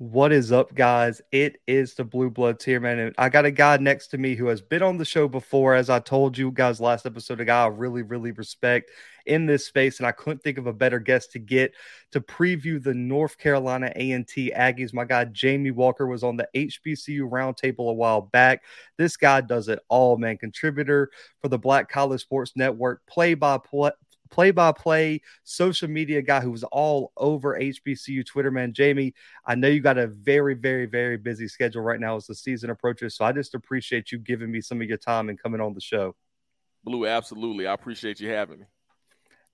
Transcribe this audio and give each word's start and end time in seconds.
What 0.00 0.30
is 0.30 0.52
up, 0.52 0.76
guys? 0.76 1.20
It 1.32 1.60
is 1.66 1.94
the 1.94 2.04
Bluebloods 2.04 2.62
here, 2.62 2.78
man. 2.78 3.00
And 3.00 3.14
I 3.18 3.28
got 3.28 3.46
a 3.46 3.50
guy 3.50 3.78
next 3.78 4.06
to 4.08 4.18
me 4.18 4.36
who 4.36 4.46
has 4.46 4.60
been 4.60 4.80
on 4.80 4.96
the 4.96 5.04
show 5.04 5.26
before. 5.26 5.74
As 5.74 5.90
I 5.90 5.98
told 5.98 6.38
you 6.38 6.52
guys 6.52 6.80
last 6.80 7.04
episode, 7.04 7.40
a 7.40 7.44
guy 7.44 7.64
I 7.64 7.66
really, 7.66 8.02
really 8.02 8.30
respect 8.30 8.92
in 9.26 9.46
this 9.46 9.66
space. 9.66 9.98
And 9.98 10.06
I 10.06 10.12
couldn't 10.12 10.44
think 10.44 10.56
of 10.56 10.68
a 10.68 10.72
better 10.72 11.00
guest 11.00 11.32
to 11.32 11.40
get 11.40 11.74
to 12.12 12.20
preview 12.20 12.80
the 12.80 12.94
North 12.94 13.38
Carolina 13.38 13.90
A&T 13.96 14.52
Aggies. 14.56 14.94
My 14.94 15.04
guy, 15.04 15.24
Jamie 15.24 15.72
Walker, 15.72 16.06
was 16.06 16.22
on 16.22 16.36
the 16.36 16.48
HBCU 16.54 17.28
roundtable 17.28 17.90
a 17.90 17.92
while 17.92 18.20
back. 18.20 18.62
This 18.98 19.16
guy 19.16 19.40
does 19.40 19.66
it 19.66 19.80
all, 19.88 20.16
man. 20.16 20.38
Contributor 20.38 21.10
for 21.42 21.48
the 21.48 21.58
Black 21.58 21.88
College 21.88 22.20
Sports 22.20 22.52
Network, 22.54 23.04
play 23.08 23.34
by 23.34 23.58
play 24.30 24.50
by 24.50 24.72
play 24.72 25.20
social 25.44 25.88
media 25.88 26.22
guy 26.22 26.40
who 26.40 26.50
was 26.50 26.64
all 26.64 27.12
over 27.16 27.58
HBCU 27.58 28.24
Twitter, 28.24 28.50
man. 28.50 28.72
Jamie, 28.72 29.14
I 29.46 29.54
know 29.54 29.68
you 29.68 29.80
got 29.80 29.98
a 29.98 30.06
very, 30.06 30.54
very, 30.54 30.86
very 30.86 31.16
busy 31.16 31.48
schedule 31.48 31.82
right 31.82 32.00
now 32.00 32.16
as 32.16 32.26
the 32.26 32.34
season 32.34 32.70
approaches. 32.70 33.16
So 33.16 33.24
I 33.24 33.32
just 33.32 33.54
appreciate 33.54 34.12
you 34.12 34.18
giving 34.18 34.50
me 34.50 34.60
some 34.60 34.80
of 34.80 34.88
your 34.88 34.98
time 34.98 35.28
and 35.28 35.40
coming 35.40 35.60
on 35.60 35.74
the 35.74 35.80
show. 35.80 36.14
Blue, 36.84 37.06
absolutely. 37.06 37.66
I 37.66 37.74
appreciate 37.74 38.20
you 38.20 38.30
having 38.30 38.60
me. 38.60 38.64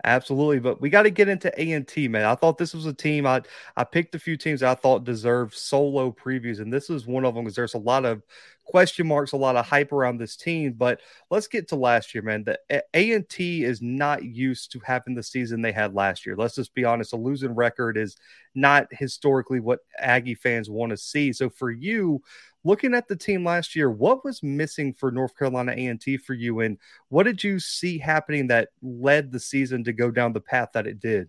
Absolutely, 0.02 0.58
but 0.58 0.82
we 0.82 0.90
got 0.90 1.04
to 1.04 1.10
get 1.10 1.28
into 1.28 1.50
A 1.58 1.72
and 1.72 1.88
T, 1.88 2.08
man. 2.08 2.24
I 2.26 2.34
thought 2.34 2.58
this 2.58 2.74
was 2.74 2.84
a 2.84 2.92
team. 2.92 3.26
I 3.26 3.40
I 3.74 3.84
picked 3.84 4.14
a 4.14 4.18
few 4.18 4.36
teams 4.36 4.62
I 4.62 4.74
thought 4.74 5.04
deserved 5.04 5.54
solo 5.54 6.10
previews, 6.10 6.60
and 6.60 6.70
this 6.70 6.90
is 6.90 7.06
one 7.06 7.24
of 7.24 7.34
them 7.34 7.44
because 7.44 7.56
there's 7.56 7.74
a 7.74 7.78
lot 7.78 8.04
of 8.04 8.22
question 8.64 9.06
marks, 9.06 9.32
a 9.32 9.36
lot 9.36 9.56
of 9.56 9.66
hype 9.66 9.92
around 9.92 10.18
this 10.18 10.36
team. 10.36 10.72
But 10.72 11.00
let's 11.30 11.46
get 11.46 11.68
to 11.68 11.76
last 11.76 12.14
year, 12.14 12.22
man. 12.22 12.44
The 12.44 12.84
A 12.94 13.12
and 13.12 13.28
T 13.28 13.64
is 13.64 13.80
not 13.80 14.24
used 14.24 14.72
to 14.72 14.80
having 14.80 15.14
the 15.14 15.22
season 15.22 15.62
they 15.62 15.72
had 15.72 15.94
last 15.94 16.26
year. 16.26 16.36
Let's 16.36 16.54
just 16.54 16.74
be 16.74 16.84
honest. 16.84 17.12
A 17.12 17.16
losing 17.16 17.54
record 17.54 17.96
is 17.96 18.16
not 18.54 18.88
historically 18.90 19.60
what 19.60 19.80
Aggie 19.98 20.34
fans 20.34 20.70
want 20.70 20.90
to 20.90 20.96
see. 20.96 21.32
So 21.32 21.50
for 21.50 21.70
you, 21.70 22.22
looking 22.64 22.94
at 22.94 23.08
the 23.08 23.16
team 23.16 23.44
last 23.44 23.76
year, 23.76 23.90
what 23.90 24.24
was 24.24 24.42
missing 24.42 24.92
for 24.94 25.10
North 25.10 25.36
Carolina 25.36 25.72
A&T 25.72 26.16
for 26.18 26.34
you, 26.34 26.60
and 26.60 26.78
what 27.08 27.24
did 27.24 27.44
you 27.44 27.60
see 27.60 27.98
happening 27.98 28.48
that 28.48 28.70
led 28.82 29.30
the 29.30 29.40
season 29.40 29.84
to 29.84 29.92
go 29.92 30.10
down 30.10 30.32
the 30.32 30.40
path 30.40 30.70
that 30.74 30.86
it 30.86 31.00
did? 31.00 31.28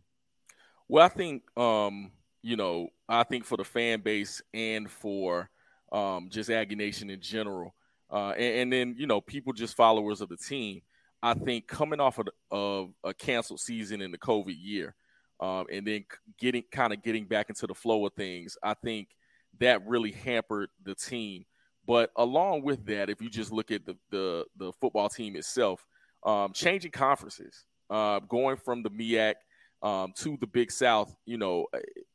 Well, 0.88 1.05
I 1.05 1.09
think 1.09 1.44
um, 1.58 2.11
you 2.42 2.55
know, 2.55 2.89
I 3.09 3.23
think 3.23 3.44
for 3.44 3.58
the 3.58 3.64
fan 3.64 4.02
base 4.02 4.42
and 4.53 4.89
for 4.89 5.49
um, 5.91 6.30
just 6.30 6.50
Aggie 6.50 6.75
Nation 6.75 7.09
in 7.09 7.22
general, 7.22 7.75
uh, 8.11 8.31
and, 8.31 8.55
and, 8.55 8.73
then 8.73 8.95
you 8.97 9.08
know, 9.08 9.22
people 9.22 9.53
just 9.53 9.75
followers 9.75 10.22
of 10.22 10.30
the 10.30 10.38
team. 10.38 10.81
I 11.23 11.33
think 11.33 11.67
coming 11.67 12.00
off 12.00 12.19
of, 12.19 12.27
of 12.52 12.89
a 13.03 13.14
canceled 13.14 13.59
season 13.59 14.02
in 14.02 14.11
the 14.11 14.17
COVID 14.17 14.55
year, 14.58 14.95
um, 15.39 15.66
and 15.72 15.86
then 15.86 16.05
getting 16.39 16.64
kind 16.72 16.94
of 16.94 17.02
getting 17.02 17.25
back 17.25 17.50
into 17.50 17.66
the 17.66 17.73
flow 17.73 18.05
of 18.05 18.14
things, 18.14 18.58
I 18.64 18.73
think– 18.73 19.09
that 19.59 19.86
really 19.86 20.11
hampered 20.11 20.69
the 20.83 20.95
team. 20.95 21.45
But 21.88 22.11
along 22.16 22.64
with 22.64 22.86
that, 22.88 23.09
if 23.09 23.22
you 23.22 23.30
just 23.30 23.52
look 23.52 23.72
at 23.72 23.86
the 23.86 23.95
the, 24.09 24.45
the 24.58 24.72
football 24.73 25.09
team 25.09 25.36
itself, 25.36 25.86
um, 26.25 26.52
changing 26.53 26.92
conferences, 26.92 27.66
uh, 27.89 28.20
going 28.20 28.58
from 28.58 28.81
the 28.81 28.89
MEAC 28.89 29.36
um, 29.83 30.14
to 30.17 30.38
the 30.38 30.47
Big 30.47 30.72
South, 30.72 31.16
you 31.25 31.38
know, 31.38 31.67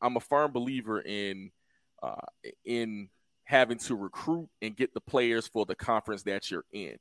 I'm 0.02 0.16
a 0.16 0.20
firm 0.20 0.52
believer 0.52 1.00
in 1.00 1.50
uh, 2.02 2.26
in 2.64 3.08
having 3.50 3.78
to 3.78 3.96
recruit 3.96 4.48
and 4.62 4.76
get 4.76 4.94
the 4.94 5.00
players 5.00 5.48
for 5.48 5.66
the 5.66 5.74
conference 5.74 6.22
that 6.22 6.50
you're 6.50 6.64
in, 6.72 6.96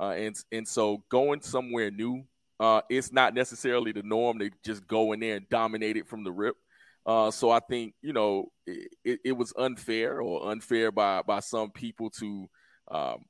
uh, 0.00 0.10
and 0.10 0.36
and 0.52 0.66
so 0.66 1.02
going 1.08 1.40
somewhere 1.40 1.90
new, 1.90 2.22
uh, 2.60 2.80
it's 2.88 3.12
not 3.12 3.34
necessarily 3.34 3.90
the 3.90 4.02
norm 4.04 4.38
to 4.38 4.50
just 4.64 4.86
go 4.86 5.12
in 5.12 5.20
there 5.20 5.36
and 5.36 5.48
dominate 5.48 5.96
it 5.96 6.08
from 6.08 6.22
the 6.22 6.30
rip. 6.30 6.54
Uh, 7.04 7.30
so 7.30 7.50
I 7.50 7.58
think 7.58 7.94
you 8.00 8.12
know 8.12 8.52
it, 8.66 9.20
it, 9.24 9.32
was 9.32 9.52
unfair 9.58 10.20
or 10.20 10.50
unfair 10.52 10.92
by 10.92 11.22
by 11.22 11.40
some 11.40 11.70
people 11.70 12.10
to 12.10 12.48
um, 12.90 13.24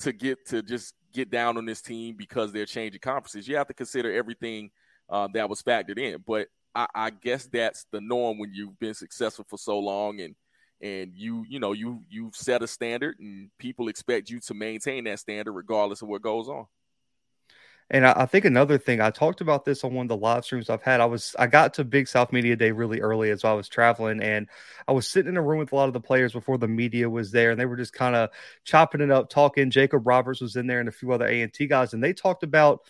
to 0.00 0.12
get 0.12 0.46
to 0.48 0.62
just 0.62 0.94
get 1.12 1.30
down 1.30 1.56
on 1.56 1.66
this 1.66 1.82
team 1.82 2.14
because 2.16 2.52
they're 2.52 2.64
changing 2.66 3.00
conferences. 3.00 3.48
You 3.48 3.56
have 3.56 3.68
to 3.68 3.74
consider 3.74 4.12
everything 4.12 4.70
uh, 5.08 5.28
that 5.34 5.48
was 5.48 5.62
factored 5.62 5.98
in. 5.98 6.22
But 6.24 6.48
I, 6.74 6.86
I, 6.94 7.10
guess 7.10 7.46
that's 7.46 7.86
the 7.92 8.00
norm 8.00 8.38
when 8.38 8.52
you've 8.52 8.78
been 8.78 8.94
successful 8.94 9.46
for 9.48 9.58
so 9.58 9.78
long 9.78 10.20
and 10.20 10.34
and 10.80 11.12
you 11.14 11.44
you 11.48 11.60
know 11.60 11.72
you 11.72 12.02
you've 12.08 12.36
set 12.36 12.62
a 12.62 12.66
standard 12.66 13.18
and 13.18 13.50
people 13.58 13.88
expect 13.88 14.30
you 14.30 14.40
to 14.40 14.54
maintain 14.54 15.04
that 15.04 15.18
standard 15.18 15.52
regardless 15.52 16.02
of 16.02 16.08
what 16.08 16.22
goes 16.22 16.48
on. 16.48 16.66
And 17.90 18.06
I, 18.06 18.14
I, 18.16 18.26
think 18.26 18.46
another 18.46 18.78
thing 18.78 19.02
I 19.02 19.10
talked 19.10 19.42
about 19.42 19.66
this 19.66 19.84
on 19.84 19.92
one 19.92 20.06
of 20.06 20.08
the 20.08 20.16
live 20.16 20.44
streams 20.44 20.70
I've 20.70 20.82
had. 20.82 21.00
I 21.00 21.04
was 21.04 21.36
I 21.38 21.46
got 21.46 21.74
to 21.74 21.84
Big 21.84 22.08
South 22.08 22.32
Media 22.32 22.56
Day 22.56 22.70
really 22.70 23.00
early 23.00 23.30
as 23.30 23.44
I 23.44 23.52
was 23.52 23.68
traveling, 23.68 24.22
and 24.22 24.48
I 24.88 24.92
was 24.92 25.06
sitting 25.06 25.28
in 25.28 25.36
a 25.36 25.42
room 25.42 25.58
with 25.58 25.72
a 25.72 25.76
lot 25.76 25.88
of 25.88 25.92
the 25.92 26.00
players 26.00 26.32
before 26.32 26.56
the 26.56 26.68
media 26.68 27.10
was 27.10 27.30
there, 27.30 27.50
and 27.50 27.60
they 27.60 27.66
were 27.66 27.76
just 27.76 27.92
kind 27.92 28.16
of 28.16 28.30
chopping 28.64 29.02
it 29.02 29.10
up, 29.10 29.28
talking. 29.28 29.70
Jacob 29.70 30.06
Roberts 30.06 30.40
was 30.40 30.56
in 30.56 30.66
there, 30.66 30.80
and 30.80 30.88
a 30.88 30.92
few 30.92 31.12
other 31.12 31.26
A 31.26 31.42
and 31.42 31.52
T 31.52 31.66
guys, 31.66 31.92
and 31.92 32.02
they 32.02 32.14
talked 32.14 32.42
about 32.42 32.80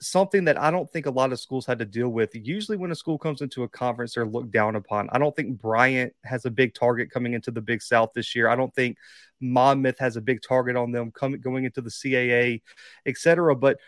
something 0.00 0.44
that 0.44 0.60
I 0.60 0.70
don't 0.70 0.90
think 0.90 1.06
a 1.06 1.10
lot 1.10 1.32
of 1.32 1.40
schools 1.40 1.66
had 1.66 1.78
to 1.78 1.84
deal 1.84 2.08
with. 2.08 2.30
Usually, 2.34 2.76
when 2.76 2.90
a 2.90 2.94
school 2.94 3.18
comes 3.18 3.42
into 3.42 3.62
a 3.64 3.68
conference, 3.68 4.14
they're 4.14 4.26
looked 4.26 4.50
down 4.50 4.76
upon. 4.76 5.08
I 5.12 5.18
don't 5.18 5.34
think 5.36 5.60
Bryant 5.60 6.12
has 6.24 6.46
a 6.46 6.50
big 6.50 6.74
target 6.74 7.10
coming 7.10 7.34
into 7.34 7.50
the 7.50 7.60
Big 7.60 7.82
South 7.82 8.10
this 8.14 8.34
year. 8.34 8.48
I 8.48 8.56
don't 8.56 8.74
think 8.74 8.96
Monmouth 9.40 9.98
has 9.98 10.16
a 10.16 10.20
big 10.20 10.40
target 10.42 10.76
on 10.76 10.92
them 10.92 11.10
coming 11.10 11.40
going 11.40 11.64
into 11.64 11.82
the 11.82 11.90
CAA, 11.90 12.62
etc. 13.06 13.54
But 13.54 13.78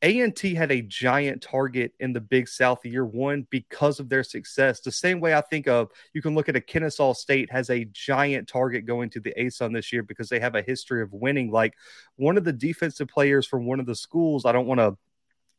a&T 0.00 0.54
had 0.54 0.70
a 0.70 0.82
giant 0.82 1.42
target 1.42 1.92
in 1.98 2.12
the 2.12 2.20
Big 2.20 2.46
South 2.46 2.84
year 2.86 3.04
one 3.04 3.48
because 3.50 3.98
of 3.98 4.08
their 4.08 4.22
success. 4.22 4.78
The 4.78 4.92
same 4.92 5.18
way 5.18 5.34
I 5.34 5.40
think 5.40 5.66
of, 5.66 5.90
you 6.12 6.22
can 6.22 6.36
look 6.36 6.48
at 6.48 6.54
a 6.54 6.60
Kennesaw 6.60 7.14
State 7.14 7.50
has 7.50 7.68
a 7.68 7.84
giant 7.86 8.46
target 8.46 8.86
going 8.86 9.10
to 9.10 9.20
the 9.20 9.34
ASUN 9.36 9.74
this 9.74 9.92
year 9.92 10.04
because 10.04 10.28
they 10.28 10.38
have 10.38 10.54
a 10.54 10.62
history 10.62 11.02
of 11.02 11.12
winning. 11.12 11.50
Like 11.50 11.74
one 12.14 12.36
of 12.36 12.44
the 12.44 12.52
defensive 12.52 13.08
players 13.08 13.44
from 13.44 13.66
one 13.66 13.80
of 13.80 13.86
the 13.86 13.96
schools, 13.96 14.44
I 14.44 14.52
don't 14.52 14.68
want 14.68 14.78
to 14.78 14.96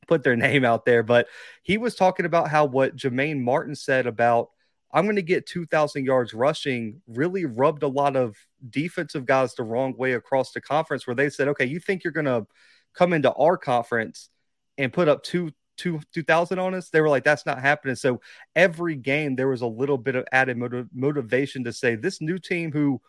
put 0.09 0.23
their 0.23 0.35
name 0.47 0.65
out 0.65 0.83
there, 0.83 1.03
but 1.03 1.27
he 1.63 1.77
was 1.77 1.95
talking 1.95 2.25
about 2.25 2.49
how 2.49 2.65
what 2.65 2.97
Jah-Maine 2.97 3.41
Martin 3.41 3.75
said 3.75 4.07
about 4.07 4.49
I'm 4.91 5.05
going 5.05 5.17
to 5.17 5.21
get 5.21 5.45
2,000 5.45 6.03
yards 6.03 6.33
rushing 6.33 7.01
really 7.07 7.45
rubbed 7.45 7.83
a 7.83 7.87
lot 7.87 8.15
of 8.15 8.35
defensive 8.71 9.25
guys 9.25 9.53
the 9.53 9.63
wrong 9.63 9.95
way 9.95 10.13
across 10.13 10.51
the 10.51 10.61
conference 10.61 11.05
where 11.05 11.15
they 11.15 11.29
said, 11.29 11.47
okay, 11.49 11.65
you 11.65 11.79
think 11.79 12.03
you're 12.03 12.11
going 12.11 12.25
to– 12.25 12.45
come 12.93 13.13
into 13.13 13.31
our 13.33 13.57
conference 13.57 14.29
and 14.77 14.93
put 14.93 15.07
up 15.07 15.23
two 15.23 15.51
two 15.77 15.99
two 16.13 16.23
thousand 16.23 16.59
on 16.59 16.73
us. 16.73 16.89
They 16.89 17.01
were 17.01 17.09
like, 17.09 17.23
that's 17.23 17.45
not 17.45 17.61
happening. 17.61 17.95
So 17.95 18.21
every 18.55 18.95
game 18.95 19.35
there 19.35 19.47
was 19.47 19.61
a 19.61 19.67
little 19.67 19.97
bit 19.97 20.15
of 20.15 20.25
added 20.31 20.57
motiv- 20.57 20.89
motivation 20.93 21.63
to 21.63 21.73
say 21.73 21.95
this 21.95 22.21
new 22.21 22.37
team 22.37 22.71
who 22.71 23.01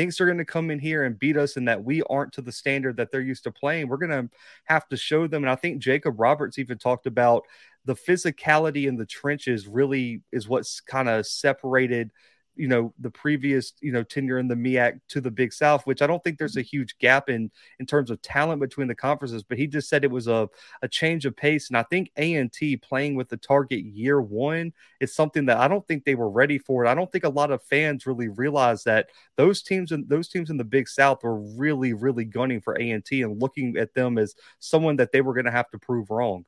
thinks 0.00 0.16
they're 0.16 0.26
going 0.26 0.38
to 0.38 0.46
come 0.46 0.70
in 0.70 0.78
here 0.78 1.04
and 1.04 1.18
beat 1.18 1.36
us 1.36 1.58
and 1.58 1.68
that 1.68 1.84
we 1.84 2.00
aren't 2.04 2.32
to 2.32 2.40
the 2.40 2.50
standard 2.50 2.96
that 2.96 3.12
they're 3.12 3.20
used 3.20 3.44
to 3.44 3.50
playing. 3.50 3.86
We're 3.86 3.98
going 3.98 4.28
to 4.28 4.30
have 4.64 4.88
to 4.88 4.96
show 4.96 5.26
them. 5.26 5.44
And 5.44 5.50
I 5.50 5.56
think 5.56 5.78
Jacob 5.78 6.18
Roberts 6.18 6.58
even 6.58 6.78
talked 6.78 7.04
about 7.04 7.42
the 7.84 7.94
physicality 7.94 8.86
in 8.86 8.96
the 8.96 9.04
trenches 9.04 9.68
really 9.68 10.22
is 10.32 10.48
what's 10.48 10.80
kind 10.80 11.06
of 11.10 11.26
separated 11.26 12.12
you 12.56 12.68
know 12.68 12.92
the 12.98 13.10
previous 13.10 13.72
you 13.80 13.92
know 13.92 14.02
tenure 14.02 14.38
in 14.38 14.48
the 14.48 14.54
MEAC 14.54 15.00
to 15.08 15.20
the 15.20 15.30
Big 15.30 15.52
South, 15.52 15.86
which 15.86 16.02
I 16.02 16.06
don't 16.06 16.22
think 16.22 16.38
there's 16.38 16.56
a 16.56 16.62
huge 16.62 16.98
gap 16.98 17.28
in 17.28 17.50
in 17.78 17.86
terms 17.86 18.10
of 18.10 18.20
talent 18.22 18.60
between 18.60 18.88
the 18.88 18.94
conferences. 18.94 19.42
But 19.42 19.58
he 19.58 19.66
just 19.66 19.88
said 19.88 20.04
it 20.04 20.10
was 20.10 20.28
a 20.28 20.48
a 20.82 20.88
change 20.88 21.26
of 21.26 21.36
pace, 21.36 21.68
and 21.68 21.76
I 21.76 21.82
think 21.84 22.10
A 22.16 22.34
and 22.34 22.52
T 22.52 22.76
playing 22.76 23.14
with 23.14 23.28
the 23.28 23.36
target 23.36 23.80
year 23.80 24.20
one 24.20 24.72
is 25.00 25.14
something 25.14 25.46
that 25.46 25.58
I 25.58 25.68
don't 25.68 25.86
think 25.86 26.04
they 26.04 26.14
were 26.14 26.30
ready 26.30 26.58
for. 26.58 26.82
And 26.82 26.90
I 26.90 26.94
don't 26.94 27.10
think 27.10 27.24
a 27.24 27.30
lot 27.30 27.50
of 27.50 27.62
fans 27.62 28.06
really 28.06 28.28
realize 28.28 28.84
that 28.84 29.08
those 29.36 29.62
teams 29.62 29.92
and 29.92 30.08
those 30.08 30.28
teams 30.28 30.50
in 30.50 30.56
the 30.56 30.64
Big 30.64 30.88
South 30.88 31.22
were 31.22 31.40
really 31.40 31.92
really 31.92 32.24
gunning 32.24 32.60
for 32.60 32.80
A 32.80 32.90
and 32.90 33.04
T 33.04 33.22
and 33.22 33.40
looking 33.40 33.76
at 33.76 33.94
them 33.94 34.18
as 34.18 34.34
someone 34.58 34.96
that 34.96 35.12
they 35.12 35.20
were 35.20 35.34
going 35.34 35.46
to 35.46 35.50
have 35.50 35.70
to 35.70 35.78
prove 35.78 36.10
wrong. 36.10 36.44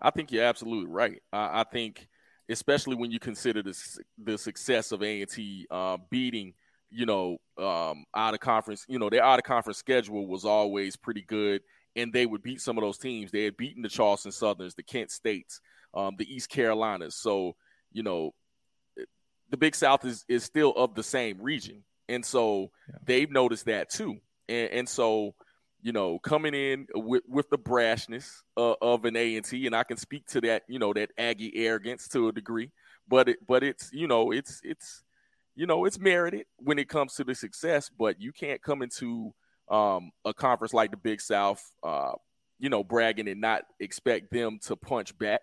I 0.00 0.10
think 0.10 0.30
you're 0.30 0.44
absolutely 0.44 0.90
right. 0.90 1.20
I, 1.32 1.60
I 1.60 1.64
think 1.64 2.08
especially 2.48 2.96
when 2.96 3.10
you 3.10 3.18
consider 3.18 3.62
the 3.62 3.76
the 4.22 4.38
success 4.38 4.92
of 4.92 5.02
A 5.02 5.22
and 5.22 5.30
T 5.30 5.66
uh, 5.70 5.98
beating, 6.10 6.54
you 6.90 7.06
know, 7.06 7.38
um, 7.58 8.04
out 8.14 8.34
of 8.34 8.40
conference. 8.40 8.84
You 8.88 8.98
know, 8.98 9.10
their 9.10 9.22
out 9.22 9.38
of 9.38 9.44
conference 9.44 9.78
schedule 9.78 10.26
was 10.26 10.44
always 10.44 10.96
pretty 10.96 11.22
good, 11.22 11.62
and 11.96 12.12
they 12.12 12.26
would 12.26 12.42
beat 12.42 12.60
some 12.60 12.78
of 12.78 12.82
those 12.82 12.98
teams. 12.98 13.30
They 13.30 13.44
had 13.44 13.56
beaten 13.56 13.82
the 13.82 13.88
Charleston 13.88 14.32
Southerns, 14.32 14.74
the 14.74 14.82
Kent 14.82 15.10
States, 15.10 15.60
um, 15.94 16.16
the 16.16 16.32
East 16.32 16.48
Carolinas. 16.48 17.14
So, 17.14 17.56
you 17.92 18.02
know, 18.02 18.34
the 19.50 19.56
Big 19.56 19.74
South 19.74 20.04
is 20.04 20.24
is 20.28 20.44
still 20.44 20.72
of 20.72 20.94
the 20.94 21.02
same 21.02 21.40
region, 21.40 21.84
and 22.08 22.24
so 22.24 22.70
yeah. 22.88 22.98
they've 23.04 23.30
noticed 23.30 23.66
that 23.66 23.90
too. 23.90 24.18
And, 24.48 24.70
and 24.70 24.88
so 24.88 25.34
you 25.82 25.92
know, 25.92 26.18
coming 26.18 26.54
in 26.54 26.86
with, 26.94 27.22
with 27.28 27.48
the 27.50 27.58
brashness 27.58 28.42
uh, 28.56 28.74
of 28.82 29.04
an 29.04 29.16
A 29.16 29.36
and 29.36 29.44
T, 29.44 29.66
and 29.66 29.76
I 29.76 29.84
can 29.84 29.96
speak 29.96 30.26
to 30.28 30.40
that, 30.42 30.62
you 30.68 30.78
know, 30.78 30.92
that 30.92 31.10
Aggie 31.16 31.56
arrogance 31.56 32.08
to 32.08 32.28
a 32.28 32.32
degree, 32.32 32.70
but 33.08 33.28
it, 33.28 33.38
but 33.46 33.62
it's, 33.62 33.90
you 33.92 34.06
know, 34.06 34.32
it's, 34.32 34.60
it's, 34.64 35.02
you 35.54 35.66
know, 35.66 35.84
it's 35.84 35.98
merited 35.98 36.46
when 36.58 36.78
it 36.78 36.88
comes 36.88 37.14
to 37.14 37.24
the 37.24 37.34
success, 37.34 37.90
but 37.96 38.20
you 38.20 38.32
can't 38.32 38.62
come 38.62 38.82
into 38.82 39.32
um, 39.70 40.10
a 40.24 40.32
conference 40.32 40.72
like 40.72 40.90
the 40.90 40.96
Big 40.96 41.20
South, 41.20 41.62
uh, 41.82 42.12
you 42.58 42.68
know, 42.68 42.82
bragging 42.82 43.28
and 43.28 43.40
not 43.40 43.62
expect 43.80 44.32
them 44.32 44.58
to 44.62 44.76
punch 44.76 45.16
back. 45.18 45.40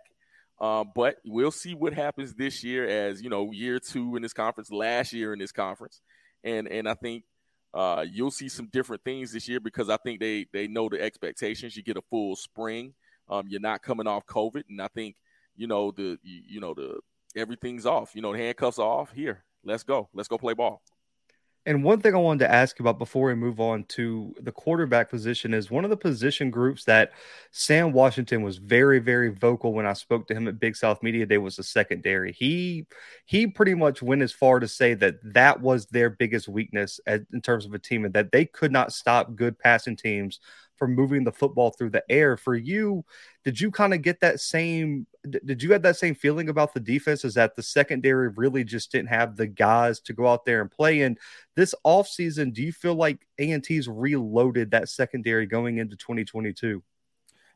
Um, 0.60 0.92
but 0.96 1.18
we'll 1.26 1.52
see 1.52 1.76
what 1.76 1.94
happens 1.94 2.34
this 2.34 2.64
year 2.64 2.88
as, 2.88 3.22
you 3.22 3.30
know, 3.30 3.52
year 3.52 3.78
two 3.80 4.16
in 4.16 4.22
this 4.22 4.34
conference, 4.34 4.72
last 4.72 5.12
year 5.12 5.34
in 5.34 5.40
this 5.40 5.52
conference. 5.52 6.02
And 6.46 6.68
and 6.68 6.88
I 6.88 6.94
think 6.94 7.24
uh, 7.76 8.06
you'll 8.10 8.32
see 8.32 8.48
some 8.48 8.68
different 8.68 9.04
things 9.04 9.34
this 9.34 9.50
year 9.50 9.60
because 9.60 9.90
I 9.90 9.98
think 9.98 10.22
they 10.22 10.46
they 10.54 10.66
know 10.68 10.88
the 10.88 11.02
expectations. 11.02 11.76
You 11.76 11.84
get 11.84 11.98
a 11.98 12.02
full 12.10 12.38
spring. 12.38 12.94
Um, 13.30 13.48
you're 13.50 13.60
not 13.60 13.82
coming 13.82 14.08
off 14.08 14.26
COVID, 14.26 14.64
and 14.70 14.82
I 14.82 14.88
think 14.88 15.18
you 15.58 15.68
know 15.68 15.92
the 15.92 16.18
you, 16.24 16.42
you 16.48 16.60
know 16.62 16.74
the 16.74 17.00
everything's 17.36 17.86
off. 17.86 18.16
You 18.16 18.22
know 18.22 18.32
the 18.32 18.40
handcuffs 18.40 18.80
are 18.80 18.88
off. 18.88 19.12
Here, 19.12 19.44
let's 19.66 19.84
go. 19.84 20.08
Let's 20.14 20.30
go 20.30 20.38
play 20.38 20.54
ball. 20.54 20.82
And 21.68 21.84
one 21.84 22.00
thing 22.00 22.14
I 22.14 22.20
wanted 22.20 22.46
to 22.46 22.52
ask 22.52 22.80
about 22.80 23.00
before 23.00 23.28
we 23.28 23.34
move 23.34 23.60
on 23.60 23.86
to 23.86 24.36
the 24.40 24.52
quarterback 24.52 25.10
position 25.10 25.52
is 25.52 25.72
one 25.72 25.84
of 25.84 25.90
the 25.90 25.98
position 25.98 26.52
groups 26.52 26.84
that 26.84 27.14
Sam 27.50 27.92
Washington 27.92 28.44
was 28.44 28.58
very, 28.58 29.00
very 29.00 29.30
vocal 29.30 29.74
when 29.74 29.88
I 29.88 29.94
spoke 29.94 30.28
to 30.28 30.36
him 30.36 30.48
at 30.48 30.60
Big 30.60 30.76
South 30.76 31.02
Media 31.02 31.26
Day 31.26 31.40
was 31.40 31.56
the 31.56 31.64
secondary. 31.64 32.34
He 32.34 32.86
he 33.26 33.48
pretty 33.48 33.74
much 33.74 34.04
went 34.04 34.22
as 34.22 34.32
far 34.32 34.60
to 34.60 34.68
say 34.68 34.94
that 34.94 35.16
that 35.34 35.60
was 35.60 35.88
their 35.88 36.12
biggest 36.12 36.48
weakness 36.48 37.00
in 37.08 37.42
terms 37.42 37.66
of 37.66 37.74
a 37.74 37.80
team 37.80 38.06
and 38.06 38.14
that 38.14 38.32
they 38.32 38.46
could 38.46 38.72
not 38.72 38.94
stop 38.94 39.36
good 39.36 39.58
passing 39.58 39.96
teams 39.96 40.40
from 40.78 40.96
moving 40.96 41.24
the 41.24 41.32
football 41.32 41.72
through 41.72 41.92
the 41.92 42.04
air. 42.10 42.38
For 42.38 42.56
you, 42.56 43.06
did 43.44 43.60
you 43.60 43.72
kind 43.72 43.94
of 43.94 44.02
get 44.02 44.20
that 44.22 44.40
same? 44.40 45.08
Did 45.46 45.64
you 45.64 45.72
have 45.74 45.82
that 45.84 45.98
same 45.98 46.16
feeling 46.16 46.50
about 46.50 46.74
the 46.74 46.80
defense? 46.80 47.26
Is 47.26 47.34
that 47.36 47.56
the 47.56 47.64
secondary 47.64 48.30
really 48.30 48.64
just 48.64 48.92
didn't 48.92 49.10
have 49.10 49.36
the 49.36 49.48
guys 49.48 50.00
to 50.02 50.14
go 50.14 50.28
out 50.28 50.46
there 50.46 50.62
and 50.62 50.70
play? 50.72 51.02
And 51.02 51.18
this 51.56 51.74
offseason, 51.86 52.54
do 52.54 52.62
you 52.62 52.72
feel 52.72 52.96
like 52.96 53.26
A&T's 53.40 53.88
reloaded 53.88 54.72
that 54.72 54.90
secondary 54.90 55.46
going 55.46 55.78
into 55.78 55.96
2022? 55.96 56.84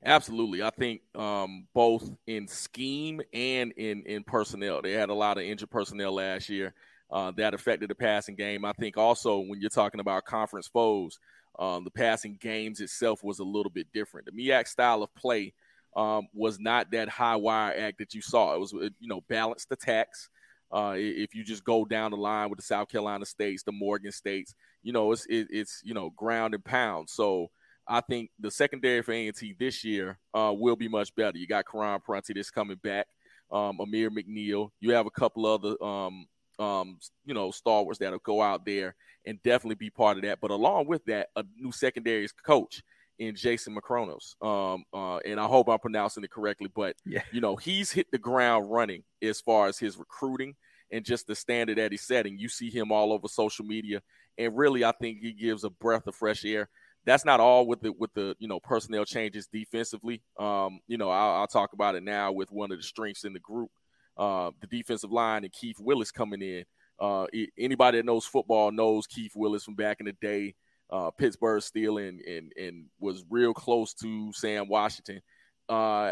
Absolutely. 0.05 0.63
I 0.63 0.69
think 0.69 1.01
um, 1.15 1.67
both 1.73 2.09
in 2.25 2.47
scheme 2.47 3.21
and 3.33 3.73
in, 3.73 4.03
in 4.03 4.23
personnel. 4.23 4.81
They 4.81 4.93
had 4.93 5.09
a 5.09 5.13
lot 5.13 5.37
of 5.37 5.43
injured 5.43 5.69
personnel 5.69 6.13
last 6.13 6.47
year 6.47 6.73
uh, 7.11 7.31
that 7.31 7.53
affected 7.53 7.89
the 7.89 7.95
passing 7.95 8.35
game. 8.35 8.63
I 8.63 8.73
think 8.73 8.97
also 8.97 9.39
when 9.39 9.59
you're 9.59 9.69
talking 9.69 9.99
about 9.99 10.25
conference 10.25 10.67
foes, 10.67 11.19
um, 11.59 11.83
the 11.83 11.91
passing 11.91 12.37
games 12.39 12.79
itself 12.79 13.23
was 13.23 13.39
a 13.39 13.43
little 13.43 13.69
bit 13.69 13.87
different. 13.93 14.25
The 14.25 14.31
MEAC 14.31 14.67
style 14.67 15.03
of 15.03 15.13
play 15.13 15.53
um, 15.95 16.27
was 16.33 16.57
not 16.59 16.89
that 16.91 17.09
high 17.09 17.35
wire 17.35 17.75
act 17.77 17.97
that 17.99 18.13
you 18.13 18.21
saw. 18.21 18.55
It 18.55 18.59
was, 18.59 18.71
you 18.71 19.07
know, 19.07 19.21
balanced 19.27 19.71
attacks. 19.71 20.29
Uh, 20.71 20.93
if 20.95 21.35
you 21.35 21.43
just 21.43 21.63
go 21.63 21.83
down 21.83 22.11
the 22.11 22.17
line 22.17 22.49
with 22.49 22.57
the 22.57 22.63
South 22.63 22.87
Carolina 22.87 23.25
states, 23.25 23.63
the 23.63 23.71
Morgan 23.71 24.11
states, 24.11 24.55
you 24.83 24.93
know, 24.93 25.11
it's 25.11 25.25
it, 25.25 25.47
it's 25.49 25.81
you 25.83 25.93
know 25.93 26.11
ground 26.11 26.53
and 26.53 26.63
pound. 26.63 27.09
So 27.09 27.49
I 27.87 28.01
think 28.01 28.29
the 28.39 28.51
secondary 28.51 29.01
for 29.01 29.11
A&T 29.11 29.55
this 29.59 29.83
year 29.83 30.19
uh, 30.33 30.53
will 30.55 30.75
be 30.75 30.87
much 30.87 31.13
better. 31.15 31.37
You 31.37 31.47
got 31.47 31.65
Karan 31.69 31.99
Prunty 32.01 32.33
that's 32.33 32.51
coming 32.51 32.77
back, 32.83 33.07
um, 33.51 33.79
Amir 33.81 34.11
McNeil. 34.11 34.69
You 34.79 34.91
have 34.91 35.07
a 35.07 35.11
couple 35.11 35.47
other 35.47 35.83
um, 35.83 36.27
um, 36.59 36.97
you 37.25 37.33
know 37.33 37.51
stalwarts 37.51 37.99
that'll 37.99 38.19
go 38.19 38.41
out 38.41 38.65
there 38.65 38.95
and 39.25 39.41
definitely 39.43 39.75
be 39.75 39.89
part 39.89 40.17
of 40.17 40.23
that. 40.23 40.39
But 40.41 40.51
along 40.51 40.87
with 40.87 41.05
that, 41.05 41.29
a 41.35 41.43
new 41.57 41.71
secondaries 41.71 42.31
coach 42.31 42.81
in 43.19 43.35
Jason 43.35 43.75
Macronos. 43.75 44.35
Um, 44.41 44.85
uh, 44.93 45.17
and 45.17 45.39
I 45.39 45.45
hope 45.45 45.67
I'm 45.67 45.79
pronouncing 45.79 46.23
it 46.23 46.31
correctly, 46.31 46.69
but 46.73 46.95
yeah. 47.05 47.21
you 47.31 47.41
know, 47.41 47.55
he's 47.55 47.91
hit 47.91 48.07
the 48.11 48.17
ground 48.17 48.71
running 48.71 49.03
as 49.21 49.41
far 49.41 49.67
as 49.67 49.77
his 49.77 49.97
recruiting 49.97 50.55
and 50.91 51.05
just 51.05 51.27
the 51.27 51.35
standard 51.35 51.77
that 51.77 51.91
he's 51.91 52.01
setting. 52.07 52.39
You 52.39 52.49
see 52.49 52.69
him 52.69 52.91
all 52.91 53.13
over 53.13 53.27
social 53.27 53.65
media, 53.65 54.01
and 54.37 54.57
really, 54.57 54.83
I 54.83 54.93
think 54.93 55.19
he 55.21 55.33
gives 55.33 55.63
a 55.63 55.69
breath 55.69 56.07
of 56.07 56.15
fresh 56.15 56.45
air. 56.45 56.69
That's 57.05 57.25
not 57.25 57.39
all 57.39 57.67
with 57.67 57.81
the 57.81 57.91
with 57.91 58.13
the 58.13 58.35
you 58.39 58.47
know 58.47 58.59
personnel 58.59 59.05
changes 59.05 59.47
defensively. 59.47 60.21
Um, 60.39 60.79
you 60.87 60.97
know, 60.97 61.09
I'll, 61.09 61.41
I'll 61.41 61.47
talk 61.47 61.73
about 61.73 61.95
it 61.95 62.03
now 62.03 62.31
with 62.31 62.51
one 62.51 62.71
of 62.71 62.77
the 62.77 62.83
strengths 62.83 63.25
in 63.25 63.33
the 63.33 63.39
group, 63.39 63.69
uh, 64.19 64.51
the 64.59 64.67
defensive 64.67 65.11
line 65.11 65.43
and 65.45 65.53
Keith 65.53 65.79
Willis 65.79 66.11
coming 66.11 66.41
in. 66.41 66.65
Uh, 66.99 67.25
anybody 67.57 67.97
that 67.97 68.05
knows 68.05 68.25
football 68.25 68.71
knows 68.71 69.07
Keith 69.07 69.31
Willis 69.33 69.63
from 69.63 69.75
back 69.75 70.01
in 70.01 70.05
the 70.05 70.13
day, 70.21 70.53
uh, 70.91 71.09
Pittsburgh 71.11 71.61
Steel, 71.61 71.97
and, 71.97 72.21
and 72.21 72.85
was 72.99 73.23
real 73.29 73.53
close 73.53 73.93
to 73.93 74.33
Sam 74.33 74.67
Washington. 74.67 75.21
Uh, 75.69 76.11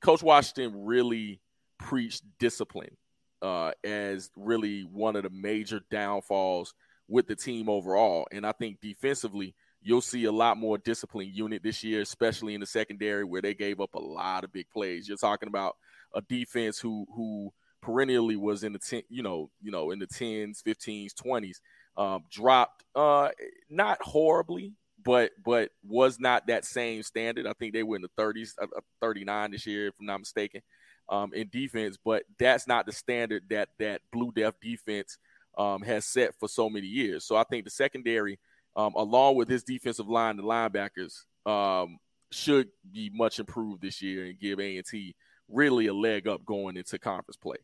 Coach 0.00 0.22
Washington 0.22 0.84
really 0.84 1.40
preached 1.78 2.22
discipline 2.38 2.96
uh, 3.42 3.72
as 3.82 4.30
really 4.36 4.82
one 4.82 5.16
of 5.16 5.24
the 5.24 5.30
major 5.30 5.80
downfalls 5.90 6.74
with 7.08 7.26
the 7.26 7.34
team 7.34 7.68
overall. 7.68 8.28
And 8.30 8.46
I 8.46 8.52
think 8.52 8.80
defensively, 8.80 9.56
you'll 9.82 10.00
see 10.00 10.26
a 10.26 10.32
lot 10.32 10.56
more 10.56 10.78
disciplined 10.78 11.34
unit 11.34 11.64
this 11.64 11.82
year, 11.82 12.02
especially 12.02 12.54
in 12.54 12.60
the 12.60 12.66
secondary 12.66 13.24
where 13.24 13.42
they 13.42 13.54
gave 13.54 13.80
up 13.80 13.94
a 13.94 13.98
lot 13.98 14.44
of 14.44 14.52
big 14.52 14.70
plays. 14.70 15.08
You're 15.08 15.16
talking 15.16 15.48
about 15.48 15.76
a 16.14 16.20
defense 16.22 16.78
who 16.78 17.06
who 17.14 17.52
perennially 17.80 18.36
was 18.36 18.64
in 18.64 18.72
the 18.72 18.78
ten, 18.78 19.02
you 19.08 19.22
know, 19.22 19.50
you 19.60 19.70
know, 19.70 19.90
in 19.90 19.98
the 19.98 20.06
tens, 20.06 20.62
fifteens, 20.62 21.14
twenties. 21.14 21.60
Um, 21.94 22.24
dropped, 22.30 22.84
uh, 22.94 23.28
not 23.68 24.00
horribly, 24.00 24.72
but 25.04 25.32
but 25.44 25.70
was 25.86 26.18
not 26.18 26.46
that 26.46 26.64
same 26.64 27.02
standard. 27.02 27.46
I 27.46 27.52
think 27.52 27.72
they 27.72 27.82
were 27.82 27.96
in 27.96 28.02
the 28.02 28.10
30s, 28.18 28.52
uh, 28.60 28.66
uh 28.76 28.80
39 29.00 29.50
this 29.50 29.66
year, 29.66 29.88
if 29.88 29.94
I'm 30.00 30.06
not 30.06 30.20
mistaken, 30.20 30.62
um, 31.08 31.32
in 31.34 31.48
defense. 31.50 31.98
But 32.02 32.24
that's 32.38 32.66
not 32.66 32.86
the 32.86 32.92
standard 32.92 33.44
that 33.50 33.70
that 33.78 34.00
Blue 34.12 34.32
Death 34.32 34.54
defense 34.60 35.18
um, 35.58 35.82
has 35.82 36.04
set 36.04 36.34
for 36.38 36.48
so 36.48 36.70
many 36.70 36.86
years. 36.86 37.24
So 37.24 37.36
I 37.36 37.44
think 37.44 37.64
the 37.64 37.70
secondary, 37.70 38.38
um, 38.76 38.94
along 38.94 39.36
with 39.36 39.48
his 39.48 39.64
defensive 39.64 40.08
line, 40.08 40.36
the 40.36 40.42
linebackers, 40.42 41.24
um, 41.46 41.98
should 42.30 42.68
be 42.90 43.10
much 43.12 43.38
improved 43.38 43.82
this 43.82 44.00
year 44.00 44.24
and 44.24 44.38
give 44.38 44.60
A 44.60 44.76
and 44.76 44.86
T 44.86 45.14
really 45.52 45.86
a 45.86 45.94
leg 45.94 46.26
up 46.26 46.44
going 46.44 46.76
into 46.76 46.98
conference 46.98 47.36
play. 47.36 47.56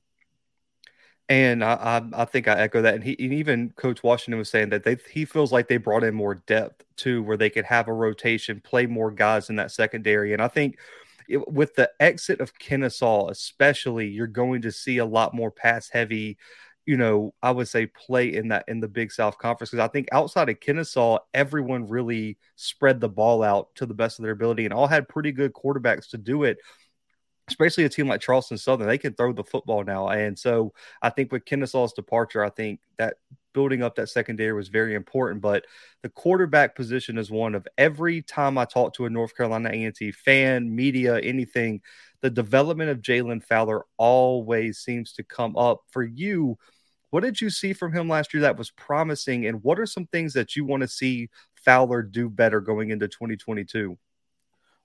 And 1.30 1.62
I, 1.62 1.74
I, 1.74 2.22
I, 2.22 2.24
think 2.24 2.48
I 2.48 2.58
echo 2.58 2.80
that. 2.82 2.94
And 2.94 3.04
he 3.04 3.14
and 3.18 3.34
even 3.34 3.70
Coach 3.76 4.02
Washington 4.02 4.38
was 4.38 4.48
saying 4.48 4.70
that 4.70 4.84
they 4.84 4.96
he 5.10 5.26
feels 5.26 5.52
like 5.52 5.68
they 5.68 5.76
brought 5.76 6.04
in 6.04 6.14
more 6.14 6.36
depth 6.46 6.84
too, 6.96 7.22
where 7.22 7.36
they 7.36 7.50
could 7.50 7.66
have 7.66 7.88
a 7.88 7.92
rotation, 7.92 8.62
play 8.62 8.86
more 8.86 9.10
guys 9.10 9.50
in 9.50 9.56
that 9.56 9.70
secondary. 9.70 10.32
And 10.32 10.40
I 10.40 10.48
think 10.48 10.78
it, 11.28 11.46
with 11.52 11.74
the 11.74 11.90
exit 12.00 12.40
of 12.40 12.58
Kennesaw, 12.58 13.28
especially, 13.28 14.08
you're 14.08 14.26
going 14.26 14.62
to 14.62 14.72
see 14.72 14.98
a 14.98 15.04
lot 15.04 15.34
more 15.34 15.50
pass 15.50 15.90
heavy. 15.90 16.38
You 16.86 16.96
know, 16.96 17.34
I 17.42 17.50
would 17.50 17.68
say 17.68 17.86
play 17.86 18.34
in 18.34 18.48
that 18.48 18.64
in 18.66 18.80
the 18.80 18.88
Big 18.88 19.12
South 19.12 19.36
Conference 19.36 19.70
because 19.70 19.84
I 19.84 19.92
think 19.92 20.08
outside 20.12 20.48
of 20.48 20.60
Kennesaw, 20.60 21.18
everyone 21.34 21.86
really 21.86 22.38
spread 22.56 23.00
the 23.00 23.08
ball 23.10 23.42
out 23.42 23.74
to 23.74 23.84
the 23.84 23.92
best 23.92 24.18
of 24.18 24.22
their 24.22 24.32
ability 24.32 24.64
and 24.64 24.72
all 24.72 24.86
had 24.86 25.06
pretty 25.06 25.32
good 25.32 25.52
quarterbacks 25.52 26.08
to 26.10 26.16
do 26.16 26.44
it 26.44 26.56
especially 27.48 27.84
a 27.84 27.88
team 27.88 28.08
like 28.08 28.20
Charleston 28.20 28.58
Southern, 28.58 28.86
they 28.86 28.98
can 28.98 29.14
throw 29.14 29.32
the 29.32 29.44
football 29.44 29.82
now. 29.84 30.08
And 30.08 30.38
so 30.38 30.72
I 31.02 31.10
think 31.10 31.32
with 31.32 31.44
Kennesaw's 31.44 31.92
departure, 31.92 32.44
I 32.44 32.50
think 32.50 32.80
that 32.98 33.16
building 33.52 33.82
up 33.82 33.96
that 33.96 34.08
secondary 34.08 34.52
was 34.52 34.68
very 34.68 34.94
important. 34.94 35.40
But 35.40 35.64
the 36.02 36.10
quarterback 36.10 36.76
position 36.76 37.18
is 37.18 37.30
one 37.30 37.54
of 37.54 37.66
every 37.76 38.22
time 38.22 38.58
I 38.58 38.64
talk 38.64 38.94
to 38.94 39.06
a 39.06 39.10
North 39.10 39.36
Carolina 39.36 39.70
A&T 39.72 40.12
fan, 40.12 40.74
media, 40.74 41.18
anything, 41.18 41.80
the 42.20 42.30
development 42.30 42.90
of 42.90 43.00
Jalen 43.00 43.42
Fowler 43.42 43.84
always 43.96 44.78
seems 44.78 45.12
to 45.14 45.24
come 45.24 45.56
up. 45.56 45.80
For 45.90 46.04
you, 46.04 46.58
what 47.10 47.22
did 47.22 47.40
you 47.40 47.50
see 47.50 47.72
from 47.72 47.92
him 47.92 48.08
last 48.08 48.34
year 48.34 48.42
that 48.42 48.58
was 48.58 48.70
promising? 48.70 49.46
And 49.46 49.62
what 49.62 49.80
are 49.80 49.86
some 49.86 50.06
things 50.06 50.34
that 50.34 50.54
you 50.54 50.64
want 50.64 50.82
to 50.82 50.88
see 50.88 51.28
Fowler 51.54 52.02
do 52.02 52.28
better 52.28 52.60
going 52.60 52.90
into 52.90 53.08
2022? 53.08 53.96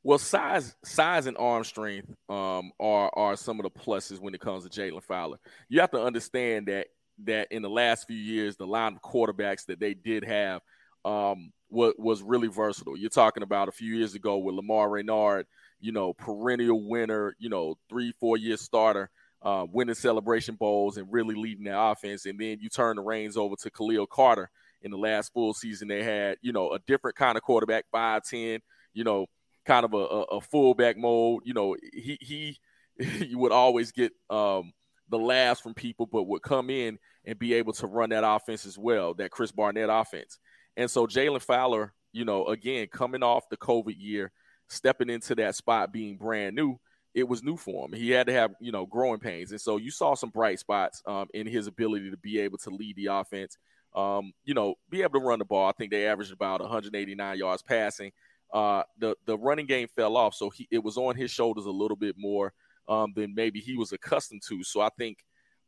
Well, 0.04 0.18
size, 0.18 0.76
size, 0.84 1.28
and 1.28 1.38
arm 1.38 1.64
strength 1.64 2.10
um, 2.28 2.72
are 2.80 3.10
are 3.16 3.36
some 3.38 3.60
of 3.60 3.64
the 3.64 3.70
pluses 3.70 4.20
when 4.20 4.34
it 4.36 4.42
comes 4.42 4.68
to 4.68 4.70
Jalen 4.82 5.04
Fowler. 5.04 5.38
You 5.70 5.80
have 5.80 5.92
to 5.92 6.02
understand 6.04 6.68
that 6.68 6.88
that 7.26 7.48
in 7.52 7.62
the 7.62 7.70
last 7.70 8.08
few 8.08 8.18
years, 8.18 8.58
the 8.58 8.68
line 8.68 8.94
of 8.94 9.02
quarterbacks 9.02 9.66
that 9.68 9.80
they 9.80 9.94
did 9.94 10.26
have 10.26 10.62
um, 11.06 11.54
was 11.70 11.94
was 11.98 12.22
really 12.22 12.50
versatile. 12.50 12.98
You're 12.98 13.10
talking 13.10 13.44
about 13.44 13.70
a 13.70 13.72
few 13.72 13.96
years 13.96 14.14
ago 14.14 14.38
with 14.40 14.56
Lamar 14.56 14.90
Raynard, 14.90 15.48
you 15.80 15.94
know, 15.94 16.14
perennial 16.14 16.86
winner, 16.86 17.34
you 17.40 17.48
know, 17.48 17.76
three 17.88 18.12
four 18.20 18.36
year 18.36 18.58
starter, 18.58 19.10
uh, 19.42 19.66
winning 19.72 19.96
celebration 19.96 20.56
bowls 20.56 20.98
and 20.98 21.08
really 21.12 21.36
leading 21.36 21.64
their 21.64 21.78
offense. 21.80 22.26
And 22.26 22.38
then 22.38 22.58
you 22.60 22.68
turn 22.68 22.98
the 22.98 23.02
reins 23.02 23.38
over 23.38 23.56
to 23.62 23.72
Kylil 23.72 24.10
Carter 24.10 24.50
in 24.82 24.92
the 24.92 24.98
last 24.98 25.32
full 25.32 25.54
season. 25.54 25.88
They 25.88 26.04
had 26.04 26.38
you 26.42 26.52
know 26.52 26.72
a 26.74 26.80
different 26.80 27.16
kind 27.16 27.38
of 27.38 27.44
quarterback, 27.44 27.86
five 27.90 28.24
ten, 28.26 28.60
you 28.94 29.06
know 29.06 29.28
kind 29.66 29.86
of 29.86 29.94
a, 29.94 29.98
a, 29.98 30.42
fullback 30.42 30.98
mode. 30.98 31.44
You 31.46 31.54
know, 31.54 31.76
he 31.94 32.18
he 32.20 32.58
you 33.26 33.38
would 33.40 33.52
always 33.52 33.92
get 33.92 34.12
um, 34.30 34.74
the 35.10 35.20
laughs 35.20 35.62
from 35.62 35.74
people, 35.74 36.06
but 36.06 36.24
would 36.24 36.42
come 36.42 36.70
in 36.70 36.98
and 37.26 37.40
be 37.40 37.54
able 37.54 37.74
to 37.74 37.88
run 37.88 38.10
that 38.10 38.28
offense 38.28 38.66
as 38.66 38.78
well, 38.78 39.14
that 39.16 39.32
Chris 39.32 39.52
Barnett 39.52 39.90
offense. 39.90 40.40
And 40.76 40.90
so 40.90 41.08
Jalen 41.08 41.42
Fowler, 41.42 41.94
you 42.12 42.26
know, 42.26 42.46
again 42.48 42.88
coming 42.92 43.24
off 43.24 43.50
the 43.50 43.58
COVID 43.58 43.96
year, 43.98 44.32
stepping 44.70 45.10
into 45.10 45.36
that 45.36 45.56
spot 45.56 45.94
being 45.94 46.18
brand 46.18 46.56
new, 46.56 46.80
it 47.14 47.28
was 47.28 47.44
new 47.44 47.58
for 47.58 47.86
him. 47.86 47.94
He 47.94 48.10
had 48.10 48.28
to 48.28 48.34
have 48.34 48.52
you 48.60 48.72
know 48.72 48.86
growing 48.86 49.20
pains, 49.20 49.52
and 49.52 49.62
so 49.62 49.78
you 49.78 49.92
saw 49.92 50.16
some 50.16 50.30
bright 50.30 50.60
spots 50.60 51.02
um, 51.06 51.28
in 51.34 51.48
his 51.48 51.68
ability 51.68 52.12
to 52.12 52.18
be 52.18 52.40
able 52.40 52.58
to 52.60 52.70
lead 52.70 52.96
the 52.96 53.08
offense. 53.08 53.58
Um, 53.96 54.34
you 54.44 54.56
know, 54.56 54.74
be 54.90 55.04
able 55.04 55.20
to 55.20 55.26
run 55.26 55.38
the 55.38 55.46
ball. 55.46 55.70
I 55.70 55.72
think 55.74 55.92
they 55.92 56.08
averaged 56.08 56.32
about 56.32 56.62
189 56.62 57.38
yards 57.38 57.62
passing 57.62 58.12
uh, 58.54 58.84
the 59.00 59.16
the 59.26 59.38
running 59.38 59.66
game 59.66 59.88
fell 59.96 60.16
off, 60.16 60.36
so 60.36 60.50
he 60.50 60.68
it 60.72 60.84
was 60.84 60.98
on 60.98 61.16
his 61.16 61.32
shoulders 61.32 61.66
a 61.66 61.72
little 61.72 61.98
bit 61.98 62.16
more 62.18 62.54
um, 62.88 63.12
than 63.16 63.34
maybe 63.34 63.60
he 63.60 63.76
was 63.76 63.92
accustomed 63.92 64.44
to. 64.48 64.64
So 64.64 64.82
I 64.82 64.90
think, 64.98 65.18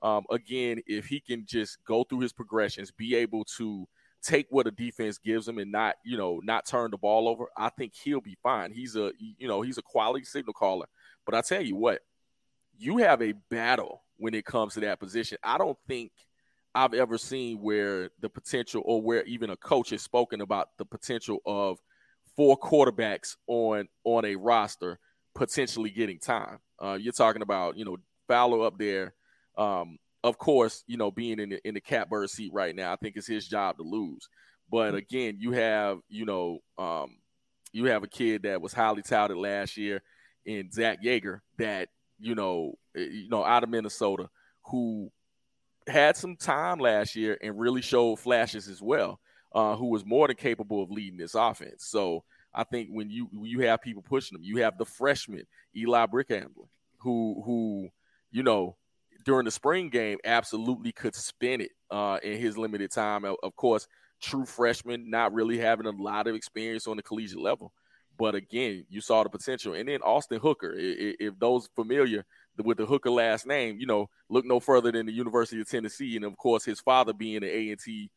um, 0.02 0.24
again, 0.30 0.82
if 0.86 1.08
he 1.08 1.20
can 1.20 1.46
just 1.48 1.80
go 1.86 2.04
through 2.04 2.20
his 2.20 2.34
progressions, 2.34 2.92
be 2.92 3.16
able 3.16 3.44
to 3.58 3.88
take 4.22 4.48
what 4.50 4.68
a 4.68 4.72
defense 4.72 5.18
gives 5.18 5.48
him 5.48 5.58
and 5.58 5.72
not, 5.72 5.96
you 6.04 6.18
know, 6.18 6.42
not 6.44 6.66
turn 6.66 6.92
the 6.92 6.98
ball 6.98 7.28
over, 7.28 7.46
I 7.58 7.70
think 7.70 7.94
he'll 7.96 8.22
be 8.22 8.38
fine. 8.42 8.72
He's 8.72 8.96
a, 8.96 9.12
you 9.20 9.48
know, 9.48 9.62
he's 9.62 9.78
a 9.78 9.84
quality 9.84 10.26
signal 10.26 10.54
caller. 10.54 10.88
But 11.26 11.36
I 11.36 11.42
tell 11.42 11.62
you 11.62 11.76
what, 11.76 12.02
you 12.78 12.98
have 12.98 13.22
a 13.22 13.34
battle 13.50 14.04
when 14.18 14.34
it 14.34 14.46
comes 14.46 14.74
to 14.74 14.80
that 14.82 15.00
position. 15.00 15.38
I 15.44 15.58
don't 15.58 15.78
think 15.88 16.12
I've 16.74 16.94
ever 16.94 17.18
seen 17.18 17.62
where 17.62 18.10
the 18.20 18.30
potential 18.30 18.82
or 18.86 19.02
where 19.02 19.24
even 19.24 19.50
a 19.50 19.58
coach 19.58 19.92
has 19.92 20.02
spoken 20.02 20.42
about 20.42 20.70
the 20.78 20.86
potential 20.86 21.40
of 21.46 21.80
four 22.36 22.58
quarterbacks 22.58 23.36
on 23.48 23.88
on 24.04 24.26
a 24.26 24.36
roster 24.36 25.00
potentially 25.36 25.90
getting 25.90 26.20
time. 26.20 26.60
Uh, 26.82 26.98
you're 27.00 27.14
talking 27.14 27.42
about, 27.42 27.78
you 27.78 27.86
know, 27.86 27.98
Fowler 28.28 28.66
up 28.66 28.78
there. 28.78 29.14
Um, 29.58 29.98
of 30.24 30.38
course, 30.38 30.84
you 30.88 30.98
know, 30.98 31.12
being 31.12 31.40
in 31.40 31.50
the 31.50 31.68
in 31.68 31.76
the 31.76 31.82
catbird 31.82 32.30
seat 32.30 32.52
right 32.54 32.76
now, 32.76 32.92
I 32.92 32.96
think 32.96 33.16
it's 33.16 33.28
his 33.28 33.48
job 33.48 33.78
to 33.78 33.84
lose. 33.84 34.28
But 34.72 34.90
mm-hmm. 34.90 34.98
again, 34.98 35.38
you 35.40 35.52
have, 35.52 36.00
you 36.10 36.26
know, 36.26 36.60
um, 36.78 37.18
you 37.72 37.86
have 37.86 38.04
a 38.04 38.08
kid 38.08 38.44
that 38.44 38.62
was 38.62 38.74
highly 38.74 39.04
touted 39.04 39.38
last 39.38 39.78
year 39.78 40.02
in 40.46 40.72
Zach 40.72 41.04
Yeager 41.04 41.42
that, 41.58 41.90
you 42.20 42.34
know, 42.34 42.74
eh, 42.98 43.08
you 43.12 43.30
know, 43.30 43.44
out 43.44 43.64
of 43.64 43.70
Minnesota, 43.70 44.30
who 44.66 45.12
had 45.88 46.18
some 46.18 46.36
time 46.36 46.80
last 46.80 47.16
year 47.16 47.38
and 47.44 47.60
really 47.60 47.82
showed 47.82 48.18
flashes 48.18 48.68
as 48.68 48.82
well, 48.82 49.20
uh, 49.56 49.76
who 49.78 49.88
was 49.88 50.06
more 50.06 50.28
than 50.28 50.36
capable 50.36 50.84
of 50.84 50.92
leading 50.92 51.18
this 51.18 51.34
offense. 51.34 51.86
So 51.88 52.26
I 52.54 52.66
think 52.66 52.90
when 52.92 53.10
you 53.10 53.30
when 53.32 53.50
you 53.50 53.62
have 53.62 53.82
people 53.82 54.04
pushing 54.04 54.38
them, 54.38 54.44
you 54.44 54.58
have 54.58 54.78
the 54.78 54.86
freshman 54.86 55.48
Eli 55.76 56.06
Brickhandler, 56.06 56.68
who 57.00 57.42
who 57.44 57.90
you 58.32 58.44
know 58.44 58.76
during 59.24 59.46
the 59.46 59.52
spring 59.52 59.90
game 59.90 60.20
absolutely 60.26 60.92
could 60.92 61.16
spin 61.16 61.62
it 61.62 61.72
uh, 61.90 62.20
in 62.22 62.38
his 62.38 62.58
limited 62.58 62.92
time. 62.92 63.26
Of 63.26 63.56
course, 63.56 63.88
true 64.22 64.46
freshman, 64.46 65.10
not 65.10 65.34
really 65.34 65.58
having 65.58 65.88
a 65.88 65.92
lot 65.92 66.28
of 66.28 66.36
experience 66.36 66.86
on 66.86 66.98
the 66.98 67.04
collegiate 67.04 67.40
level. 67.40 67.72
But 68.18 68.36
again, 68.36 68.86
you 68.90 69.02
saw 69.02 69.24
the 69.24 69.30
potential. 69.30 69.74
And 69.74 69.90
then 69.90 70.02
Austin 70.02 70.40
Hooker, 70.40 70.74
if 70.78 71.38
those 71.40 71.68
familiar 71.76 72.26
with 72.64 72.78
the 72.78 72.86
Hooker 72.86 73.10
last 73.10 73.46
name, 73.46 73.78
you 73.78 73.86
know, 73.86 74.10
look 74.30 74.46
no 74.46 74.60
further 74.60 74.92
than 74.92 75.06
the 75.06 75.12
University 75.12 75.60
of 75.60 75.70
Tennessee, 75.70 76.16
and 76.16 76.24
of 76.24 76.38
course 76.38 76.64
his 76.64 76.80
father 76.80 77.12
being 77.12 77.38
an 77.38 77.44
A 77.46 77.72
and 77.72 77.80
T, 77.80 78.10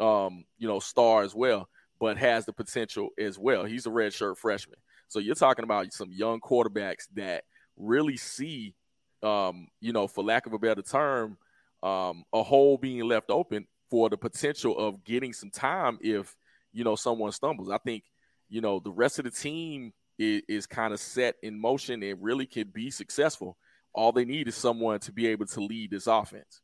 um, 0.00 0.44
you 0.58 0.68
know, 0.68 0.78
star 0.78 1.22
as 1.22 1.34
well, 1.34 1.68
but 1.98 2.18
has 2.18 2.46
the 2.46 2.52
potential 2.52 3.10
as 3.18 3.38
well. 3.38 3.64
He's 3.64 3.86
a 3.86 3.90
redshirt 3.90 4.36
freshman, 4.38 4.78
so 5.08 5.18
you're 5.18 5.34
talking 5.34 5.64
about 5.64 5.92
some 5.92 6.10
young 6.10 6.40
quarterbacks 6.40 7.06
that 7.14 7.44
really 7.76 8.16
see, 8.16 8.74
um, 9.22 9.68
you 9.80 9.92
know, 9.92 10.06
for 10.06 10.24
lack 10.24 10.46
of 10.46 10.52
a 10.52 10.58
better 10.58 10.82
term, 10.82 11.38
um, 11.82 12.24
a 12.32 12.42
hole 12.42 12.78
being 12.78 13.04
left 13.04 13.30
open 13.30 13.66
for 13.90 14.08
the 14.08 14.16
potential 14.16 14.76
of 14.78 15.04
getting 15.04 15.32
some 15.32 15.50
time 15.50 15.98
if 16.00 16.34
you 16.72 16.84
know 16.84 16.96
someone 16.96 17.32
stumbles. 17.32 17.70
I 17.70 17.78
think 17.78 18.04
you 18.48 18.60
know 18.60 18.80
the 18.80 18.92
rest 18.92 19.18
of 19.18 19.24
the 19.24 19.30
team 19.30 19.92
is, 20.18 20.42
is 20.48 20.66
kind 20.66 20.92
of 20.92 21.00
set 21.00 21.36
in 21.42 21.60
motion 21.60 22.02
and 22.02 22.22
really 22.22 22.46
could 22.46 22.72
be 22.72 22.90
successful 22.90 23.56
all 23.96 24.12
they 24.12 24.26
need 24.26 24.46
is 24.46 24.54
someone 24.54 25.00
to 25.00 25.10
be 25.10 25.26
able 25.26 25.46
to 25.46 25.60
lead 25.60 25.90
this 25.90 26.06
offense. 26.06 26.60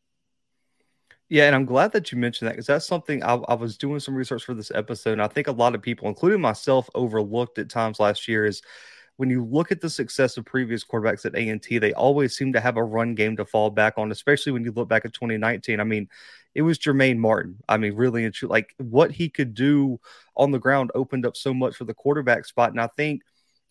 Yeah, 1.33 1.47
and 1.47 1.57
I'm 1.57 1.65
glad 1.65 1.93
that 1.93 2.13
you 2.13 2.19
mentioned 2.19 2.47
that 2.49 2.53
because 2.53 2.67
that's 2.67 2.87
something 2.87 3.23
I, 3.25 3.37
I, 3.37 3.55
was 3.55 3.79
doing 3.79 4.01
some 4.01 4.15
research 4.15 4.45
for 4.45 4.53
this 4.53 4.71
episode, 4.75 5.13
and 5.13 5.23
I 5.23 5.29
think 5.29 5.47
a 5.47 5.53
lot 5.53 5.75
of 5.75 5.81
people, 5.81 6.07
including 6.07 6.43
myself, 6.43 6.91
overlooked 6.95 7.59
at 7.59 7.71
times 7.71 7.99
last 7.99 8.29
year. 8.29 8.45
Is 8.45 8.61
when 9.17 9.31
you 9.31 9.43
look 9.43 9.73
at 9.73 9.81
the 9.81 9.89
success 9.89 10.37
of 10.37 10.45
previous 10.45 10.85
quarterbacks 10.85 11.25
at 11.25 11.35
A 11.35 11.49
and 11.49 11.63
T, 11.63 11.79
they 11.79 11.95
always 11.95 12.37
seem 12.37 12.53
to 12.53 12.61
have 12.61 12.77
a 12.77 12.85
run 12.85 13.15
game 13.15 13.35
to 13.39 13.47
fall 13.47 13.71
back 13.71 13.95
on, 13.97 14.13
especially 14.13 14.53
when 14.53 14.63
you 14.63 14.73
look 14.73 14.91
back 14.91 15.07
at 15.07 15.15
2019. 15.15 15.81
I 15.81 15.85
mean, 15.85 16.07
it 16.55 16.61
was 16.61 16.77
Jah-Maine 16.77 17.19
Martin. 17.19 17.57
I 17.67 17.79
mean, 17.79 17.95
really 17.95 18.31
like 18.43 18.75
what 18.77 19.11
he 19.11 19.31
could 19.31 19.55
do 19.55 20.01
on 20.37 20.51
the 20.51 20.59
ground 20.59 20.91
opened 20.95 21.25
up 21.25 21.39
so 21.39 21.55
much 21.55 21.77
for 21.77 21.85
the 21.85 21.95
quarterback 21.95 22.45
spot, 22.45 22.73
and 22.73 22.81
I 22.81 22.89
think 22.89 23.23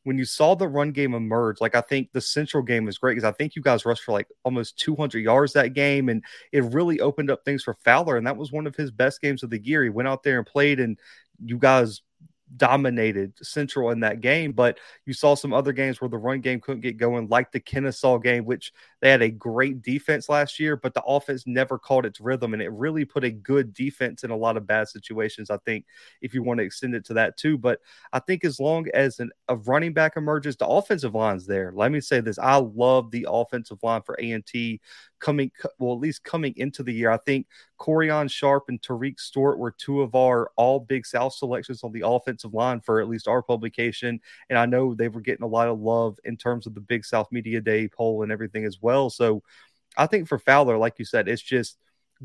when 0.04 0.18
you 0.18 0.26
saw 0.26 0.56
the 0.56 0.68
run 0.68 0.92
game 0.92 1.14
emerge, 1.14 1.62
like 1.62 1.76
I 1.76 1.82
think 1.82 2.12
the 2.12 2.22
central 2.22 2.64
game 2.64 2.86
was 2.86 2.98
great 2.98 3.14
because 3.14 3.28
I 3.28 3.34
think 3.34 3.56
you 3.56 3.62
guys 3.62 3.86
rushed 3.86 4.04
for 4.04 4.12
like 4.14 4.28
almost 4.44 4.80
200 4.80 5.20
yards 5.20 5.54
that 5.54 5.74
game, 5.74 6.10
and 6.10 6.24
it 6.52 6.64
really 6.66 7.00
opened 7.00 7.30
up 7.30 7.46
things 7.46 7.64
for 7.64 7.76
Fowler. 7.86 8.18
And 8.18 8.26
that 8.26 8.38
was 8.38 8.52
one 8.52 8.68
of 8.68 8.76
his 8.76 8.92
best 8.92 9.22
games 9.22 9.44
of 9.44 9.50
the 9.50 9.64
year. 9.64 9.84
He 9.84 9.90
went 9.90 10.08
out 10.08 10.24
there 10.24 10.38
and 10.38 10.48
played, 10.48 10.80
and 10.80 10.98
you 11.44 11.58
guys 11.58 12.02
dominated 12.58 13.34
Central 13.42 13.92
in 13.92 14.00
that 14.02 14.22
game. 14.22 14.52
But 14.52 14.80
you 15.06 15.14
saw 15.14 15.36
some 15.36 15.54
other 15.54 15.72
games 15.72 16.02
where 16.02 16.10
the 16.10 16.18
run 16.18 16.42
game 16.42 16.60
couldn't 16.60 16.82
get 16.82 16.98
going, 16.98 17.28
like 17.28 17.52
the 17.52 17.60
Kennesaw 17.60 18.18
game, 18.18 18.46
which 18.46 18.74
they 19.02 19.10
had 19.10 19.22
a 19.22 19.30
great 19.30 19.82
defense 19.82 20.30
last 20.30 20.60
year, 20.60 20.76
but 20.76 20.94
the 20.94 21.04
offense 21.04 21.46
never 21.48 21.78
caught 21.78 22.06
its 22.06 22.20
rhythm. 22.20 22.54
And 22.54 22.62
it 22.62 22.72
really 22.72 23.06
put 23.06 23.24
a 23.24 23.32
good 23.32 23.74
defense 23.74 24.24
in 24.24 24.32
a 24.32 24.36
lot 24.36 24.58
of 24.58 24.68
bad 24.68 24.88
situations, 24.88 25.50
I 25.50 25.58
think, 25.58 25.86
if 26.22 26.34
you 26.34 26.44
want 26.44 26.60
to 26.60 26.64
extend 26.64 26.96
it 26.96 27.06
to 27.06 27.14
that 27.16 27.38
too. 27.38 27.58
But 27.58 27.80
I 28.14 28.20
think 28.20 28.44
as 28.44 28.60
long 28.60 28.88
as 28.94 29.20
an, 29.20 29.32
a 29.48 29.56
running 29.56 29.94
back 29.94 30.18
emerges, 30.18 30.56
the 30.58 30.68
offensive 30.68 31.16
line's 31.16 31.46
there. 31.46 31.72
Let 31.74 31.92
me 31.92 32.02
say 32.02 32.22
this 32.22 32.40
I 32.40 32.58
love 32.58 33.12
the 33.12 33.28
offensive 33.30 33.80
line 33.84 34.02
for 34.04 34.16
A&T 34.20 34.82
coming, 35.22 35.52
well, 35.80 35.94
at 35.94 36.00
least 36.00 36.24
coming 36.24 36.54
into 36.58 36.84
the 36.84 36.94
year. 36.94 37.12
I 37.12 37.18
think 37.18 37.48
Corian 37.80 38.30
Sharp 38.30 38.66
and 38.68 38.82
Tariq 38.82 39.20
Stewart 39.20 39.58
were 39.58 39.72
two 39.72 40.02
of 40.02 40.16
our 40.16 40.52
all 40.58 40.80
Big 40.80 41.06
South 41.06 41.34
selections 41.34 41.84
on 41.84 41.92
the 41.92 42.04
line 42.50 42.82
for 42.82 43.00
at 43.00 43.10
least 43.10 43.28
our 43.28 43.42
publication. 43.42 44.20
And 44.50 44.58
I 44.58 44.66
know 44.66 44.94
they 44.94 45.08
were 45.08 45.22
getting 45.22 45.44
a 45.44 45.48
lot 45.48 45.68
of 45.68 45.80
love 45.80 46.20
in 46.24 46.38
terms 46.38 46.68
of 46.68 46.74
the 46.74 46.82
Big 46.82 47.06
South 47.06 47.32
Media 47.32 47.62
Day 47.62 47.88
poll 47.88 48.24
and 48.24 48.32
everything 48.32 48.66
as 48.66 48.80
well. 48.82 49.10
So 49.10 49.44
I 49.98 50.08
think 50.08 50.28
for 50.28 50.40
Fowler, 50.40 50.78
like 50.78 51.00
you 51.00 51.06
said, 51.06 51.28
it's 51.28 51.42
just 51.42 51.78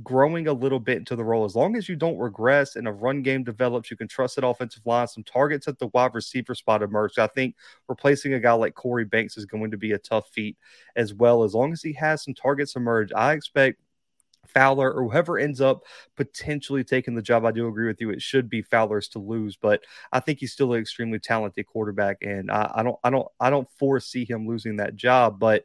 growing 0.02 0.46
a 0.46 0.52
little 0.52 0.78
bit 0.78 0.98
into 0.98 1.16
the 1.16 1.24
role. 1.24 1.44
As 1.44 1.56
long 1.56 1.74
as 1.74 1.88
you 1.88 1.96
don't 1.96 2.18
regress 2.18 2.76
and 2.76 2.86
a 2.86 2.92
run 2.92 3.22
game 3.22 3.44
develops, 3.44 3.90
you 3.90 3.96
can 3.96 4.08
trust 4.08 4.36
that 4.36 4.46
offensive 4.46 4.84
line. 4.84 5.08
Some 5.08 5.24
targets 5.24 5.68
at 5.68 5.78
the 5.78 5.88
wide 5.88 6.14
receiver 6.14 6.54
spot 6.54 6.82
emerge. 6.82 7.18
I 7.18 7.26
think 7.28 7.56
replacing 7.88 8.34
a 8.34 8.40
guy 8.40 8.52
like 8.52 8.74
Corey 8.74 9.04
Banks 9.04 9.36
is 9.36 9.46
going 9.46 9.70
to 9.70 9.78
be 9.78 9.92
a 9.92 9.98
tough 9.98 10.28
feat 10.28 10.56
as 10.96 11.14
well. 11.14 11.44
As 11.44 11.54
long 11.54 11.72
as 11.72 11.82
he 11.82 11.94
has 11.94 12.22
some 12.22 12.34
targets 12.34 12.76
emerge, 12.76 13.10
I 13.12 13.32
expect 13.32 13.80
Fowler 14.46 14.92
or 14.92 15.04
whoever 15.08 15.38
ends 15.38 15.60
up 15.60 15.82
potentially 16.16 16.84
taking 16.84 17.14
the 17.14 17.22
job. 17.22 17.44
I 17.44 17.52
do 17.52 17.68
agree 17.68 17.86
with 17.86 18.00
you. 18.00 18.10
It 18.10 18.22
should 18.22 18.48
be 18.48 18.62
Fowler's 18.62 19.08
to 19.08 19.18
lose, 19.18 19.56
but 19.56 19.82
I 20.12 20.20
think 20.20 20.40
he's 20.40 20.52
still 20.52 20.72
an 20.72 20.80
extremely 20.80 21.18
talented 21.18 21.66
quarterback, 21.66 22.18
and 22.22 22.50
I, 22.50 22.70
I 22.76 22.82
don't, 22.82 22.96
I 23.04 23.10
don't, 23.10 23.28
I 23.40 23.50
don't 23.50 23.70
foresee 23.78 24.24
him 24.24 24.46
losing 24.46 24.76
that 24.76 24.96
job. 24.96 25.38
But 25.38 25.64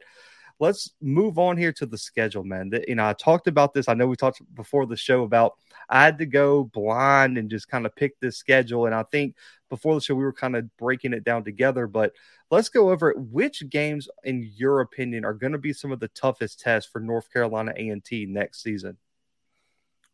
let's 0.62 0.90
move 1.00 1.40
on 1.40 1.56
here 1.56 1.72
to 1.72 1.84
the 1.84 1.98
schedule, 1.98 2.44
man. 2.44 2.70
The, 2.70 2.84
you 2.86 2.94
know, 2.94 3.08
I 3.08 3.14
talked 3.14 3.48
about 3.48 3.74
this. 3.74 3.88
I 3.88 3.94
know 3.94 4.06
we 4.06 4.14
talked 4.14 4.40
before 4.54 4.86
the 4.86 4.96
show 4.96 5.24
about 5.24 5.54
I 5.88 6.04
had 6.04 6.18
to 6.18 6.26
go 6.26 6.62
blind 6.62 7.36
and 7.36 7.50
just 7.50 7.66
kind 7.66 7.84
of 7.84 7.96
pick 7.96 8.20
this 8.20 8.36
schedule. 8.36 8.86
And 8.86 8.94
I 8.94 9.02
think 9.02 9.34
before 9.68 9.96
the 9.96 10.00
show 10.00 10.14
we 10.14 10.22
were 10.22 10.32
kind 10.32 10.54
of 10.54 10.74
breaking 10.76 11.14
it 11.14 11.24
down 11.24 11.42
together. 11.42 11.88
But 11.88 12.12
let's 12.48 12.68
go 12.68 12.90
over 12.90 13.10
it. 13.10 13.18
Which 13.18 13.68
games, 13.70 14.08
in 14.22 14.52
your 14.54 14.82
opinion, 14.82 15.24
are 15.24 15.34
going 15.34 15.50
to 15.50 15.58
be 15.58 15.72
some 15.72 15.90
of 15.90 15.98
the 15.98 16.06
toughest 16.06 16.60
tests 16.60 16.88
for 16.88 17.00
North 17.00 17.32
Carolina 17.32 17.72
A 17.76 17.88
and 17.88 18.04
T 18.04 18.26
next 18.26 18.62
season? 18.62 18.98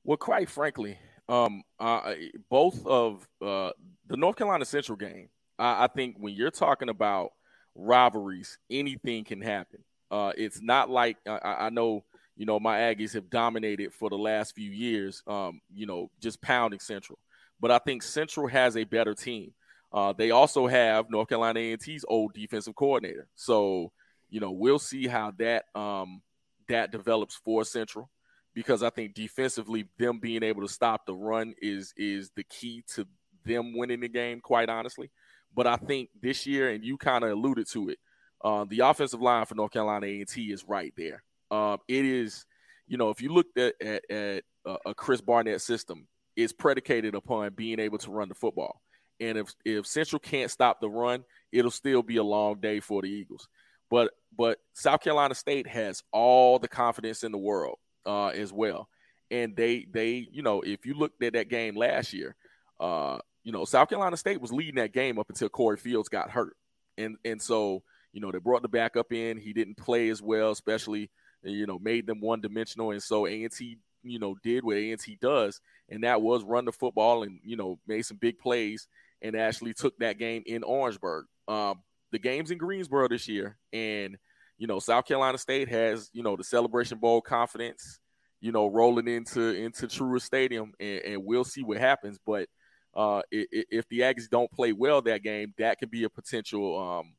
Well, 0.02 0.16
quite 0.16 0.48
frankly, 0.48 0.98
um, 1.28 1.62
uh, 1.78 2.14
both 2.48 2.86
of 2.86 3.28
uh, 3.42 3.72
the 4.06 4.16
North 4.16 4.36
Carolina 4.36 4.64
Central 4.64 4.96
game. 4.96 5.28
I, 5.58 5.84
I 5.84 5.86
think 5.88 6.16
when 6.18 6.32
you're 6.32 6.50
talking 6.50 6.88
about 6.88 7.32
rivalries, 7.74 8.56
anything 8.70 9.24
can 9.24 9.42
happen. 9.42 9.80
Uh, 10.10 10.32
it's 10.36 10.60
not 10.62 10.90
like 10.90 11.16
I, 11.26 11.66
I, 11.66 11.70
know, 11.70 12.04
you 12.36 12.46
know, 12.46 12.58
my 12.58 12.78
Aggies 12.78 13.14
have 13.14 13.30
dominated 13.30 13.92
for 13.92 14.08
the 14.08 14.16
last 14.16 14.54
few 14.54 14.70
years, 14.70 15.22
um, 15.26 15.60
you 15.74 15.86
know, 15.86 16.10
just 16.20 16.40
pounding 16.40 16.80
Central. 16.80 17.18
But 17.60 17.70
I 17.70 17.78
think 17.78 18.02
Central 18.02 18.46
has 18.48 18.76
a 18.76 18.84
better 18.84 19.14
team. 19.14 19.52
Uh, 19.92 20.12
they 20.12 20.30
also 20.30 20.66
have 20.66 21.10
North 21.10 21.28
Carolina 21.28 21.60
A&T's 21.60 22.04
old 22.08 22.34
defensive 22.34 22.74
coordinator. 22.74 23.28
So, 23.34 23.92
you 24.28 24.40
know, 24.40 24.50
we'll 24.50 24.78
see 24.78 25.06
how 25.06 25.32
that 25.38 25.64
um, 25.74 26.22
that 26.68 26.92
develops 26.92 27.36
for 27.36 27.64
Central 27.64 28.10
because 28.54 28.82
I 28.82 28.90
think 28.90 29.14
defensively, 29.14 29.86
them 29.98 30.18
being 30.18 30.42
able 30.42 30.62
to 30.62 30.72
stop 30.72 31.06
the 31.06 31.14
run 31.14 31.54
is 31.60 31.94
is 31.96 32.30
the 32.36 32.44
key 32.44 32.82
to 32.94 33.06
them 33.44 33.76
winning 33.76 34.00
the 34.00 34.08
game. 34.08 34.40
Quite 34.40 34.68
honestly, 34.68 35.10
but 35.54 35.66
I 35.66 35.76
think 35.76 36.10
this 36.20 36.46
year, 36.46 36.70
and 36.70 36.84
you 36.84 36.96
kind 36.98 37.24
of 37.24 37.30
alluded 37.30 37.68
to 37.70 37.88
it, 37.88 37.98
uh, 38.42 38.64
the 38.68 38.80
offensive 38.80 39.20
line 39.20 39.46
for 39.46 39.54
North 39.54 39.72
Carolina 39.72 40.06
A&T 40.06 40.52
is 40.52 40.64
right 40.64 40.92
there. 40.96 41.22
Um, 41.50 41.78
it 41.88 42.04
is, 42.04 42.44
you 42.86 42.96
know, 42.96 43.10
if 43.10 43.20
you 43.20 43.32
looked 43.32 43.58
at, 43.58 43.74
at, 43.80 44.10
at 44.10 44.44
a 44.86 44.94
Chris 44.94 45.20
Barnett 45.20 45.60
system, 45.60 46.06
it's 46.36 46.52
predicated 46.52 47.14
upon 47.14 47.54
being 47.54 47.80
able 47.80 47.98
to 47.98 48.10
run 48.10 48.28
the 48.28 48.34
football. 48.34 48.80
And 49.20 49.38
if 49.38 49.52
if 49.64 49.86
Central 49.86 50.20
can't 50.20 50.50
stop 50.50 50.80
the 50.80 50.88
run, 50.88 51.24
it'll 51.50 51.72
still 51.72 52.02
be 52.02 52.18
a 52.18 52.22
long 52.22 52.60
day 52.60 52.78
for 52.78 53.02
the 53.02 53.08
Eagles. 53.08 53.48
But 53.90 54.12
but 54.36 54.58
South 54.74 55.00
Carolina 55.00 55.34
State 55.34 55.66
has 55.66 56.02
all 56.12 56.58
the 56.58 56.68
confidence 56.68 57.24
in 57.24 57.32
the 57.32 57.38
world 57.38 57.78
uh, 58.06 58.28
as 58.28 58.52
well. 58.52 58.88
And 59.30 59.56
they 59.56 59.86
they 59.90 60.28
you 60.30 60.42
know 60.42 60.60
if 60.60 60.86
you 60.86 60.94
looked 60.94 61.22
at 61.22 61.32
that 61.32 61.48
game 61.48 61.76
last 61.76 62.12
year, 62.12 62.36
uh, 62.78 63.18
you 63.42 63.50
know 63.50 63.64
South 63.64 63.88
Carolina 63.88 64.16
State 64.16 64.40
was 64.40 64.52
leading 64.52 64.76
that 64.76 64.92
game 64.92 65.18
up 65.18 65.28
until 65.28 65.48
Corey 65.48 65.76
Fields 65.76 66.08
got 66.08 66.30
hurt, 66.30 66.56
and 66.96 67.16
and 67.24 67.42
so 67.42 67.82
You 68.18 68.22
know, 68.22 68.32
they 68.32 68.38
brought 68.38 68.62
the 68.62 68.68
backup 68.68 69.12
in. 69.12 69.38
He 69.38 69.52
didn't 69.52 69.76
play 69.76 70.08
as 70.08 70.20
well, 70.20 70.50
especially 70.50 71.08
you 71.44 71.66
know, 71.66 71.78
made 71.78 72.04
them 72.04 72.20
one 72.20 72.40
dimensional. 72.40 72.90
And 72.90 73.00
so 73.00 73.24
A&T, 73.24 73.78
you 74.02 74.18
know, 74.18 74.34
did 74.42 74.64
what 74.64 74.76
A&T 74.76 75.18
does, 75.20 75.60
and 75.88 76.02
that 76.02 76.20
was 76.20 76.42
run 76.42 76.64
the 76.64 76.72
football 76.72 77.22
and 77.22 77.38
you 77.44 77.56
know 77.56 77.78
made 77.86 78.02
some 78.02 78.16
big 78.16 78.40
plays 78.40 78.88
and 79.22 79.36
actually 79.36 79.72
took 79.72 79.96
that 79.98 80.18
game 80.18 80.42
in 80.46 80.64
Orangeburg. 80.64 81.26
Um, 81.46 81.82
the 82.10 82.18
game's 82.18 82.50
in 82.50 82.58
Greensboro 82.58 83.06
this 83.06 83.28
year, 83.28 83.56
and 83.72 84.16
you 84.56 84.66
know 84.66 84.80
South 84.80 85.06
Carolina 85.06 85.38
State 85.38 85.68
has 85.68 86.10
you 86.12 86.24
know 86.24 86.34
the 86.34 86.42
Celebration 86.42 86.98
Bowl 86.98 87.20
confidence, 87.20 88.00
you 88.40 88.50
know, 88.50 88.66
rolling 88.66 89.06
into 89.06 89.54
into 89.54 89.86
Truist 89.86 90.22
Stadium, 90.22 90.72
and, 90.80 91.02
and 91.04 91.24
we'll 91.24 91.44
see 91.44 91.62
what 91.62 91.78
happens. 91.78 92.18
But 92.26 92.48
uh, 92.94 93.22
if 93.30 93.88
the 93.88 94.00
Aggies 94.00 94.28
don't 94.28 94.50
play 94.50 94.72
well 94.72 95.02
that 95.02 95.22
game, 95.22 95.54
that 95.58 95.78
could 95.78 95.90
be 95.90 96.02
a 96.02 96.10
potential, 96.10 96.76
um, 96.80 97.12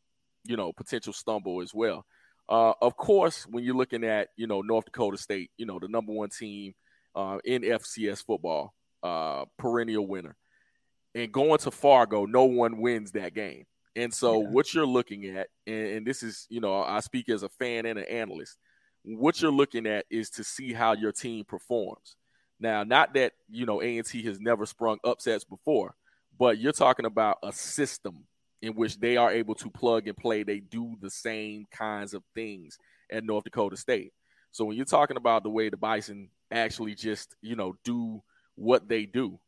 you 0.50 0.58
know, 0.58 0.74
potential 0.74 1.14
stumble 1.14 1.62
as 1.62 1.74
well. 1.74 2.06
Uh, 2.50 2.74
of 2.82 2.98
course, 2.98 3.46
when 3.48 3.64
you're 3.64 3.76
looking 3.76 4.04
at 4.04 4.30
you 4.36 4.48
know 4.48 4.62
North 4.62 4.86
Dakota 4.86 5.18
State, 5.18 5.52
you 5.58 5.68
know 5.68 5.78
the 5.80 5.88
number 5.88 6.12
one 6.12 6.30
team 6.30 6.74
uh, 7.16 7.38
in 7.46 7.62
FCS 7.62 8.26
football, 8.26 8.74
uh, 9.04 9.46
perennial 9.60 10.08
winner, 10.08 10.36
and 11.14 11.32
going 11.32 11.60
to 11.60 11.70
Fargo, 11.70 12.26
no 12.26 12.46
one 12.46 12.82
wins 12.82 13.12
that 13.12 13.36
game. 13.36 13.66
And 13.96 14.12
so, 14.12 14.42
yeah. 14.42 14.50
what 14.50 14.74
you're 14.74 14.86
looking 14.86 15.26
at, 15.38 15.50
and, 15.68 15.88
and, 15.88 16.08
this 16.08 16.24
is, 16.24 16.48
you 16.50 16.62
know, 16.62 16.82
I 16.82 17.00
speak 17.02 17.28
as 17.30 17.44
a 17.44 17.50
fan 17.50 17.86
and 17.86 18.00
an 18.00 18.06
analyst. 18.06 18.58
What 19.04 19.42
you're 19.42 19.52
looking 19.52 19.86
at 19.86 20.06
is 20.10 20.30
to 20.32 20.44
see 20.44 20.74
how 20.74 20.94
your 20.94 21.12
team 21.12 21.44
performs. 21.46 22.16
Now, 22.60 22.84
not 22.84 23.14
that 23.14 23.34
you 23.50 23.68
know 23.68 23.82
A&T 23.82 24.24
has 24.24 24.40
never 24.40 24.66
sprung 24.66 24.98
upsets 25.04 25.44
before, 25.44 25.96
but 26.40 26.58
you're 26.58 26.72
talking 26.72 27.06
about 27.06 27.38
a 27.44 27.52
system 27.52 28.26
in 28.62 28.74
which 28.74 29.00
they 29.00 29.18
are 29.18 29.32
able 29.32 29.56
to 29.56 29.70
plug 29.70 30.08
and 30.08 30.18
play. 30.18 30.44
They 30.44 30.60
do 30.60 30.96
the 31.02 31.10
same 31.10 31.66
kinds 31.72 32.14
of 32.14 32.24
things 32.36 32.78
at 33.12 33.24
North 33.24 33.44
Dakota 33.46 33.78
State. 33.78 34.14
So 34.52 34.66
when 34.66 34.78
you're 34.78 34.86
talking 34.86 35.18
about 35.18 35.44
the 35.44 35.50
way 35.50 35.70
the 35.70 35.78
Bison 35.78 36.30
actually 36.52 36.96
just, 36.96 37.36
you 37.42 37.56
know, 37.56 37.76
do 37.84 38.22
what 38.56 38.88
they 38.88 39.06
do, 39.06 39.40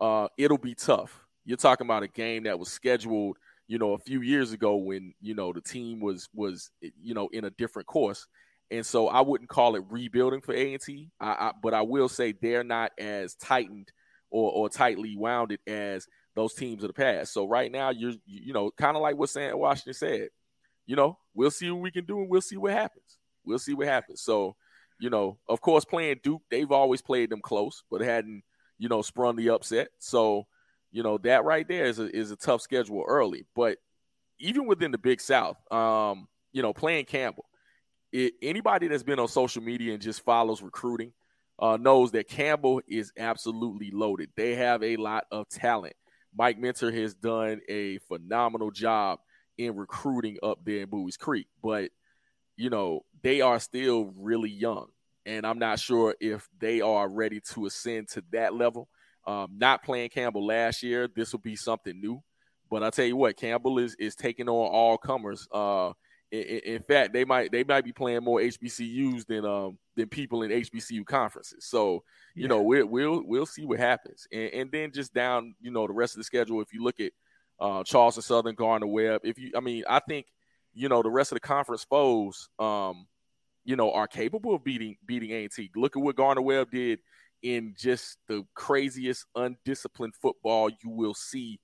uh, 0.00 0.28
it'll 0.36 0.58
be 0.58 0.74
tough. 0.74 1.24
You're 1.44 1.56
talking 1.56 1.86
about 1.86 2.02
a 2.02 2.08
game 2.08 2.44
that 2.44 2.58
was 2.58 2.68
scheduled, 2.68 3.36
you 3.68 3.78
know, 3.78 3.92
a 3.92 3.98
few 3.98 4.22
years 4.22 4.52
ago 4.52 4.76
when, 4.76 5.14
you 5.20 5.34
know, 5.34 5.52
the 5.52 5.60
team 5.60 6.00
was 6.00 6.28
was, 6.34 6.70
you 6.80 7.14
know, 7.14 7.28
in 7.32 7.44
a 7.44 7.50
different 7.50 7.86
course. 7.86 8.26
And 8.70 8.84
so 8.84 9.06
I 9.08 9.20
wouldn't 9.20 9.48
call 9.48 9.76
it 9.76 9.84
rebuilding 9.88 10.40
for 10.40 10.52
A&T, 10.52 11.10
I, 11.20 11.26
I, 11.28 11.52
but 11.62 11.72
I 11.72 11.82
will 11.82 12.08
say 12.08 12.32
they're 12.32 12.64
not 12.64 12.90
as 12.98 13.36
tightened 13.36 13.92
or, 14.28 14.50
or 14.50 14.68
tightly 14.68 15.16
wounded 15.16 15.60
as 15.68 16.08
those 16.36 16.54
teams 16.54 16.84
of 16.84 16.88
the 16.88 16.94
past. 16.94 17.32
So 17.32 17.48
right 17.48 17.72
now, 17.72 17.90
you're 17.90 18.12
you 18.26 18.52
know 18.52 18.70
kind 18.70 18.96
of 18.96 19.02
like 19.02 19.16
what 19.16 19.30
Sam 19.30 19.58
Washington 19.58 19.94
said. 19.94 20.28
You 20.86 20.94
know, 20.94 21.18
we'll 21.34 21.50
see 21.50 21.68
what 21.70 21.82
we 21.82 21.90
can 21.90 22.04
do, 22.04 22.20
and 22.20 22.28
we'll 22.30 22.40
see 22.40 22.56
what 22.56 22.72
happens. 22.72 23.18
We'll 23.44 23.58
see 23.58 23.74
what 23.74 23.88
happens. 23.88 24.20
So, 24.20 24.54
you 25.00 25.10
know, 25.10 25.38
of 25.48 25.60
course, 25.60 25.84
playing 25.84 26.20
Duke, 26.22 26.42
they've 26.48 26.70
always 26.70 27.02
played 27.02 27.30
them 27.30 27.40
close, 27.40 27.82
but 27.90 28.02
hadn't 28.02 28.44
you 28.78 28.88
know 28.88 29.02
sprung 29.02 29.34
the 29.34 29.50
upset. 29.50 29.88
So, 29.98 30.46
you 30.92 31.02
know, 31.02 31.18
that 31.18 31.44
right 31.44 31.66
there 31.66 31.86
is 31.86 31.98
a 31.98 32.14
is 32.14 32.30
a 32.30 32.36
tough 32.36 32.60
schedule 32.60 33.04
early. 33.08 33.46
But 33.56 33.78
even 34.38 34.66
within 34.66 34.92
the 34.92 34.98
Big 34.98 35.20
South, 35.20 35.56
um, 35.72 36.28
you 36.52 36.62
know, 36.62 36.74
playing 36.74 37.06
Campbell, 37.06 37.46
it, 38.12 38.34
anybody 38.42 38.88
that's 38.88 39.02
been 39.02 39.18
on 39.18 39.28
social 39.28 39.62
media 39.62 39.94
and 39.94 40.02
just 40.02 40.22
follows 40.22 40.62
recruiting 40.62 41.12
uh, 41.58 41.78
knows 41.80 42.12
that 42.12 42.28
Campbell 42.28 42.82
is 42.86 43.12
absolutely 43.18 43.90
loaded. 43.90 44.30
They 44.36 44.54
have 44.56 44.82
a 44.82 44.96
lot 44.96 45.24
of 45.30 45.48
talent. 45.48 45.94
Mike 46.36 46.58
Minter 46.58 46.90
has 46.90 47.14
done 47.14 47.60
a 47.68 47.98
phenomenal 48.08 48.70
job 48.70 49.20
in 49.58 49.74
recruiting 49.74 50.36
up 50.42 50.58
there 50.64 50.82
in 50.82 50.88
Buies 50.90 51.18
Creek, 51.18 51.46
but 51.62 51.90
you 52.56 52.70
know 52.70 53.04
they 53.22 53.40
are 53.40 53.58
still 53.58 54.12
really 54.16 54.50
young, 54.50 54.88
and 55.24 55.46
I'm 55.46 55.58
not 55.58 55.80
sure 55.80 56.14
if 56.20 56.48
they 56.58 56.80
are 56.80 57.08
ready 57.08 57.40
to 57.52 57.66
ascend 57.66 58.08
to 58.10 58.22
that 58.32 58.54
level. 58.54 58.88
Um, 59.26 59.52
not 59.56 59.82
playing 59.82 60.10
Campbell 60.10 60.46
last 60.46 60.82
year, 60.82 61.08
this 61.08 61.32
will 61.32 61.40
be 61.40 61.56
something 61.56 62.00
new. 62.00 62.22
But 62.70 62.82
I 62.82 62.90
tell 62.90 63.06
you 63.06 63.16
what, 63.16 63.36
Campbell 63.36 63.78
is 63.78 63.94
is 63.96 64.14
taking 64.14 64.48
on 64.48 64.54
all 64.54 64.98
comers. 64.98 65.48
Uh, 65.50 65.92
in, 66.30 66.60
in, 66.64 66.82
fact, 66.82 67.12
they 67.12 67.24
might 67.24 67.52
they 67.52 67.64
might 67.64 67.84
be 67.84 67.92
playing 67.92 68.24
more 68.24 68.40
HBCUs 68.40 69.26
than 69.26 69.44
um 69.44 69.78
than 69.94 70.08
people 70.08 70.42
in 70.42 70.50
HBCU 70.50 71.04
conferences. 71.06 71.64
So 71.66 72.02
you 72.34 72.42
yeah. 72.42 72.48
know 72.48 72.62
we'll 72.62 72.86
we'll 72.86 73.22
we'll 73.24 73.46
see 73.46 73.64
what 73.64 73.78
happens, 73.78 74.26
and, 74.32 74.50
and 74.52 74.72
then 74.72 74.92
just 74.92 75.14
down 75.14 75.54
you 75.60 75.70
know 75.70 75.86
the 75.86 75.92
rest 75.92 76.14
of 76.14 76.18
the 76.18 76.24
schedule. 76.24 76.60
If 76.60 76.72
you 76.72 76.82
look 76.82 77.00
at 77.00 77.12
uh, 77.60 77.84
Charleston 77.84 78.22
Southern, 78.22 78.54
Gardner 78.54 78.88
Webb, 78.88 79.22
if 79.24 79.38
you 79.38 79.52
I 79.56 79.60
mean 79.60 79.84
I 79.88 80.00
think 80.00 80.26
you 80.74 80.88
know 80.88 81.02
the 81.02 81.10
rest 81.10 81.32
of 81.32 81.36
the 81.36 81.40
conference 81.40 81.84
foes 81.84 82.48
um 82.58 83.06
you 83.64 83.76
know 83.76 83.92
are 83.92 84.06
capable 84.06 84.54
of 84.54 84.64
beating 84.64 84.96
beating 85.06 85.30
A&T. 85.30 85.70
Look 85.76 85.96
at 85.96 86.02
what 86.02 86.16
Gardner 86.16 86.42
Webb 86.42 86.70
did 86.70 87.00
in 87.42 87.74
just 87.78 88.18
the 88.28 88.44
craziest 88.54 89.26
undisciplined 89.36 90.14
football 90.14 90.68
you 90.68 90.90
will 90.90 91.14
see 91.14 91.60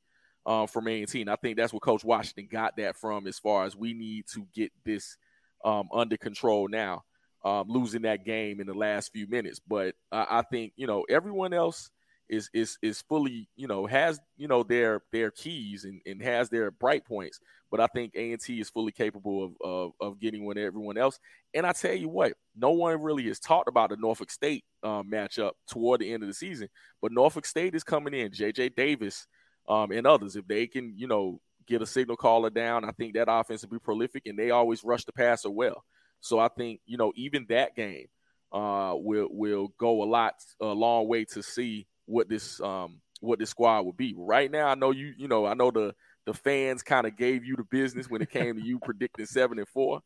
uh, 0.46 0.66
from 0.66 0.88
A&T. 0.88 1.20
And 1.20 1.30
I 1.30 1.36
think 1.36 1.56
that's 1.56 1.72
what 1.72 1.82
Coach 1.82 2.04
Washington 2.04 2.48
got 2.50 2.76
that 2.76 2.96
from 2.96 3.26
as 3.26 3.38
far 3.38 3.64
as 3.64 3.76
we 3.76 3.94
need 3.94 4.26
to 4.34 4.46
get 4.54 4.72
this 4.84 5.16
um, 5.64 5.88
under 5.92 6.16
control 6.16 6.68
now, 6.68 7.02
um, 7.44 7.68
losing 7.68 8.02
that 8.02 8.24
game 8.24 8.60
in 8.60 8.66
the 8.66 8.74
last 8.74 9.12
few 9.12 9.26
minutes. 9.26 9.60
But 9.60 9.94
uh, 10.10 10.26
I 10.28 10.42
think, 10.42 10.72
you 10.76 10.86
know, 10.86 11.04
everyone 11.08 11.52
else 11.52 11.90
is 12.28 12.48
is 12.54 12.78
is 12.82 13.02
fully, 13.02 13.48
you 13.56 13.66
know, 13.66 13.86
has, 13.86 14.18
you 14.36 14.48
know, 14.48 14.62
their 14.62 15.02
their 15.12 15.30
keys 15.30 15.84
and, 15.84 16.00
and 16.06 16.22
has 16.22 16.48
their 16.48 16.70
bright 16.70 17.04
points. 17.04 17.38
But 17.70 17.80
I 17.80 17.86
think 17.86 18.14
A&T 18.14 18.60
is 18.60 18.68
fully 18.68 18.92
capable 18.92 19.44
of, 19.44 19.52
of, 19.64 19.92
of 19.98 20.20
getting 20.20 20.44
with 20.44 20.58
everyone 20.58 20.98
else. 20.98 21.18
And 21.54 21.66
I 21.66 21.72
tell 21.72 21.94
you 21.94 22.08
what, 22.08 22.34
no 22.54 22.70
one 22.70 23.00
really 23.00 23.26
has 23.28 23.40
talked 23.40 23.68
about 23.68 23.88
the 23.88 23.96
Norfolk 23.96 24.30
State 24.30 24.64
um, 24.82 25.10
matchup 25.10 25.52
toward 25.70 26.00
the 26.00 26.12
end 26.12 26.22
of 26.22 26.28
the 26.28 26.34
season. 26.34 26.68
But 27.00 27.12
Norfolk 27.12 27.46
State 27.46 27.74
is 27.74 27.82
coming 27.82 28.12
in. 28.12 28.32
J.J. 28.32 28.70
Davis– 28.70 29.26
um, 29.68 29.92
and 29.92 30.06
others. 30.06 30.36
If 30.36 30.46
they 30.46 30.66
can, 30.66 30.94
you 30.96 31.06
know, 31.06 31.40
get 31.66 31.82
a 31.82 31.86
signal 31.86 32.16
caller 32.16 32.50
down, 32.50 32.84
I 32.84 32.92
think 32.92 33.14
that 33.14 33.30
offense 33.30 33.62
will 33.62 33.70
be 33.70 33.78
prolific, 33.78 34.26
and 34.26 34.38
they 34.38 34.50
always 34.50 34.84
rush 34.84 35.04
the 35.04 35.12
passer 35.12 35.50
well. 35.50 35.84
So 36.20 36.38
I 36.38 36.48
think 36.48 36.80
you 36.86 36.96
know 36.96 37.12
even 37.16 37.46
that 37.48 37.74
game 37.76 38.06
uh, 38.52 38.94
will 38.94 39.28
will 39.30 39.68
go 39.78 40.02
a 40.02 40.06
lot 40.06 40.34
a 40.60 40.66
long 40.66 41.08
way 41.08 41.24
to 41.26 41.42
see 41.42 41.86
what 42.06 42.28
this 42.28 42.60
um, 42.60 43.00
what 43.20 43.38
this 43.38 43.50
squad 43.50 43.82
will 43.82 43.92
be. 43.92 44.14
Right 44.16 44.50
now, 44.50 44.68
I 44.68 44.74
know 44.74 44.90
you 44.90 45.12
you 45.16 45.28
know 45.28 45.46
I 45.46 45.54
know 45.54 45.70
the 45.70 45.94
the 46.26 46.34
fans 46.34 46.82
kind 46.82 47.06
of 47.06 47.16
gave 47.16 47.44
you 47.44 47.56
the 47.56 47.64
business 47.64 48.08
when 48.08 48.22
it 48.22 48.30
came 48.30 48.56
to 48.56 48.64
you 48.64 48.78
predicting 48.82 49.26
seven 49.26 49.58
and 49.58 49.68
four. 49.68 50.00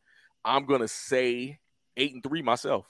I'm 0.44 0.64
gonna 0.66 0.88
say 0.88 1.58
eight 1.96 2.14
and 2.14 2.22
three 2.22 2.42
myself. 2.42 2.86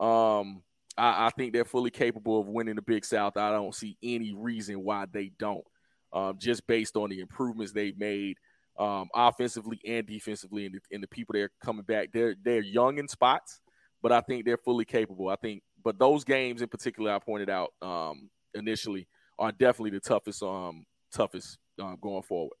Um, 0.00 0.62
I, 0.96 1.26
I 1.26 1.30
think 1.36 1.52
they're 1.52 1.64
fully 1.64 1.90
capable 1.90 2.40
of 2.40 2.48
winning 2.48 2.76
the 2.76 2.82
Big 2.82 3.04
South. 3.04 3.36
I 3.36 3.50
don't 3.50 3.74
see 3.74 3.96
any 4.02 4.34
reason 4.34 4.82
why 4.82 5.06
they 5.10 5.30
don't 5.38 5.64
um, 6.12 6.36
just 6.38 6.66
based 6.66 6.96
on 6.96 7.10
the 7.10 7.20
improvements 7.20 7.72
they've 7.72 7.98
made 7.98 8.36
um, 8.78 9.08
offensively 9.14 9.80
and 9.86 10.06
defensively, 10.06 10.66
and 10.66 10.74
the, 10.74 10.80
and 10.94 11.02
the 11.02 11.08
people 11.08 11.32
that 11.34 11.42
are 11.42 11.50
coming 11.62 11.84
back. 11.84 12.10
They're 12.12 12.34
they're 12.42 12.62
young 12.62 12.98
in 12.98 13.08
spots, 13.08 13.60
but 14.02 14.12
I 14.12 14.20
think 14.20 14.44
they're 14.44 14.58
fully 14.58 14.84
capable. 14.84 15.28
I 15.28 15.36
think, 15.36 15.62
but 15.82 15.98
those 15.98 16.24
games 16.24 16.62
in 16.62 16.68
particular, 16.68 17.12
I 17.12 17.18
pointed 17.18 17.50
out 17.50 17.72
um, 17.82 18.30
initially, 18.54 19.08
are 19.38 19.52
definitely 19.52 19.90
the 19.90 20.00
toughest 20.00 20.42
um 20.42 20.84
toughest 21.12 21.58
uh, 21.80 21.96
going 22.00 22.22
forward. 22.22 22.56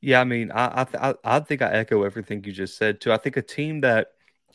Yeah, 0.00 0.20
I 0.20 0.24
mean, 0.24 0.50
I 0.52 0.82
I, 0.82 0.84
th- 0.84 1.16
I 1.24 1.40
think 1.40 1.62
I 1.62 1.72
echo 1.72 2.02
everything 2.02 2.42
you 2.44 2.52
just 2.52 2.76
said 2.76 3.00
too. 3.00 3.12
I 3.12 3.16
think 3.16 3.36
a 3.36 3.42
team 3.42 3.80
that 3.82 4.08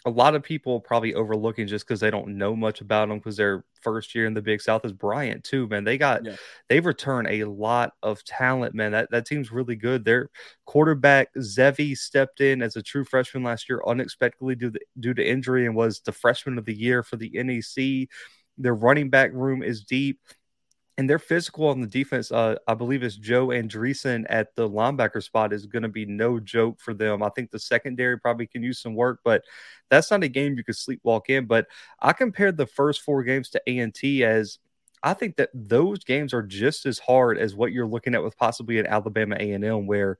a 0.06 0.10
lot 0.10 0.36
of 0.36 0.44
people 0.44 0.80
probably 0.80 1.14
overlooking 1.14 1.68
just 1.68 1.86
because 1.86 2.00
they 2.00 2.12
don't 2.12 2.38
know 2.38 2.56
much 2.56 2.82
about 2.82 3.10
them 3.10 3.18
because 3.18 3.38
their 3.38 3.66
first 3.82 4.14
year 4.16 4.26
in 4.26 4.34
the 4.34 4.42
Big 4.42 4.62
South 4.62 4.86
is 4.86 4.94
Bryant 4.94 5.44
too, 5.44 5.68
man. 5.68 5.84
They 5.84 5.98
got 5.98 6.26
yeah. 6.26 6.36
they've 6.70 6.86
returned 6.86 7.28
a 7.30 7.44
lot 7.46 7.94
of 8.04 8.24
talent, 8.24 8.76
man. 8.76 8.92
That 8.92 9.12
that 9.12 9.26
team's 9.26 9.52
really 9.52 9.76
good. 9.76 10.06
Their 10.06 10.30
quarterback 10.66 11.30
Zevi 11.40 11.96
stepped 11.96 12.42
in 12.42 12.62
as 12.62 12.76
a 12.76 12.82
true 12.82 13.04
freshman 13.04 13.44
last 13.44 13.70
year 13.70 13.82
unexpectedly 13.86 14.56
due 14.56 14.72
to, 14.72 14.80
due 15.00 15.14
to 15.14 15.28
injury 15.28 15.66
and 15.66 15.76
was 15.76 16.00
the 16.02 16.12
freshman 16.12 16.58
of 16.58 16.66
the 16.66 16.76
year 16.76 17.04
for 17.04 17.18
the 17.18 17.32
NEC. 17.34 18.10
Their 18.58 18.76
running 18.76 19.10
back 19.10 19.32
room 19.34 19.62
is 19.62 19.84
deep 19.84 20.20
and 20.98 21.08
they're 21.08 21.20
physical 21.20 21.68
on 21.68 21.80
the 21.80 21.88
defense. 21.88 22.32
Uh, 22.32 22.56
I 22.68 22.74
believe 22.74 23.04
it's 23.04 23.16
Joe 23.16 23.48
Andreessen 23.48 24.26
at 24.30 24.56
the 24.56 24.68
linebacker 24.68 25.22
spot 25.22 25.54
is 25.54 25.68
going 25.68 25.84
to 25.84 25.90
be 25.90 26.06
no 26.06 26.40
joke 26.40 26.80
for 26.80 26.94
them. 26.94 27.22
I 27.22 27.30
think 27.30 27.52
the 27.52 27.60
secondary 27.60 28.20
probably 28.20 28.48
can 28.48 28.64
use 28.64 28.80
some 28.80 28.96
work, 28.96 29.20
but 29.24 29.44
that's 29.90 30.10
not 30.10 30.24
a 30.24 30.28
game 30.28 30.58
you 30.58 30.64
could 30.64 30.76
sleepwalk 30.76 31.30
in. 31.30 31.46
But 31.46 31.68
I 32.02 32.14
compared 32.14 32.58
the 32.58 32.66
first 32.66 33.02
four 33.02 33.24
games 33.24 33.50
to 33.52 33.62
A 33.68 33.78
and 33.78 33.94
T 33.94 34.24
as 34.24 34.58
I 35.04 35.14
think 35.14 35.36
that 35.36 35.52
those 35.54 36.04
games 36.04 36.34
are 36.34 36.42
just 36.42 36.88
as 36.88 36.98
hard 36.98 37.38
as 37.38 37.54
what 37.54 37.72
you're 37.72 37.86
looking 37.88 38.16
at 38.16 38.24
with 38.24 38.36
possibly 38.36 38.80
an 38.80 38.88
Alabama 38.88 39.38
A 39.40 39.52
and 39.52 39.64
M, 39.64 39.86
where 39.86 40.18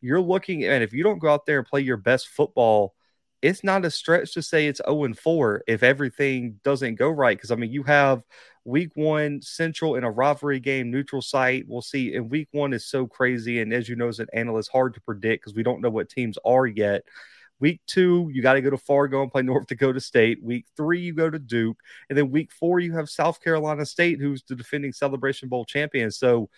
you're 0.00 0.20
looking 0.20 0.64
and 0.64 0.82
if 0.82 0.92
you 0.92 1.02
don't 1.02 1.18
go 1.18 1.28
out 1.28 1.44
there 1.44 1.58
and 1.58 1.66
play 1.66 1.80
your 1.80 1.96
best 1.96 2.28
football 2.28 2.94
it's 3.42 3.64
not 3.64 3.84
a 3.84 3.90
stretch 3.90 4.34
to 4.34 4.42
say 4.42 4.66
it's 4.66 4.80
0 4.86 5.04
and 5.04 5.18
4 5.18 5.64
if 5.66 5.82
everything 5.82 6.60
doesn't 6.62 6.96
go 6.96 7.08
right. 7.08 7.36
Because 7.36 7.50
I 7.50 7.56
mean, 7.56 7.70
you 7.70 7.82
have 7.84 8.22
week 8.64 8.90
one 8.94 9.40
Central 9.40 9.96
in 9.96 10.04
a 10.04 10.10
rivalry 10.10 10.60
game, 10.60 10.90
neutral 10.90 11.22
site. 11.22 11.64
We'll 11.66 11.82
see. 11.82 12.14
And 12.14 12.30
week 12.30 12.48
one 12.52 12.72
is 12.72 12.86
so 12.86 13.06
crazy, 13.06 13.60
and 13.60 13.72
as 13.72 13.88
you 13.88 13.96
know, 13.96 14.08
as 14.08 14.20
an 14.20 14.28
analyst, 14.32 14.70
hard 14.70 14.94
to 14.94 15.00
predict 15.00 15.42
because 15.42 15.54
we 15.54 15.62
don't 15.62 15.80
know 15.80 15.90
what 15.90 16.08
teams 16.08 16.38
are 16.44 16.66
yet. 16.66 17.02
Week 17.60 17.80
two, 17.86 18.30
you 18.32 18.40
got 18.40 18.54
to 18.54 18.62
go 18.62 18.70
to 18.70 18.78
Fargo 18.78 19.22
and 19.22 19.30
play 19.30 19.42
North 19.42 19.66
Dakota 19.66 20.00
State. 20.00 20.42
Week 20.42 20.66
three, 20.76 21.00
you 21.00 21.14
go 21.14 21.30
to 21.30 21.38
Duke. 21.38 21.78
And 22.08 22.16
then 22.16 22.30
week 22.30 22.52
four, 22.52 22.80
you 22.80 22.92
have 22.94 23.10
South 23.10 23.42
Carolina 23.42 23.84
State, 23.86 24.20
who's 24.20 24.42
the 24.42 24.56
defending 24.56 24.92
Celebration 24.92 25.48
Bowl 25.48 25.64
champion. 25.64 26.10
So, 26.10 26.48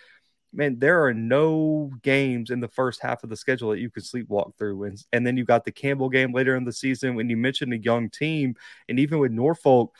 man, 0.52 0.78
there 0.78 1.04
are 1.04 1.14
no 1.14 1.90
games 2.02 2.50
in 2.50 2.60
the 2.60 2.68
first 2.68 3.00
half 3.00 3.24
of 3.24 3.30
the 3.30 3.36
schedule 3.36 3.70
that 3.70 3.80
you 3.80 3.90
could 3.90 4.02
sleepwalk 4.02 4.56
through. 4.56 4.84
And, 4.84 5.04
and 5.12 5.26
then 5.26 5.36
you 5.36 5.44
got 5.44 5.64
the 5.64 5.72
Campbell 5.72 6.08
game 6.08 6.32
later 6.32 6.56
in 6.56 6.64
the 6.64 6.72
season 6.72 7.14
when 7.14 7.28
you 7.28 7.36
mentioned 7.36 7.72
a 7.72 7.78
young 7.78 8.10
team. 8.10 8.54
And 8.88 8.98
even 8.98 9.18
with 9.18 9.32
Norfolk, 9.32 9.94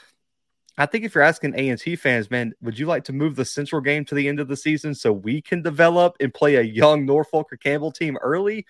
I 0.77 0.87
think 0.87 1.05
if 1.05 1.15
you're 1.15 1.25
asking 1.25 1.55
A&T 1.55 1.97
fans, 1.97 2.31
man, 2.31 2.53
would 2.63 2.79
you 2.79 2.87
like 2.87 3.05
to 3.05 3.13
move 3.13 3.37
the 3.37 3.45
Central 3.45 3.81
game 3.81 4.05
to 4.07 4.15
the 4.15 4.29
end 4.29 4.41
of 4.41 4.49
the 4.49 4.57
season 4.57 4.95
so 4.95 5.13
we 5.13 5.43
can 5.43 5.63
develop 5.63 6.17
and 6.21 6.33
play 6.33 6.57
a 6.57 6.63
young 6.63 7.05
Norfolk 7.05 7.53
or 7.53 7.57
Campbell 7.57 7.93
team 7.93 8.17
early? 8.23 8.67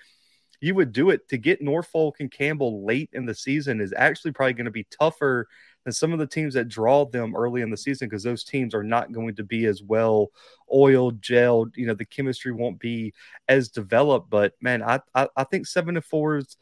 you 0.62 0.76
would 0.76 0.92
do 0.92 1.10
it 1.10 1.28
to 1.28 1.36
get 1.36 1.60
Norfolk 1.60 2.20
and 2.20 2.30
Campbell 2.30 2.86
late 2.86 3.10
in 3.12 3.26
the 3.26 3.34
season 3.34 3.80
is 3.80 3.92
actually 3.94 4.30
probably 4.30 4.52
going 4.52 4.66
to 4.66 4.70
be 4.70 4.86
tougher 4.96 5.48
than 5.84 5.92
some 5.92 6.12
of 6.12 6.18
the 6.18 6.26
teams 6.26 6.54
that 6.54 6.68
draw 6.68 7.04
them 7.04 7.34
early 7.34 7.62
in 7.62 7.70
the 7.70 7.76
season 7.76 8.08
because 8.08 8.22
those 8.22 8.44
teams 8.44 8.74
are 8.74 8.84
not 8.84 9.12
going 9.12 9.34
to 9.36 9.44
be 9.44 9.66
as 9.66 9.82
well 9.82 10.30
oiled, 10.72 11.20
gelled. 11.20 11.76
You 11.76 11.86
know, 11.86 11.94
the 11.94 12.04
chemistry 12.04 12.52
won't 12.52 12.78
be 12.78 13.12
as 13.48 13.68
developed. 13.68 14.30
But 14.30 14.54
man, 14.60 14.82
I 14.82 15.00
I, 15.14 15.28
I 15.36 15.44
think 15.44 15.66
seven 15.66 15.94
to 15.94 16.02
four 16.02 16.38
is 16.38 16.56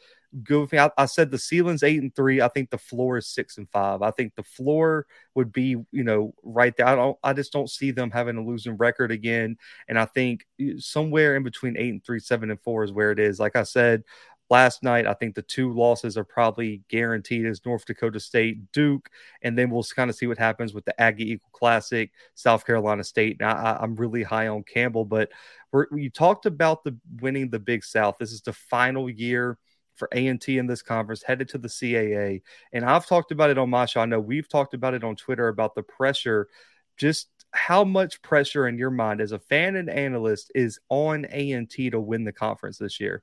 good. 0.44 0.72
I, 0.74 0.90
I, 0.96 1.06
said 1.06 1.30
the 1.30 1.38
ceiling's 1.38 1.82
eight 1.82 2.00
and 2.00 2.14
three. 2.14 2.40
I 2.40 2.48
think 2.48 2.70
the 2.70 2.78
floor 2.78 3.18
is 3.18 3.26
six 3.26 3.58
and 3.58 3.68
five. 3.70 4.02
I 4.02 4.10
think 4.10 4.34
the 4.34 4.42
floor 4.42 5.06
would 5.34 5.52
be, 5.52 5.76
you 5.90 6.04
know, 6.04 6.34
right 6.42 6.76
there. 6.76 6.86
I 6.86 6.94
don't. 6.94 7.18
I 7.22 7.32
just 7.32 7.52
don't 7.52 7.70
see 7.70 7.90
them 7.90 8.10
having 8.10 8.36
a 8.36 8.44
losing 8.44 8.76
record 8.76 9.10
again. 9.10 9.56
And 9.88 9.98
I 9.98 10.04
think 10.06 10.46
eh, 10.60 10.74
somewhere 10.78 11.36
in 11.36 11.42
between 11.42 11.76
eight 11.76 11.90
and 11.90 12.04
three, 12.04 12.20
seven 12.20 12.50
and 12.50 12.60
four 12.60 12.84
is 12.84 12.92
where 12.92 13.10
it 13.10 13.18
is. 13.18 13.40
Like 13.40 13.56
I 13.56 13.64
said 13.64 14.04
last 14.50 14.82
night, 14.82 15.06
I 15.06 15.14
think 15.14 15.34
the 15.34 15.42
two 15.42 15.72
losses 15.72 16.18
are 16.18 16.24
probably 16.24 16.82
guaranteed 16.88 17.46
as 17.46 17.64
North 17.64 17.84
Dakota 17.84 18.18
State, 18.20 18.72
Duke, 18.72 19.08
and 19.42 19.56
then 19.56 19.70
we'll 19.70 19.84
kind 19.84 20.10
of 20.10 20.16
see 20.16 20.26
what 20.26 20.38
happens 20.38 20.74
with 20.74 20.84
the 20.84 21.00
Aggie 21.00 21.30
Eagle 21.30 21.48
Classic, 21.52 22.10
South 22.34 22.66
Carolina 22.66 23.04
State. 23.04 23.38
Now 23.40 23.54
I, 23.54 23.84
am 23.84 23.94
really 23.94 24.22
high 24.22 24.48
on 24.48 24.64
Campbell, 24.64 25.04
but 25.04 25.30
we're, 25.72 25.86
you 25.96 26.10
talked 26.10 26.46
about 26.46 26.84
the 26.84 26.96
winning 27.20 27.48
the 27.48 27.60
Big 27.60 27.84
South. 27.84 28.16
This 28.18 28.32
is 28.32 28.42
the 28.42 28.52
final 28.52 29.08
year 29.08 29.56
for 29.94 30.08
A&T 30.12 30.58
in 30.58 30.66
this 30.66 30.82
conference, 30.82 31.22
headed 31.22 31.48
to 31.50 31.58
the 31.58 31.68
CAA. 31.68 32.42
And 32.72 32.84
I've 32.84 33.06
talked 33.06 33.32
about 33.32 33.50
it 33.50 33.58
on 33.58 33.70
my 33.70 33.86
show. 33.86 34.00
I 34.00 34.06
know 34.06 34.18
we've 34.18 34.48
talked 34.48 34.74
about 34.74 34.94
it 34.94 35.04
on 35.04 35.14
Twitter 35.14 35.48
about 35.48 35.74
the 35.74 35.82
pressure. 35.82 36.48
Just 36.96 37.28
how 37.52 37.84
much 37.84 38.22
pressure 38.22 38.66
in 38.66 38.78
your 38.78 38.90
mind 38.90 39.20
as 39.20 39.32
a 39.32 39.38
fan 39.38 39.76
and 39.76 39.90
analyst 39.90 40.50
is 40.54 40.80
on 40.88 41.26
A&T 41.30 41.90
to 41.90 42.00
win 42.00 42.24
the 42.24 42.32
conference 42.32 42.78
this 42.78 42.98
year? 42.98 43.22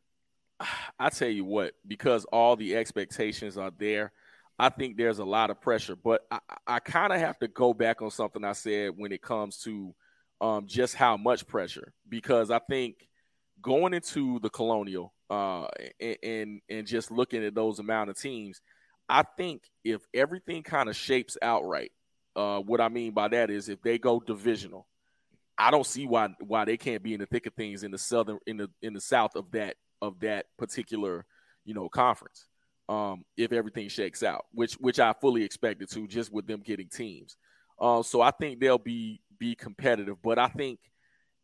I 0.99 1.09
tell 1.09 1.29
you 1.29 1.45
what, 1.45 1.73
because 1.85 2.25
all 2.25 2.55
the 2.55 2.75
expectations 2.75 3.57
are 3.57 3.71
there, 3.77 4.11
I 4.59 4.69
think 4.69 4.97
there's 4.97 5.19
a 5.19 5.25
lot 5.25 5.49
of 5.49 5.61
pressure. 5.61 5.95
But 5.95 6.25
I, 6.31 6.39
I 6.65 6.79
kind 6.79 7.13
of 7.13 7.19
have 7.19 7.37
to 7.39 7.47
go 7.47 7.73
back 7.73 8.01
on 8.01 8.09
something 8.09 8.43
I 8.43 8.53
said 8.53 8.93
when 8.95 9.11
it 9.11 9.21
comes 9.21 9.59
to 9.59 9.93
um, 10.41 10.65
just 10.67 10.95
how 10.95 11.17
much 11.17 11.47
pressure, 11.47 11.93
because 12.09 12.51
I 12.51 12.59
think 12.59 13.07
going 13.61 13.93
into 13.93 14.39
the 14.39 14.49
Colonial, 14.49 15.13
uh, 15.29 15.67
and 16.23 16.61
and 16.69 16.87
just 16.87 17.11
looking 17.11 17.43
at 17.43 17.53
those 17.53 17.79
amount 17.79 18.09
of 18.09 18.17
teams, 18.17 18.61
I 19.09 19.23
think 19.23 19.63
if 19.83 20.01
everything 20.13 20.63
kind 20.63 20.89
of 20.89 20.95
shapes 20.95 21.37
out 21.41 21.65
right, 21.65 21.91
uh, 22.35 22.59
what 22.59 22.81
I 22.81 22.89
mean 22.89 23.13
by 23.13 23.27
that 23.29 23.49
is 23.49 23.67
if 23.67 23.81
they 23.81 23.97
go 23.97 24.19
divisional, 24.19 24.87
I 25.57 25.71
don't 25.71 25.85
see 25.85 26.05
why 26.05 26.29
why 26.39 26.65
they 26.65 26.77
can't 26.77 27.03
be 27.03 27.13
in 27.13 27.19
the 27.19 27.25
thick 27.25 27.45
of 27.45 27.53
things 27.53 27.83
in 27.83 27.91
the 27.91 27.97
southern 27.97 28.39
in 28.45 28.57
the 28.57 28.69
in 28.81 28.93
the 28.93 29.01
south 29.01 29.35
of 29.35 29.51
that 29.51 29.75
of 30.01 30.19
that 30.21 30.45
particular 30.57 31.25
you 31.65 31.73
know 31.73 31.89
conference. 31.89 32.47
Um, 32.89 33.25
if 33.35 33.51
everything 33.51 33.89
shakes 33.89 34.23
out, 34.23 34.45
which 34.53 34.75
which 34.75 34.99
I 34.99 35.13
fully 35.19 35.43
expected 35.43 35.89
to, 35.91 36.07
just 36.07 36.31
with 36.31 36.47
them 36.47 36.61
getting 36.61 36.87
teams. 36.87 37.35
Uh, 37.79 38.01
so 38.01 38.21
I 38.21 38.31
think 38.31 38.59
they'll 38.59 38.77
be 38.77 39.21
be 39.37 39.55
competitive, 39.55 40.17
but 40.23 40.39
I 40.39 40.47
think 40.47 40.79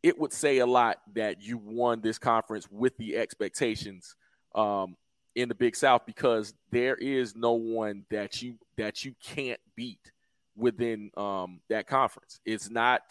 it 0.02 0.18
would 0.18 0.32
say 0.32 0.58
a 0.58 0.66
lot 0.66 0.98
that 1.14 1.40
you 1.40 1.58
won 1.58 2.00
this 2.00 2.18
conference 2.18 2.68
with 2.70 2.96
the 2.96 3.16
expectations 3.16 4.16
um, 4.54 4.96
in 5.34 5.48
the 5.48 5.54
Big 5.54 5.76
South 5.76 6.02
because 6.06 6.54
there 6.70 6.94
is 6.94 7.34
no 7.36 7.52
one 7.52 8.04
that 8.10 8.42
you 8.42 8.56
that 8.76 9.04
you 9.04 9.14
can't 9.22 9.60
beat 9.76 10.12
within 10.56 11.10
um, 11.16 11.60
that 11.68 11.86
conference. 11.86 12.40
It's 12.44 12.70
not 12.70 13.02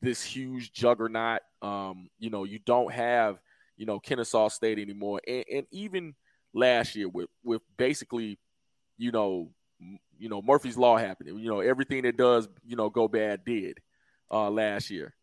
this 0.00 0.22
huge 0.22 0.72
juggernaut. 0.72 1.40
Um, 1.62 2.08
you 2.18 2.30
know, 2.30 2.44
you 2.44 2.58
don't 2.58 2.92
have 2.92 3.38
you 3.76 3.86
know 3.86 3.98
Kennesaw 3.98 4.48
State 4.48 4.78
anymore, 4.78 5.20
and, 5.26 5.44
and 5.52 5.66
even 5.70 6.14
last 6.54 6.94
year 6.96 7.08
with 7.08 7.28
with 7.44 7.62
basically, 7.76 8.38
you 8.98 9.12
know, 9.12 9.50
you 10.18 10.28
know 10.28 10.42
Murphy's 10.42 10.76
Law 10.76 10.96
happening. 10.96 11.38
You 11.38 11.50
know, 11.50 11.60
everything 11.60 12.02
that 12.02 12.16
does 12.16 12.48
you 12.66 12.76
know 12.76 12.90
go 12.90 13.08
bad 13.08 13.44
did 13.44 13.78
uh, 14.30 14.50
last 14.50 14.90
year 14.90 15.14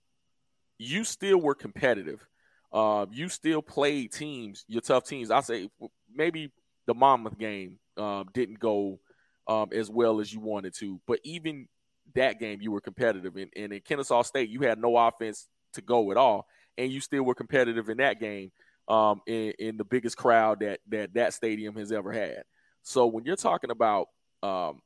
you 0.83 1.03
still 1.03 1.39
were 1.39 1.55
competitive. 1.55 2.25
Uh, 2.71 3.05
you 3.11 3.29
still 3.29 3.61
played 3.61 4.11
teams, 4.11 4.65
your 4.67 4.81
tough 4.81 5.05
teams. 5.05 5.29
I 5.31 5.41
say 5.41 5.69
maybe 6.13 6.51
the 6.87 6.93
Monmouth 6.93 7.37
game 7.37 7.77
um, 7.97 8.25
didn't 8.33 8.59
go 8.59 8.99
um, 9.47 9.69
as 9.71 9.89
well 9.89 10.19
as 10.19 10.33
you 10.33 10.39
wanted 10.39 10.73
to, 10.75 10.99
but 11.07 11.19
even 11.23 11.67
that 12.15 12.39
game 12.39 12.61
you 12.61 12.71
were 12.71 12.81
competitive. 12.81 13.35
And, 13.35 13.51
and 13.55 13.73
in 13.73 13.81
Kennesaw 13.81 14.23
State, 14.23 14.49
you 14.49 14.61
had 14.61 14.79
no 14.79 14.97
offense 14.97 15.47
to 15.73 15.81
go 15.81 16.11
at 16.11 16.17
all, 16.17 16.47
and 16.77 16.91
you 16.91 17.01
still 17.01 17.23
were 17.23 17.35
competitive 17.35 17.89
in 17.89 17.97
that 17.97 18.19
game 18.19 18.51
um, 18.87 19.21
in, 19.27 19.53
in, 19.59 19.77
the 19.77 19.85
biggest 19.85 20.17
crowd 20.17 20.59
that 20.59 20.79
that 20.89 21.13
that 21.13 21.33
stadium 21.33 21.75
has 21.75 21.91
ever 21.91 22.11
had. 22.11 22.43
So 22.81 23.07
when 23.07 23.23
you're 23.23 23.35
talking 23.35 23.71
about 23.71 24.07
um, 24.41 24.81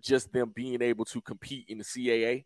just 0.00 0.32
them 0.32 0.52
being 0.54 0.82
able 0.82 1.04
to 1.06 1.20
compete 1.20 1.66
in 1.68 1.78
the 1.78 1.84
CAA, 1.84 2.44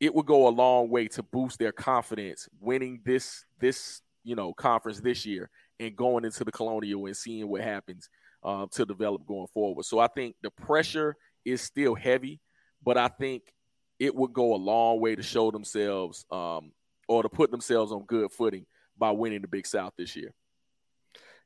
it 0.00 0.14
would 0.14 0.26
go 0.26 0.48
a 0.48 0.50
long 0.50 0.88
way 0.88 1.08
to 1.08 1.22
boost 1.22 1.58
their 1.58 1.72
confidence 1.72 2.48
winning 2.60 3.00
this 3.04 3.44
this 3.60 4.02
you 4.24 4.36
know 4.36 4.52
conference 4.52 5.00
this 5.00 5.26
year 5.26 5.50
and 5.80 5.96
going 5.96 6.24
into 6.24 6.44
the 6.44 6.52
colonial 6.52 7.06
and 7.06 7.16
seeing 7.16 7.48
what 7.48 7.60
happens 7.60 8.08
uh, 8.42 8.66
to 8.70 8.84
develop 8.84 9.26
going 9.26 9.46
forward 9.48 9.84
so 9.84 9.98
i 9.98 10.06
think 10.06 10.34
the 10.42 10.50
pressure 10.50 11.16
is 11.44 11.60
still 11.60 11.94
heavy 11.94 12.40
but 12.84 12.96
i 12.96 13.08
think 13.08 13.42
it 13.98 14.14
would 14.14 14.32
go 14.32 14.54
a 14.54 14.56
long 14.56 15.00
way 15.00 15.16
to 15.16 15.22
show 15.22 15.50
themselves 15.50 16.24
um, 16.30 16.70
or 17.08 17.22
to 17.22 17.28
put 17.28 17.50
themselves 17.50 17.90
on 17.90 18.04
good 18.04 18.30
footing 18.30 18.66
by 18.96 19.10
winning 19.10 19.42
the 19.42 19.48
big 19.48 19.66
south 19.66 19.92
this 19.96 20.14
year 20.14 20.34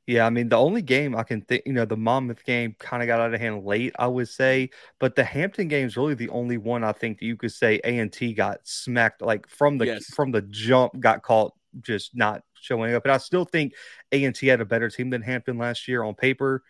yeah, 0.05 0.25
I 0.25 0.29
mean, 0.29 0.49
the 0.49 0.57
only 0.57 0.81
game 0.81 1.15
I 1.15 1.23
can 1.23 1.41
think, 1.41 1.63
you 1.65 1.71
know, 1.71 1.85
the 1.85 1.95
Monmouth 1.95 2.43
game 2.43 2.75
kind 2.77 3.01
of 3.01 3.07
got 3.07 3.21
out 3.21 3.33
of 3.33 3.39
hand 3.39 3.63
late, 3.63 3.95
I 3.97 4.07
would 4.07 4.27
say, 4.27 4.69
but 4.99 5.15
the 5.15 5.23
Hampton 5.23 5.69
game 5.69 5.87
is 5.87 5.95
really 5.95 6.13
the 6.13 6.27
only 6.29 6.57
one 6.57 6.83
I 6.83 6.91
think 6.91 7.19
that 7.19 7.25
you 7.25 7.37
could 7.37 7.53
say 7.53 7.79
A 7.85 7.99
and 7.99 8.11
T 8.11 8.33
got 8.33 8.59
smacked 8.63 9.21
like 9.21 9.47
from 9.47 9.77
the 9.77 9.85
yes. 9.85 10.05
from 10.13 10.31
the 10.31 10.41
jump, 10.41 10.99
got 10.99 11.23
caught 11.23 11.53
just 11.79 12.15
not 12.17 12.43
showing 12.53 12.93
up. 12.93 13.05
And 13.05 13.13
I 13.13 13.17
still 13.17 13.45
think 13.45 13.73
A 14.11 14.25
and 14.25 14.35
T 14.35 14.47
had 14.47 14.59
a 14.59 14.65
better 14.65 14.89
team 14.89 15.09
than 15.09 15.21
Hampton 15.21 15.57
last 15.57 15.87
year 15.87 16.03
on 16.03 16.15
paper. 16.15 16.63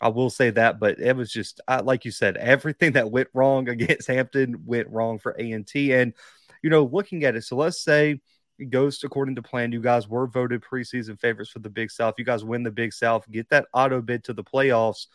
I 0.00 0.08
will 0.08 0.30
say 0.30 0.48
that, 0.50 0.80
but 0.80 0.98
it 0.98 1.14
was 1.14 1.30
just 1.30 1.60
I, 1.68 1.80
like 1.80 2.06
you 2.06 2.10
said, 2.10 2.38
everything 2.38 2.92
that 2.94 3.10
went 3.10 3.28
wrong 3.34 3.68
against 3.68 4.08
Hampton 4.08 4.62
went 4.64 4.88
wrong 4.88 5.18
for 5.18 5.36
A 5.38 5.52
and 5.52 5.66
T. 5.66 5.92
And 5.92 6.14
you 6.62 6.70
know, 6.70 6.84
looking 6.90 7.24
at 7.24 7.36
it, 7.36 7.44
so 7.44 7.56
let's 7.56 7.84
say 7.84 8.20
goes 8.66 9.02
according 9.04 9.36
to 9.36 9.42
plan. 9.42 9.72
You 9.72 9.80
guys 9.80 10.08
were 10.08 10.26
voted 10.26 10.62
preseason 10.62 11.18
favorites 11.18 11.50
for 11.50 11.60
the 11.60 11.70
Big 11.70 11.90
South. 11.90 12.14
You 12.18 12.24
guys 12.24 12.44
win 12.44 12.62
the 12.62 12.70
Big 12.70 12.92
South, 12.92 13.30
get 13.30 13.48
that 13.50 13.66
auto 13.72 14.00
bid 14.00 14.24
to 14.24 14.32
the 14.32 14.44
playoffs. 14.44 15.06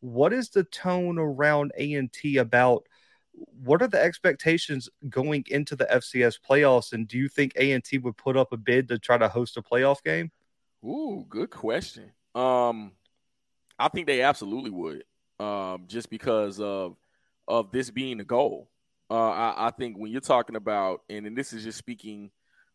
What 0.00 0.32
is 0.32 0.50
the 0.50 0.64
tone 0.64 1.18
around 1.18 1.72
A 1.76 1.94
and 1.94 2.12
T 2.12 2.36
about? 2.38 2.86
What 3.32 3.82
are 3.82 3.88
the 3.88 4.02
expectations 4.02 4.88
going 5.08 5.44
into 5.48 5.76
the 5.76 5.86
FCS 5.86 6.38
playoffs? 6.48 6.92
And 6.92 7.06
do 7.06 7.18
you 7.18 7.28
think 7.28 7.52
A 7.56 7.72
and 7.72 7.84
T 7.84 7.98
would 7.98 8.16
put 8.16 8.36
up 8.36 8.52
a 8.52 8.56
bid 8.56 8.88
to 8.88 8.98
try 8.98 9.16
to 9.16 9.28
host 9.28 9.56
a 9.56 9.62
playoff 9.62 10.02
game? 10.02 10.30
Ooh, 10.84 11.24
good 11.28 11.50
question. 11.50 12.12
Um, 12.34 12.92
I 13.78 13.88
think 13.88 14.06
they 14.06 14.22
absolutely 14.22 14.70
would. 14.70 15.04
Um, 15.38 15.84
just 15.86 16.10
because 16.10 16.58
of 16.60 16.96
of 17.46 17.70
this 17.72 17.90
being 17.90 18.18
the 18.18 18.24
goal. 18.24 18.68
Uh, 19.10 19.30
I, 19.30 19.68
I 19.68 19.70
think 19.70 19.96
when 19.96 20.12
you're 20.12 20.20
talking 20.20 20.56
about, 20.56 21.02
and, 21.08 21.26
and 21.26 21.36
this 21.36 21.52
is 21.52 21.64
just 21.64 21.78
speaking 21.78 22.30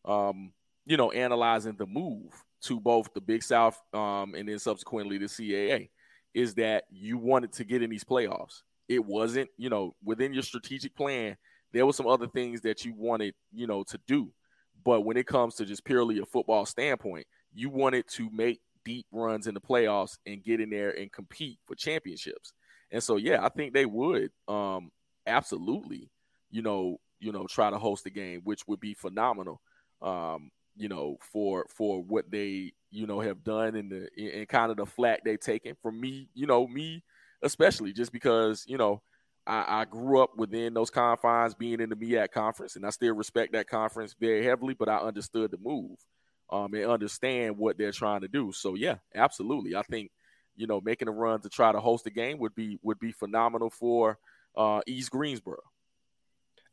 um, 0.05 0.53
you 0.85 0.97
know, 0.97 1.11
analyzing 1.11 1.75
the 1.77 1.85
move 1.85 2.31
to 2.63 2.79
both 2.79 3.13
the 3.13 3.21
Big 3.21 3.43
South 3.43 3.79
um, 3.93 4.35
and 4.35 4.47
then 4.47 4.59
subsequently 4.59 5.17
the 5.17 5.25
CAA 5.25 5.89
is 6.33 6.55
that 6.55 6.85
you 6.89 7.17
wanted 7.17 7.51
to 7.53 7.63
get 7.63 7.83
in 7.83 7.89
these 7.89 8.03
playoffs. 8.03 8.61
It 8.87 9.03
wasn't, 9.03 9.49
you 9.57 9.69
know, 9.69 9.95
within 10.03 10.33
your 10.33 10.43
strategic 10.43 10.95
plan, 10.95 11.37
there 11.71 11.85
were 11.85 11.93
some 11.93 12.07
other 12.07 12.27
things 12.27 12.61
that 12.61 12.85
you 12.85 12.93
wanted, 12.95 13.33
you 13.51 13.67
know, 13.67 13.83
to 13.83 13.99
do. 14.07 14.31
But 14.83 15.01
when 15.01 15.17
it 15.17 15.27
comes 15.27 15.55
to 15.55 15.65
just 15.65 15.85
purely 15.85 16.19
a 16.19 16.25
football 16.25 16.65
standpoint, 16.65 17.25
you 17.53 17.69
wanted 17.69 18.07
to 18.09 18.29
make 18.31 18.59
deep 18.83 19.05
runs 19.11 19.47
in 19.47 19.53
the 19.53 19.61
playoffs 19.61 20.17
and 20.25 20.43
get 20.43 20.59
in 20.59 20.69
there 20.69 20.91
and 20.91 21.11
compete 21.11 21.59
for 21.65 21.75
championships. 21.75 22.53
And 22.91 23.01
so, 23.01 23.17
yeah, 23.17 23.43
I 23.43 23.49
think 23.49 23.73
they 23.73 23.85
would 23.85 24.31
um, 24.47 24.91
absolutely, 25.25 26.11
you 26.51 26.61
know, 26.61 26.97
you 27.19 27.31
know, 27.31 27.47
try 27.47 27.69
to 27.69 27.77
host 27.77 28.05
a 28.05 28.09
game, 28.09 28.41
which 28.43 28.67
would 28.67 28.79
be 28.79 28.93
phenomenal. 28.93 29.61
Um, 30.03 30.51
you 30.75 30.89
know, 30.89 31.17
for 31.31 31.65
for 31.69 32.03
what 32.03 32.29
they 32.29 32.73
you 32.91 33.07
know 33.07 33.19
have 33.19 33.43
done 33.43 33.75
and 33.75 33.91
the 33.91 34.35
and 34.35 34.47
kind 34.47 34.69
of 34.69 34.77
the 34.77 34.85
flack 34.85 35.23
they've 35.23 35.39
taken 35.39 35.75
from 35.81 35.99
me, 35.99 36.29
you 36.33 36.45
know, 36.45 36.67
me 36.67 37.03
especially 37.43 37.93
just 37.93 38.11
because 38.11 38.65
you 38.67 38.77
know 38.77 39.01
I, 39.45 39.81
I, 39.81 39.85
grew 39.85 40.21
up 40.21 40.37
within 40.37 40.73
those 40.73 40.89
confines, 40.89 41.53
being 41.53 41.81
in 41.81 41.89
the 41.89 41.95
MEAC 41.95 42.31
conference, 42.31 42.77
and 42.77 42.85
I 42.85 42.89
still 42.91 43.13
respect 43.13 43.51
that 43.53 43.67
conference 43.67 44.15
very 44.19 44.43
heavily. 44.43 44.73
But 44.73 44.89
I 44.89 44.97
understood 44.97 45.51
the 45.51 45.57
move, 45.61 45.97
um, 46.49 46.73
and 46.73 46.85
understand 46.85 47.57
what 47.57 47.77
they're 47.77 47.91
trying 47.91 48.21
to 48.21 48.27
do. 48.27 48.51
So 48.53 48.75
yeah, 48.75 48.95
absolutely. 49.13 49.75
I 49.75 49.83
think 49.83 50.11
you 50.55 50.67
know 50.67 50.81
making 50.81 51.09
a 51.09 51.11
run 51.11 51.41
to 51.41 51.49
try 51.49 51.71
to 51.71 51.79
host 51.79 52.07
a 52.07 52.09
game 52.09 52.39
would 52.39 52.55
be 52.55 52.79
would 52.81 52.99
be 52.99 53.11
phenomenal 53.11 53.69
for 53.69 54.17
uh, 54.55 54.81
East 54.87 55.11
Greensboro. 55.11 55.59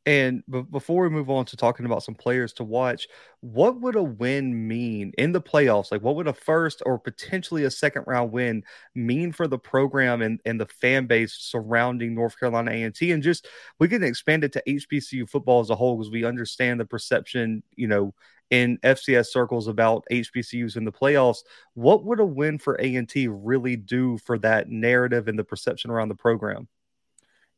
And 0.06 0.42
b- 0.48 0.62
before 0.62 1.02
we 1.02 1.10
move 1.10 1.28
on 1.28 1.44
to 1.46 1.56
talking 1.56 1.84
about 1.84 2.02
some 2.02 2.14
players 2.14 2.54
to 2.54 2.64
watch, 2.64 3.06
what 3.40 3.80
would 3.80 3.96
a 3.96 4.02
win 4.02 4.66
mean 4.66 5.12
in 5.18 5.32
the 5.32 5.42
playoffs? 5.42 5.92
Like, 5.92 6.02
what 6.02 6.16
would 6.16 6.26
a 6.26 6.32
first 6.32 6.82
or 6.86 6.98
potentially 6.98 7.64
a 7.64 7.70
second 7.70 8.04
round 8.06 8.32
win 8.32 8.64
mean 8.94 9.30
for 9.30 9.46
the 9.46 9.58
program 9.58 10.22
and, 10.22 10.40
and 10.46 10.58
the 10.58 10.66
fan 10.66 11.06
base 11.06 11.34
surrounding 11.34 12.14
North 12.14 12.38
Carolina 12.38 12.70
A&T? 12.70 13.12
And 13.12 13.22
just 13.22 13.48
we 13.78 13.88
can 13.88 14.02
expand 14.02 14.42
it 14.42 14.52
to 14.54 14.62
HBCU 14.66 15.28
football 15.28 15.60
as 15.60 15.70
a 15.70 15.76
whole 15.76 15.98
because 15.98 16.10
we 16.10 16.24
understand 16.24 16.80
the 16.80 16.86
perception, 16.86 17.62
you 17.76 17.86
know, 17.86 18.14
in 18.48 18.78
FCS 18.78 19.26
circles 19.26 19.68
about 19.68 20.04
HBCUs 20.10 20.76
in 20.76 20.84
the 20.84 20.92
playoffs. 20.92 21.40
What 21.74 22.04
would 22.04 22.20
a 22.20 22.24
win 22.24 22.58
for 22.58 22.74
A&T 22.80 23.28
really 23.28 23.76
do 23.76 24.16
for 24.18 24.38
that 24.38 24.70
narrative 24.70 25.28
and 25.28 25.38
the 25.38 25.44
perception 25.44 25.90
around 25.90 26.08
the 26.08 26.14
program? 26.14 26.68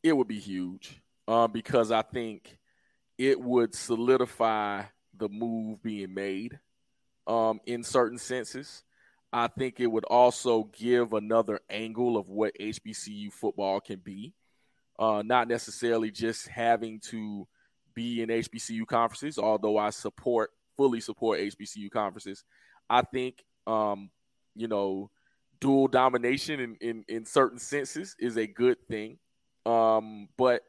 It 0.02 0.16
would 0.16 0.26
be 0.26 0.40
huge 0.40 1.01
uh, 1.28 1.46
because 1.46 1.90
I 1.90 2.02
think 2.02 2.58
it 3.18 3.40
would 3.40 3.74
solidify 3.74 4.84
the 5.16 5.28
move 5.28 5.82
being 5.82 6.14
made 6.14 6.58
um, 7.26 7.60
in 7.66 7.82
certain 7.82 8.18
senses. 8.18 8.82
I 9.32 9.48
think 9.48 9.80
it 9.80 9.86
would 9.86 10.04
also 10.04 10.64
give 10.76 11.12
another 11.12 11.60
angle 11.70 12.16
of 12.16 12.28
what 12.28 12.52
HBCU 12.60 13.32
football 13.32 13.80
can 13.80 13.98
be, 13.98 14.34
uh, 14.98 15.22
not 15.24 15.48
necessarily 15.48 16.10
just 16.10 16.48
having 16.48 17.00
to 17.00 17.46
be 17.94 18.22
in 18.22 18.28
HBCU 18.28 18.86
conferences, 18.86 19.38
although 19.38 19.78
I 19.78 19.90
support 19.90 20.50
fully 20.76 21.00
support 21.00 21.40
HBCU 21.40 21.90
conferences. 21.90 22.44
I 22.88 23.02
think, 23.02 23.42
um, 23.66 24.10
you 24.54 24.68
know, 24.68 25.10
dual 25.60 25.88
domination 25.88 26.60
in, 26.60 26.76
in, 26.80 27.04
in 27.08 27.24
certain 27.24 27.58
senses 27.58 28.16
is 28.18 28.36
a 28.36 28.46
good 28.46 28.76
thing. 28.88 29.18
Um, 29.64 30.28
but 30.36 30.62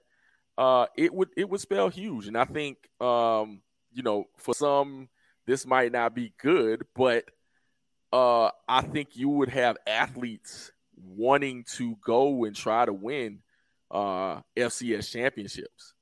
uh, 0.57 0.87
it 0.95 1.13
would 1.13 1.29
it 1.35 1.49
would 1.49 1.61
spell 1.61 1.89
huge. 1.89 2.27
And 2.27 2.37
I 2.37 2.45
think 2.45 2.77
um, 3.01 3.61
you 3.91 4.03
know, 4.03 4.25
for 4.37 4.53
some 4.53 5.09
this 5.45 5.65
might 5.65 5.91
not 5.91 6.15
be 6.15 6.33
good, 6.41 6.85
but 6.95 7.25
uh, 8.11 8.49
I 8.67 8.81
think 8.81 9.15
you 9.15 9.29
would 9.29 9.49
have 9.49 9.77
athletes 9.87 10.71
wanting 10.95 11.65
to 11.75 11.97
go 12.05 12.45
and 12.45 12.55
try 12.55 12.85
to 12.85 12.93
win 12.93 13.39
uh, 13.91 14.41
FCS 14.55 15.11
championships 15.11 15.93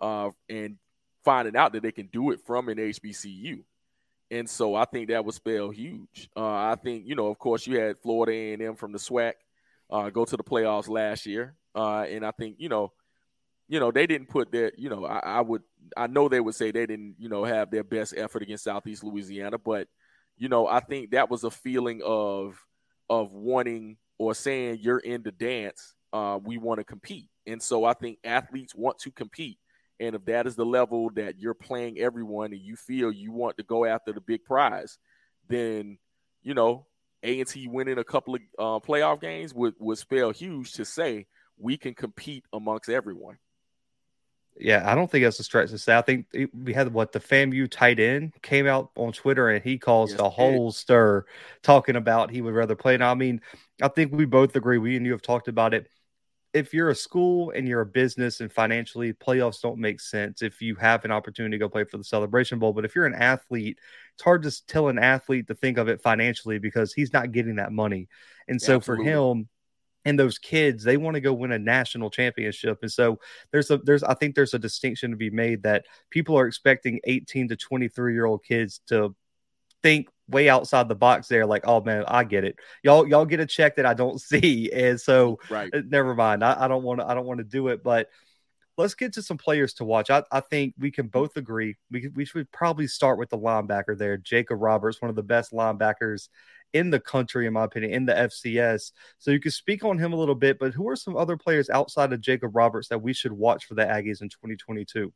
uh, 0.00 0.30
and 0.48 0.76
finding 1.24 1.56
out 1.56 1.72
that 1.74 1.82
they 1.82 1.92
can 1.92 2.06
do 2.06 2.30
it 2.30 2.40
from 2.46 2.68
an 2.68 2.78
HBCU. 2.78 3.62
And 4.30 4.48
so 4.48 4.74
I 4.74 4.84
think 4.84 5.08
that 5.08 5.24
would 5.24 5.34
spell 5.34 5.70
huge. 5.70 6.28
Uh, 6.36 6.46
I 6.46 6.76
think, 6.82 7.06
you 7.06 7.14
know, 7.14 7.28
of 7.28 7.38
course, 7.38 7.66
you 7.66 7.78
had 7.78 7.98
Florida 7.98 8.32
A&M 8.32 8.74
from 8.74 8.92
the 8.92 8.98
SWAC 8.98 9.34
uh, 9.90 10.10
go 10.10 10.24
to 10.24 10.36
the 10.36 10.44
playoffs 10.44 10.88
last 10.88 11.24
year. 11.26 11.54
And 11.74 12.26
I 12.26 12.30
think, 12.32 12.56
you 12.58 12.68
know, 12.68 12.92
you 13.68 13.78
know, 13.78 13.90
they 13.90 14.06
didn't 14.06 14.28
put 14.28 14.50
their, 14.50 14.72
you 14.76 14.88
know, 14.88 15.04
I, 15.04 15.18
I, 15.18 15.40
would, 15.42 15.62
I 15.96 16.06
know 16.06 16.28
they 16.28 16.40
would 16.40 16.54
say 16.54 16.70
they 16.70 16.86
didn't, 16.86 17.16
you 17.18 17.28
know, 17.28 17.44
have 17.44 17.70
their 17.70 17.84
best 17.84 18.14
effort 18.16 18.42
against 18.42 18.64
Southeast 18.64 19.04
Louisiana, 19.04 19.58
but, 19.58 19.88
you 20.38 20.48
know, 20.48 20.66
I 20.66 20.80
think 20.80 21.10
that 21.10 21.30
was 21.30 21.44
a 21.44 21.50
feeling 21.50 22.00
of, 22.04 22.58
of 23.10 23.32
wanting 23.32 23.98
or 24.18 24.34
saying 24.34 24.78
you're 24.80 24.98
in 24.98 25.22
the 25.22 25.32
dance, 25.32 25.94
uh, 26.12 26.38
we 26.42 26.56
want 26.56 26.78
to 26.78 26.84
compete. 26.84 27.28
And 27.46 27.62
so 27.62 27.84
I 27.84 27.92
think 27.92 28.18
athletes 28.24 28.74
want 28.74 28.98
to 29.00 29.10
compete. 29.10 29.58
And 30.00 30.14
if 30.14 30.24
that 30.26 30.46
is 30.46 30.56
the 30.56 30.64
level 30.64 31.10
that 31.14 31.38
you're 31.38 31.54
playing 31.54 31.98
everyone 31.98 32.52
and 32.52 32.60
you 32.60 32.76
feel 32.76 33.12
you 33.12 33.32
want 33.32 33.56
to 33.58 33.64
go 33.64 33.84
after 33.84 34.12
the 34.12 34.20
big 34.20 34.44
prize, 34.44 34.98
then, 35.48 35.98
you 36.42 36.54
know, 36.54 36.86
A&T 37.22 37.68
winning 37.68 37.98
a 37.98 38.04
couple 38.04 38.36
of 38.36 38.40
uh, 38.58 38.86
playoff 38.86 39.20
games 39.20 39.52
would, 39.52 39.74
would 39.78 39.98
spell 39.98 40.30
huge 40.30 40.72
to 40.74 40.84
say 40.84 41.26
we 41.58 41.76
can 41.76 41.94
compete 41.94 42.44
amongst 42.52 42.88
everyone. 42.88 43.38
Yeah, 44.60 44.82
I 44.90 44.94
don't 44.94 45.10
think 45.10 45.24
that's 45.24 45.38
a 45.38 45.44
stretch 45.44 45.70
to 45.70 45.78
say. 45.78 45.96
I 45.96 46.02
think 46.02 46.26
we 46.52 46.72
had 46.72 46.92
what 46.92 47.12
the 47.12 47.20
FAMU 47.20 47.70
tight 47.70 48.00
end 48.00 48.32
came 48.42 48.66
out 48.66 48.90
on 48.96 49.12
Twitter 49.12 49.48
and 49.50 49.62
he 49.62 49.78
caused 49.78 50.12
yes, 50.12 50.20
a 50.20 50.28
whole 50.28 50.72
stir 50.72 51.24
talking 51.62 51.96
about 51.96 52.30
he 52.30 52.40
would 52.40 52.54
rather 52.54 52.74
play. 52.74 52.96
Now, 52.96 53.12
I 53.12 53.14
mean, 53.14 53.40
I 53.80 53.88
think 53.88 54.12
we 54.12 54.24
both 54.24 54.56
agree. 54.56 54.78
We 54.78 54.96
and 54.96 55.06
you 55.06 55.12
have 55.12 55.22
talked 55.22 55.48
about 55.48 55.74
it. 55.74 55.88
If 56.54 56.74
you're 56.74 56.88
a 56.88 56.94
school 56.94 57.52
and 57.54 57.68
you're 57.68 57.82
a 57.82 57.86
business 57.86 58.40
and 58.40 58.50
financially, 58.50 59.12
playoffs 59.12 59.60
don't 59.60 59.78
make 59.78 60.00
sense 60.00 60.42
if 60.42 60.60
you 60.60 60.74
have 60.76 61.04
an 61.04 61.12
opportunity 61.12 61.54
to 61.54 61.58
go 61.58 61.68
play 61.68 61.84
for 61.84 61.98
the 61.98 62.04
Celebration 62.04 62.58
Bowl. 62.58 62.72
But 62.72 62.84
if 62.84 62.96
you're 62.96 63.06
an 63.06 63.14
athlete, 63.14 63.78
it's 64.14 64.24
hard 64.24 64.42
to 64.42 64.66
tell 64.66 64.88
an 64.88 64.98
athlete 64.98 65.46
to 65.48 65.54
think 65.54 65.78
of 65.78 65.88
it 65.88 66.00
financially 66.00 66.58
because 66.58 66.92
he's 66.92 67.12
not 67.12 67.32
getting 67.32 67.56
that 67.56 67.70
money. 67.70 68.08
And 68.48 68.60
so 68.60 68.76
Absolutely. 68.76 69.04
for 69.04 69.10
him, 69.10 69.48
and 70.08 70.18
those 70.18 70.38
kids 70.38 70.82
they 70.84 70.96
want 70.96 71.14
to 71.14 71.20
go 71.20 71.34
win 71.34 71.52
a 71.52 71.58
national 71.58 72.08
championship 72.08 72.78
and 72.80 72.90
so 72.90 73.18
there's 73.52 73.70
a 73.70 73.76
there's 73.78 74.02
i 74.02 74.14
think 74.14 74.34
there's 74.34 74.54
a 74.54 74.58
distinction 74.58 75.10
to 75.10 75.16
be 75.18 75.28
made 75.28 75.62
that 75.62 75.84
people 76.08 76.36
are 76.38 76.46
expecting 76.46 76.98
18 77.04 77.48
to 77.48 77.56
23 77.56 78.14
year 78.14 78.24
old 78.24 78.42
kids 78.42 78.80
to 78.86 79.14
think 79.82 80.08
way 80.26 80.48
outside 80.48 80.88
the 80.88 80.94
box 80.94 81.28
there 81.28 81.44
like 81.44 81.66
oh 81.66 81.82
man 81.82 82.04
i 82.08 82.24
get 82.24 82.44
it. 82.44 82.56
Y'all 82.82 83.06
y'all 83.06 83.26
get 83.26 83.38
a 83.38 83.46
check 83.46 83.76
that 83.76 83.84
i 83.86 83.92
don't 83.92 84.20
see 84.30 84.70
and 84.72 84.98
so 84.98 85.38
right. 85.50 85.72
Uh, 85.72 85.82
never 85.86 86.14
mind. 86.14 86.42
I, 86.42 86.64
I 86.64 86.68
don't 86.68 86.82
want 86.82 87.00
to 87.00 87.06
i 87.06 87.12
don't 87.14 87.26
want 87.26 87.38
to 87.38 87.44
do 87.44 87.68
it 87.68 87.84
but 87.84 88.08
let's 88.78 88.94
get 88.94 89.12
to 89.14 89.22
some 89.22 89.38
players 89.38 89.74
to 89.74 89.84
watch. 89.84 90.08
I, 90.08 90.22
I 90.30 90.38
think 90.38 90.74
we 90.78 90.90
can 90.90 91.08
both 91.08 91.36
agree 91.36 91.76
we, 91.90 92.08
we 92.14 92.24
should 92.24 92.50
probably 92.50 92.86
start 92.86 93.18
with 93.18 93.28
the 93.28 93.38
linebacker 93.38 93.98
there 93.98 94.16
jacob 94.16 94.62
roberts 94.62 95.02
one 95.02 95.10
of 95.10 95.16
the 95.16 95.22
best 95.22 95.52
linebackers 95.52 96.28
in 96.72 96.90
the 96.90 97.00
country, 97.00 97.46
in 97.46 97.52
my 97.52 97.64
opinion, 97.64 97.92
in 97.92 98.06
the 98.06 98.12
FCS. 98.12 98.92
So 99.18 99.30
you 99.30 99.40
can 99.40 99.50
speak 99.50 99.84
on 99.84 99.98
him 99.98 100.12
a 100.12 100.16
little 100.16 100.34
bit, 100.34 100.58
but 100.58 100.74
who 100.74 100.88
are 100.88 100.96
some 100.96 101.16
other 101.16 101.36
players 101.36 101.70
outside 101.70 102.12
of 102.12 102.20
Jacob 102.20 102.54
Roberts 102.54 102.88
that 102.88 103.02
we 103.02 103.12
should 103.12 103.32
watch 103.32 103.66
for 103.66 103.74
the 103.74 103.82
Aggies 103.82 104.22
in 104.22 104.28
2022? 104.28 105.12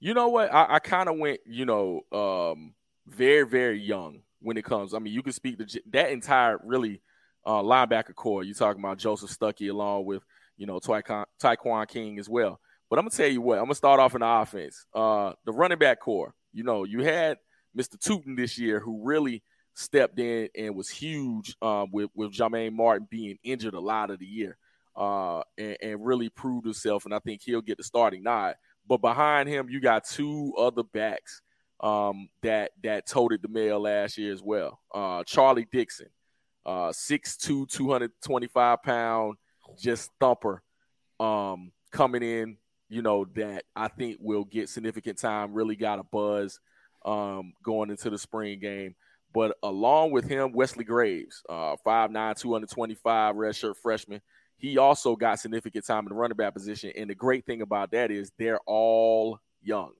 You 0.00 0.14
know 0.14 0.28
what? 0.28 0.52
I, 0.52 0.74
I 0.74 0.78
kind 0.78 1.08
of 1.08 1.18
went, 1.18 1.40
you 1.44 1.66
know, 1.66 2.00
um, 2.12 2.74
very, 3.06 3.46
very 3.46 3.78
young 3.78 4.22
when 4.40 4.56
it 4.56 4.64
comes. 4.64 4.94
I 4.94 4.98
mean, 4.98 5.12
you 5.12 5.22
can 5.22 5.32
speak 5.32 5.58
to 5.58 5.82
that 5.90 6.10
entire 6.10 6.58
really 6.64 7.02
uh, 7.44 7.62
linebacker 7.62 8.14
core. 8.14 8.42
You're 8.42 8.54
talking 8.54 8.82
about 8.82 8.98
Joseph 8.98 9.30
Stuckey 9.30 9.70
along 9.70 10.06
with, 10.06 10.22
you 10.56 10.66
know, 10.66 10.80
Tyquan, 10.80 11.88
King 11.88 12.18
as 12.18 12.28
well. 12.28 12.60
But 12.88 12.98
I'm 12.98 13.04
gonna 13.04 13.10
tell 13.10 13.28
you 13.28 13.40
what, 13.40 13.58
I'm 13.58 13.64
gonna 13.64 13.74
start 13.74 14.00
off 14.00 14.14
in 14.14 14.20
the 14.20 14.26
offense. 14.26 14.84
Uh, 14.92 15.32
the 15.44 15.52
running 15.52 15.78
back 15.78 16.00
core. 16.00 16.34
You 16.52 16.64
know, 16.64 16.82
you 16.84 17.04
had 17.04 17.38
Mr. 17.76 17.96
Tuten 17.96 18.36
this 18.36 18.58
year 18.58 18.80
who 18.80 19.04
really 19.04 19.44
stepped 19.74 20.18
in 20.18 20.48
and 20.56 20.74
was 20.74 20.88
huge 20.88 21.56
um, 21.62 21.88
with 21.92 22.10
with 22.14 22.32
Jah-Maine 22.32 22.76
Martin 22.76 23.06
being 23.10 23.38
injured 23.42 23.74
a 23.74 23.80
lot 23.80 24.10
of 24.10 24.18
the 24.18 24.26
year, 24.26 24.56
uh, 24.96 25.42
and, 25.58 25.76
and, 25.82 26.04
really 26.04 26.28
proved 26.28 26.66
himself. 26.66 27.04
And 27.04 27.14
I 27.14 27.18
think 27.20 27.42
he'll 27.42 27.60
get 27.62 27.78
the 27.78 27.84
starting 27.84 28.22
nod. 28.22 28.56
But 28.86 29.00
behind 29.00 29.48
him, 29.48 29.68
you 29.68 29.80
got 29.80 30.04
two 30.04 30.52
other 30.58 30.82
backs 30.82 31.42
um, 31.80 32.28
that 32.42 32.72
that 32.82 33.06
toted 33.06 33.42
the 33.42 33.48
mail 33.48 33.80
last 33.80 34.18
year 34.18 34.32
as 34.32 34.42
well. 34.42 34.80
Uh, 34.92 35.24
Charlie 35.24 35.66
Dixon, 35.70 36.08
uh, 36.66 36.90
6'2", 36.90 37.68
225 37.68 38.82
pound, 38.82 39.36
just 39.78 40.10
thumper, 40.20 40.62
um, 41.18 41.72
coming 41.90 42.22
in. 42.22 42.56
You 42.88 43.02
know 43.02 43.24
that 43.36 43.64
I 43.76 43.88
think 43.88 44.18
will 44.20 44.44
get 44.44 44.68
significant 44.68 45.18
time. 45.18 45.54
Really 45.54 45.76
got 45.76 46.00
a 46.00 46.02
buzz 46.02 46.58
um, 47.04 47.52
going 47.62 47.90
into 47.90 48.10
the 48.10 48.18
spring 48.18 48.58
game. 48.58 48.96
But 49.32 49.56
along 49.62 50.10
with 50.10 50.28
him, 50.28 50.52
Wesley 50.52 50.84
Graves, 50.84 51.42
uh, 51.48 51.76
5'9, 51.86 52.36
225 52.36 53.36
redshirt 53.36 53.76
freshman. 53.76 54.20
He 54.56 54.76
also 54.76 55.16
got 55.16 55.38
significant 55.38 55.86
time 55.86 56.04
in 56.04 56.10
the 56.10 56.14
running 56.14 56.36
back 56.36 56.52
position. 56.52 56.92
And 56.96 57.08
the 57.08 57.14
great 57.14 57.46
thing 57.46 57.62
about 57.62 57.92
that 57.92 58.10
is 58.10 58.32
they're 58.38 58.60
all 58.66 59.38
young. 59.62 59.92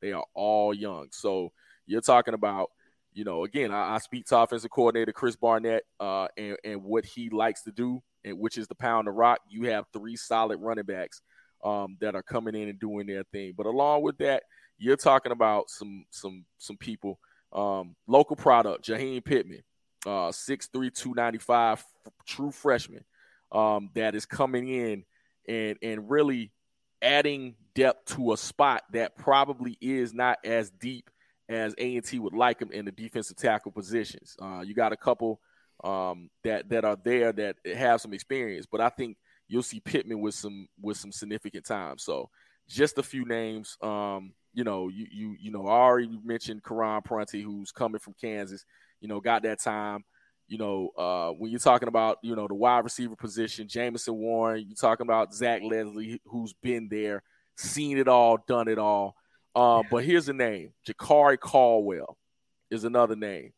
They 0.00 0.12
are 0.12 0.24
all 0.34 0.72
young. 0.72 1.08
So 1.12 1.52
you're 1.86 2.00
talking 2.00 2.34
about, 2.34 2.70
you 3.12 3.24
know, 3.24 3.44
again, 3.44 3.70
I, 3.72 3.94
I 3.94 3.98
speak 3.98 4.26
to 4.26 4.38
offensive 4.38 4.70
coordinator 4.70 5.12
Chris 5.12 5.36
Barnett 5.36 5.82
uh, 6.00 6.28
and, 6.36 6.56
and 6.64 6.82
what 6.82 7.04
he 7.04 7.28
likes 7.30 7.62
to 7.64 7.72
do, 7.72 8.02
and 8.24 8.38
which 8.38 8.58
is 8.58 8.68
the 8.68 8.74
pound 8.74 9.06
the 9.06 9.12
rock. 9.12 9.40
You 9.48 9.64
have 9.70 9.84
three 9.92 10.16
solid 10.16 10.58
running 10.60 10.84
backs 10.84 11.20
um, 11.62 11.96
that 12.00 12.14
are 12.14 12.22
coming 12.22 12.54
in 12.54 12.68
and 12.68 12.80
doing 12.80 13.06
their 13.06 13.24
thing. 13.24 13.54
But 13.56 13.66
along 13.66 14.02
with 14.02 14.18
that, 14.18 14.44
you're 14.78 14.96
talking 14.96 15.32
about 15.32 15.68
some 15.68 16.04
some 16.10 16.44
some 16.58 16.76
people 16.76 17.18
um, 17.52 17.96
local 18.06 18.36
product, 18.36 18.86
Jaheim 18.86 19.24
Pittman. 19.24 19.62
uh, 20.06 20.30
6'3", 20.30 20.94
295, 20.94 21.84
true 22.26 22.50
freshman 22.50 23.04
um, 23.52 23.90
that 23.94 24.14
is 24.14 24.26
coming 24.26 24.68
in 24.68 25.04
and 25.48 25.78
and 25.82 26.10
really 26.10 26.52
adding 27.00 27.54
depth 27.74 28.16
to 28.16 28.32
a 28.32 28.36
spot 28.36 28.82
that 28.92 29.16
probably 29.16 29.76
is 29.80 30.12
not 30.12 30.38
as 30.44 30.70
deep 30.70 31.10
as 31.48 31.74
A&T 31.78 32.18
would 32.18 32.34
like 32.34 32.60
him 32.60 32.70
in 32.72 32.84
the 32.84 32.92
defensive 32.92 33.36
tackle 33.36 33.72
positions. 33.72 34.36
Uh, 34.40 34.60
you 34.60 34.74
got 34.74 34.92
a 34.92 34.96
couple 34.96 35.40
um, 35.84 36.28
that 36.44 36.68
that 36.68 36.84
are 36.84 36.98
there 37.02 37.32
that 37.32 37.56
have 37.74 38.00
some 38.00 38.12
experience, 38.12 38.66
but 38.70 38.80
I 38.80 38.88
think 38.90 39.16
you'll 39.48 39.62
see 39.62 39.80
Pittman 39.80 40.20
with 40.20 40.34
some 40.34 40.68
with 40.80 40.96
some 40.96 41.12
significant 41.12 41.64
time. 41.64 41.98
So 41.98 42.28
just 42.68 42.98
a 42.98 43.02
few 43.02 43.24
names. 43.24 43.78
Um, 43.80 44.32
you 44.58 44.64
know, 44.64 44.88
you 44.88 45.06
you 45.12 45.36
you 45.38 45.50
know, 45.52 45.68
I 45.68 45.70
already 45.70 46.18
mentioned 46.24 46.64
Karan 46.64 47.02
Prunty, 47.02 47.42
who's 47.42 47.70
coming 47.70 48.00
from 48.00 48.16
Kansas. 48.20 48.64
You 49.00 49.06
know, 49.06 49.20
got 49.20 49.44
that 49.44 49.62
time. 49.62 50.02
You 50.48 50.58
know, 50.58 50.90
uh, 50.98 51.30
when 51.30 51.52
you're 51.52 51.60
talking 51.60 51.86
about 51.86 52.18
you 52.24 52.34
know 52.34 52.48
the 52.48 52.56
wide 52.56 52.82
receiver 52.82 53.14
position, 53.14 53.68
Jamison 53.68 54.16
Warren. 54.16 54.64
You're 54.66 54.74
talking 54.74 55.06
about 55.06 55.32
Zach 55.32 55.62
Leslie, 55.62 56.20
who's 56.26 56.54
been 56.54 56.88
there, 56.90 57.22
seen 57.56 57.98
it 57.98 58.08
all, 58.08 58.38
done 58.48 58.66
it 58.66 58.78
all. 58.80 59.14
Uh, 59.54 59.82
yeah. 59.84 59.88
But 59.92 60.02
here's 60.02 60.28
a 60.28 60.32
name: 60.32 60.72
Jakari 60.88 61.38
Caldwell 61.38 62.18
is 62.68 62.82
another 62.82 63.14
name. 63.14 63.52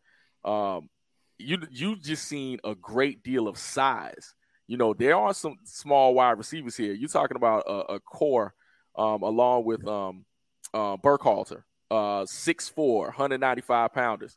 Um, 0.45 0.91
you 1.39 1.63
you 1.71 1.97
just 1.97 2.29
seen 2.29 2.59
a 2.63 2.75
great 2.75 3.23
deal 3.23 3.49
of 3.49 3.57
size. 3.57 4.35
You 4.67 4.77
know, 4.77 4.93
there 4.93 5.17
are 5.17 5.33
some 5.33 5.57
small 5.65 6.13
wide 6.13 6.37
receivers 6.37 6.77
here. 6.77 6.93
You're 6.93 7.09
talking 7.09 7.39
about 7.39 7.63
a, 7.67 7.95
a 7.95 8.01
core 8.01 8.53
um, 8.97 9.23
along 9.23 9.65
with 9.65 9.87
um, 9.89 10.27
uh, 10.75 10.97
Burkhalter, 10.97 11.63
uh, 11.91 12.25
6'4", 12.25 13.07
195 13.07 13.93
pounders. 13.93 14.37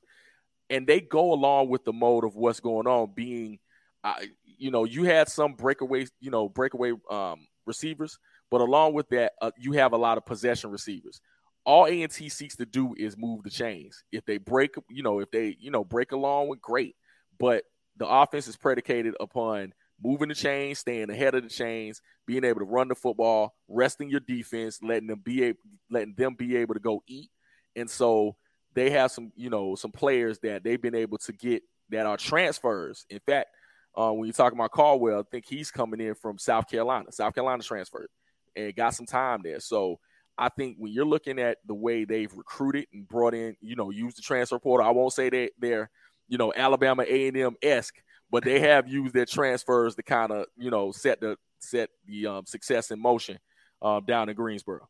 And 0.69 0.87
they 0.87 1.01
go 1.01 1.33
along 1.33 1.69
with 1.69 1.83
the 1.83 1.93
mode 1.93 2.23
of 2.23 2.35
what's 2.35 2.59
going 2.59 2.87
on 2.87 3.11
being, 3.13 3.59
uh, 4.03 4.15
you 4.43 4.71
know, 4.71 4.85
you 4.85 5.03
had 5.03 5.29
some 5.29 5.53
breakaway, 5.53 6.07
you 6.19 6.31
know, 6.31 6.49
breakaway 6.49 6.93
um, 7.09 7.47
receivers, 7.65 8.17
but 8.49 8.61
along 8.61 8.93
with 8.93 9.09
that, 9.09 9.33
uh, 9.41 9.51
you 9.57 9.73
have 9.73 9.93
a 9.93 9.97
lot 9.97 10.17
of 10.17 10.25
possession 10.25 10.71
receivers. 10.71 11.21
All 11.65 11.85
A&T 11.85 12.29
seeks 12.29 12.55
to 12.57 12.65
do 12.65 12.93
is 12.97 13.17
move 13.17 13.43
the 13.43 13.49
chains. 13.49 14.03
If 14.11 14.25
they 14.25 14.37
break, 14.37 14.75
you 14.89 15.03
know, 15.03 15.19
if 15.19 15.31
they, 15.31 15.55
you 15.59 15.71
know, 15.71 15.83
break 15.83 16.11
along 16.11 16.49
with 16.49 16.61
great, 16.61 16.95
but 17.39 17.63
the 17.97 18.07
offense 18.07 18.47
is 18.47 18.57
predicated 18.57 19.15
upon 19.19 19.73
moving 20.03 20.29
the 20.29 20.35
chains, 20.35 20.79
staying 20.79 21.09
ahead 21.09 21.35
of 21.35 21.43
the 21.43 21.49
chains, 21.49 22.01
being 22.25 22.43
able 22.43 22.59
to 22.59 22.65
run 22.65 22.87
the 22.87 22.95
football, 22.95 23.55
resting 23.67 24.09
your 24.09 24.19
defense, 24.19 24.79
letting 24.81 25.07
them 25.07 25.21
be 25.23 25.43
able, 25.43 25.59
letting 25.89 26.13
them 26.15 26.35
be 26.35 26.57
able 26.57 26.73
to 26.73 26.79
go 26.79 27.01
eat. 27.07 27.29
And 27.75 27.89
so 27.89 28.35
they 28.73 28.89
have 28.89 29.11
some, 29.11 29.31
you 29.35 29.49
know, 29.49 29.75
some 29.75 29.91
players 29.91 30.39
that 30.39 30.63
they've 30.63 30.81
been 30.81 30.95
able 30.95 31.17
to 31.19 31.33
get 31.33 31.63
that 31.89 32.05
are 32.05 32.17
transfers. 32.17 33.05
In 33.09 33.19
fact, 33.25 33.49
uh, 33.95 34.11
when 34.11 34.25
you're 34.25 34.33
talking 34.33 34.57
about 34.57 34.71
Caldwell, 34.71 35.19
I 35.19 35.23
think 35.29 35.45
he's 35.45 35.71
coming 35.71 36.01
in 36.01 36.15
from 36.15 36.37
South 36.37 36.69
Carolina. 36.69 37.11
South 37.11 37.33
Carolina 37.33 37.61
transferred 37.61 38.09
and 38.55 38.75
got 38.75 38.95
some 38.95 39.05
time 39.05 39.41
there. 39.43 39.59
So 39.59 39.99
I 40.37 40.49
think 40.49 40.77
when 40.79 40.91
you're 40.91 41.05
looking 41.05 41.39
at 41.39 41.59
the 41.65 41.75
way 41.75 42.05
they've 42.05 42.33
recruited 42.33 42.87
and 42.91 43.07
brought 43.07 43.35
in, 43.35 43.55
you 43.61 43.75
know, 43.75 43.91
used 43.91 44.17
the 44.17 44.21
transfer 44.21 44.57
portal, 44.57 44.87
I 44.87 44.91
won't 44.91 45.13
say 45.13 45.29
that 45.29 45.51
they're, 45.59 45.89
you 46.27 46.37
know, 46.37 46.51
Alabama 46.55 47.03
A&M 47.07 47.55
esque, 47.61 48.01
but 48.33 48.43
they 48.43 48.59
have 48.59 48.89
used 48.89 49.13
their 49.13 49.27
transfers 49.27 49.93
to 49.93 50.01
kind 50.01 50.31
of 50.31 50.47
you 50.57 50.71
know 50.71 50.91
set 50.91 51.21
the 51.21 51.37
set 51.59 51.91
the 52.07 52.25
um, 52.25 52.45
success 52.47 52.89
in 52.89 52.99
motion 52.99 53.37
um, 53.83 54.03
down 54.05 54.27
in 54.27 54.35
Greensboro. 54.35 54.89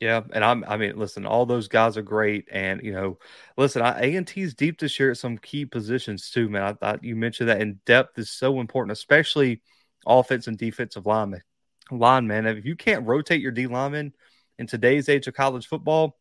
Yeah, 0.00 0.22
and 0.32 0.42
I'm. 0.42 0.64
I 0.66 0.78
mean, 0.78 0.96
listen, 0.96 1.26
all 1.26 1.44
those 1.44 1.68
guys 1.68 1.98
are 1.98 2.02
great, 2.02 2.48
and 2.50 2.82
you 2.82 2.92
know, 2.92 3.18
listen, 3.58 3.82
A 3.82 4.16
and 4.16 4.26
T's 4.26 4.54
deep 4.54 4.78
to 4.78 4.88
share 4.88 5.10
at 5.10 5.18
some 5.18 5.36
key 5.36 5.66
positions 5.66 6.30
too, 6.30 6.48
man. 6.48 6.62
I 6.62 6.72
thought 6.72 7.04
you 7.04 7.16
mentioned 7.16 7.50
that, 7.50 7.60
and 7.60 7.84
depth 7.84 8.18
is 8.18 8.30
so 8.30 8.60
important, 8.60 8.92
especially 8.92 9.60
offense 10.06 10.48
and 10.48 10.56
defensive 10.56 11.04
lineman. 11.04 11.42
Lineman, 11.90 12.46
if 12.46 12.64
you 12.64 12.76
can't 12.76 13.06
rotate 13.06 13.42
your 13.42 13.52
D 13.52 13.66
lineman 13.66 14.14
in 14.58 14.66
today's 14.66 15.10
age 15.10 15.26
of 15.26 15.34
college 15.34 15.66
football, 15.66 16.16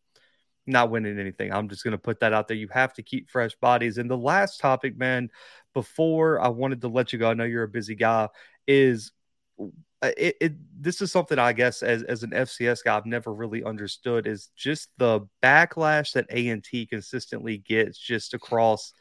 not 0.68 0.90
winning 0.90 1.20
anything. 1.20 1.52
I'm 1.54 1.70
just 1.70 1.84
going 1.84 1.94
to 1.94 1.98
put 1.98 2.20
that 2.22 2.34
out 2.34 2.48
there. 2.48 2.58
You 2.58 2.68
have 2.72 2.94
to 2.94 3.04
keep 3.04 3.30
fresh 3.30 3.56
bodies. 3.56 3.98
And 3.98 4.10
the 4.10 4.18
last 4.18 4.60
topic, 4.60 4.98
man, 4.98 5.30
before 5.76 6.40
I 6.42 6.48
wanted 6.48 6.82
to 6.82 6.88
let 6.88 7.14
you 7.14 7.20
go, 7.20 7.30
I 7.30 7.36
know 7.36 7.44
you're 7.44 7.64
a 7.64 7.68
busy 7.68 7.94
guy, 7.94 8.30
is 8.66 9.12
uh, 9.60 10.12
it, 10.18 10.36
it, 10.42 10.54
this 10.82 11.02
is 11.02 11.12
something 11.12 11.38
I 11.38 11.54
guess 11.54 11.84
as, 11.84 12.02
as 12.04 12.24
an 12.24 12.32
FCS 12.32 12.84
guy 12.84 12.98
I've 12.98 13.06
never 13.06 13.34
really 13.34 13.64
understood 13.64 14.26
is 14.26 14.50
just 14.56 14.90
the 14.98 15.22
backlash 15.44 16.14
that 16.14 16.26
A 16.32 16.50
and 16.50 16.64
T 16.64 16.86
consistently 16.86 17.58
gets 17.60 17.98
just 17.98 18.34
across 18.34 18.94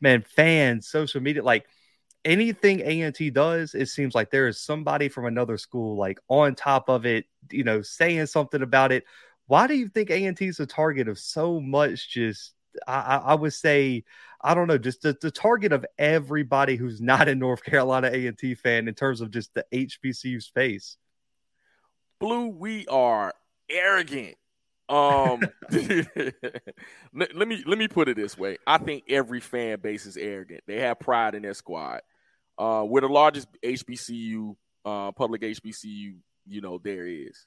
man 0.00 0.22
fans 0.22 0.88
social 0.88 1.20
media 1.20 1.42
like 1.42 1.66
anything 2.24 2.80
A 2.80 3.02
and 3.02 3.14
T 3.14 3.30
does 3.30 3.74
it 3.74 3.88
seems 3.88 4.14
like 4.14 4.30
there 4.30 4.48
is 4.48 4.60
somebody 4.60 5.08
from 5.08 5.26
another 5.26 5.58
school 5.58 5.96
like 5.96 6.18
on 6.28 6.54
top 6.54 6.88
of 6.88 7.04
it 7.04 7.26
you 7.50 7.64
know 7.64 7.82
saying 7.82 8.26
something 8.26 8.62
about 8.62 8.92
it. 8.92 9.04
Why 9.46 9.66
do 9.66 9.74
you 9.74 9.88
think 9.88 10.10
A 10.10 10.24
and 10.24 10.36
T 10.36 10.46
is 10.46 10.60
a 10.60 10.66
target 10.66 11.08
of 11.08 11.18
so 11.18 11.60
much 11.60 12.08
just 12.08 12.54
I, 12.86 13.20
I 13.24 13.34
would 13.34 13.52
say 13.52 14.04
I 14.42 14.54
don't 14.54 14.68
know, 14.68 14.78
just 14.78 15.02
the, 15.02 15.16
the 15.20 15.30
target 15.30 15.72
of 15.72 15.84
everybody 15.98 16.76
who's 16.76 17.00
not 17.00 17.28
a 17.28 17.34
North 17.34 17.62
Carolina 17.62 18.10
A 18.12 18.26
and 18.26 18.38
T 18.38 18.54
fan 18.54 18.88
in 18.88 18.94
terms 18.94 19.20
of 19.20 19.30
just 19.30 19.52
the 19.52 19.64
HBCU 19.72 20.42
space. 20.42 20.96
Blue, 22.18 22.48
we 22.48 22.86
are 22.86 23.34
arrogant. 23.68 24.36
Um, 24.88 25.40
let, 27.14 27.34
let, 27.34 27.48
me 27.48 27.62
let 27.66 27.78
me 27.78 27.86
put 27.86 28.08
it 28.08 28.16
this 28.16 28.38
way. 28.38 28.56
I 28.66 28.78
think 28.78 29.04
every 29.08 29.40
fan 29.40 29.78
base 29.80 30.06
is 30.06 30.16
arrogant. 30.16 30.62
They 30.66 30.80
have 30.80 30.98
pride 30.98 31.34
in 31.34 31.42
their 31.42 31.54
squad. 31.54 32.00
Uh, 32.58 32.84
we're 32.86 33.02
the 33.02 33.08
largest 33.08 33.48
HBCU, 33.62 34.56
uh, 34.84 35.12
public 35.12 35.42
HBCU, 35.42 36.16
you 36.46 36.60
know, 36.60 36.78
there 36.82 37.06
is, 37.06 37.46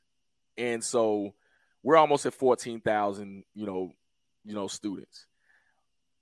and 0.58 0.84
so 0.84 1.34
we're 1.82 1.98
almost 1.98 2.26
at 2.26 2.34
fourteen 2.34 2.82
thousand, 2.82 3.44
you 3.54 3.66
know, 3.66 3.92
you 4.46 4.54
know, 4.54 4.68
students 4.68 5.26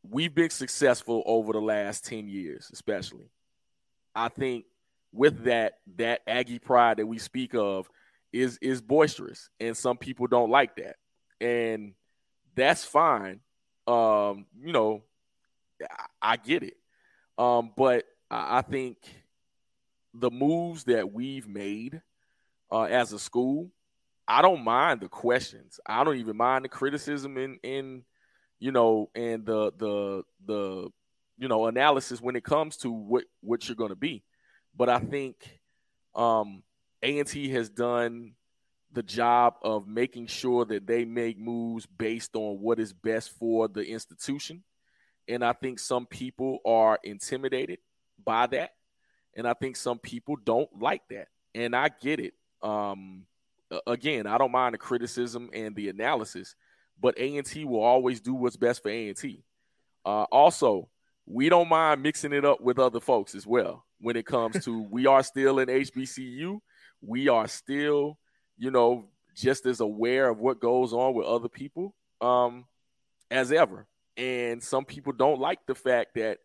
we've 0.09 0.33
been 0.33 0.49
successful 0.49 1.23
over 1.25 1.53
the 1.53 1.61
last 1.61 2.05
10 2.05 2.27
years, 2.27 2.69
especially. 2.73 3.29
I 4.15 4.29
think 4.29 4.65
with 5.11 5.45
that, 5.45 5.79
that 5.97 6.21
Aggie 6.27 6.59
pride 6.59 6.97
that 6.97 7.05
we 7.05 7.17
speak 7.17 7.53
of 7.53 7.89
is 8.33 8.57
is 8.61 8.81
boisterous, 8.81 9.49
and 9.59 9.75
some 9.75 9.97
people 9.97 10.25
don't 10.27 10.49
like 10.49 10.77
that. 10.77 10.95
And 11.41 11.93
that's 12.55 12.85
fine. 12.85 13.41
Um, 13.87 14.45
you 14.57 14.71
know, 14.71 15.03
I, 15.81 16.05
I 16.33 16.37
get 16.37 16.63
it. 16.63 16.77
Um, 17.37 17.71
but 17.75 18.05
I, 18.29 18.59
I 18.59 18.61
think 18.61 18.97
the 20.13 20.31
moves 20.31 20.85
that 20.85 21.11
we've 21.11 21.47
made 21.47 22.01
uh, 22.71 22.83
as 22.83 23.11
a 23.11 23.19
school, 23.19 23.69
I 24.25 24.41
don't 24.41 24.63
mind 24.63 25.01
the 25.01 25.09
questions. 25.09 25.79
I 25.85 26.05
don't 26.05 26.17
even 26.17 26.37
mind 26.37 26.63
the 26.63 26.69
criticism 26.69 27.37
in 27.37 27.59
in 27.63 28.03
you 28.61 28.71
know, 28.71 29.09
and 29.15 29.45
the 29.45 29.73
the 29.75 30.23
the 30.45 30.89
you 31.37 31.47
know 31.49 31.65
analysis 31.65 32.21
when 32.21 32.37
it 32.37 32.45
comes 32.45 32.77
to 32.77 32.91
what 32.91 33.25
what 33.41 33.67
you're 33.67 33.75
going 33.75 33.89
to 33.89 33.95
be. 33.95 34.23
But 34.77 34.87
I 34.87 34.99
think 34.99 35.59
um, 36.15 36.63
A&T 37.01 37.49
has 37.49 37.69
done 37.69 38.35
the 38.93 39.03
job 39.03 39.55
of 39.63 39.87
making 39.87 40.27
sure 40.27 40.63
that 40.65 40.85
they 40.85 41.05
make 41.05 41.39
moves 41.39 41.85
based 41.85 42.35
on 42.35 42.61
what 42.61 42.79
is 42.79 42.93
best 42.93 43.31
for 43.37 43.67
the 43.67 43.83
institution. 43.83 44.63
And 45.27 45.43
I 45.43 45.53
think 45.53 45.79
some 45.79 46.05
people 46.05 46.59
are 46.65 46.99
intimidated 47.03 47.79
by 48.23 48.47
that. 48.47 48.71
And 49.35 49.47
I 49.47 49.53
think 49.53 49.75
some 49.75 49.97
people 49.97 50.35
don't 50.35 50.69
like 50.79 51.01
that. 51.09 51.27
And 51.55 51.75
I 51.75 51.89
get 51.89 52.19
it. 52.19 52.33
Um, 52.61 53.25
again, 53.87 54.27
I 54.27 54.37
don't 54.37 54.51
mind 54.51 54.73
the 54.73 54.77
criticism 54.77 55.49
and 55.53 55.75
the 55.75 55.89
analysis, 55.89 56.55
but 57.01 57.17
A&T 57.17 57.65
will 57.65 57.81
always 57.81 58.21
do 58.21 58.33
what's 58.33 58.55
best 58.55 58.83
for 58.83 58.89
A&T. 58.89 59.43
Uh, 60.05 60.23
also, 60.31 60.89
we 61.25 61.49
don't 61.49 61.69
mind 61.69 62.01
mixing 62.01 62.33
it 62.33 62.45
up 62.45 62.61
with 62.61 62.79
other 62.79 62.99
folks 62.99 63.35
as 63.35 63.45
well 63.45 63.85
when 63.99 64.15
it 64.15 64.25
comes 64.25 64.63
to 64.65 64.81
we 64.91 65.07
are 65.07 65.23
still 65.23 65.59
in 65.59 65.67
HBCU. 65.67 66.59
We 67.01 67.29
are 67.29 67.47
still, 67.47 68.17
you 68.57 68.71
know, 68.71 69.09
just 69.35 69.65
as 69.65 69.79
aware 69.79 70.29
of 70.29 70.39
what 70.39 70.59
goes 70.59 70.93
on 70.93 71.13
with 71.13 71.25
other 71.25 71.49
people 71.49 71.95
um, 72.19 72.65
as 73.29 73.51
ever. 73.51 73.87
And 74.17 74.61
some 74.61 74.85
people 74.85 75.13
don't 75.13 75.39
like 75.39 75.65
the 75.65 75.75
fact 75.75 76.15
that 76.15 76.39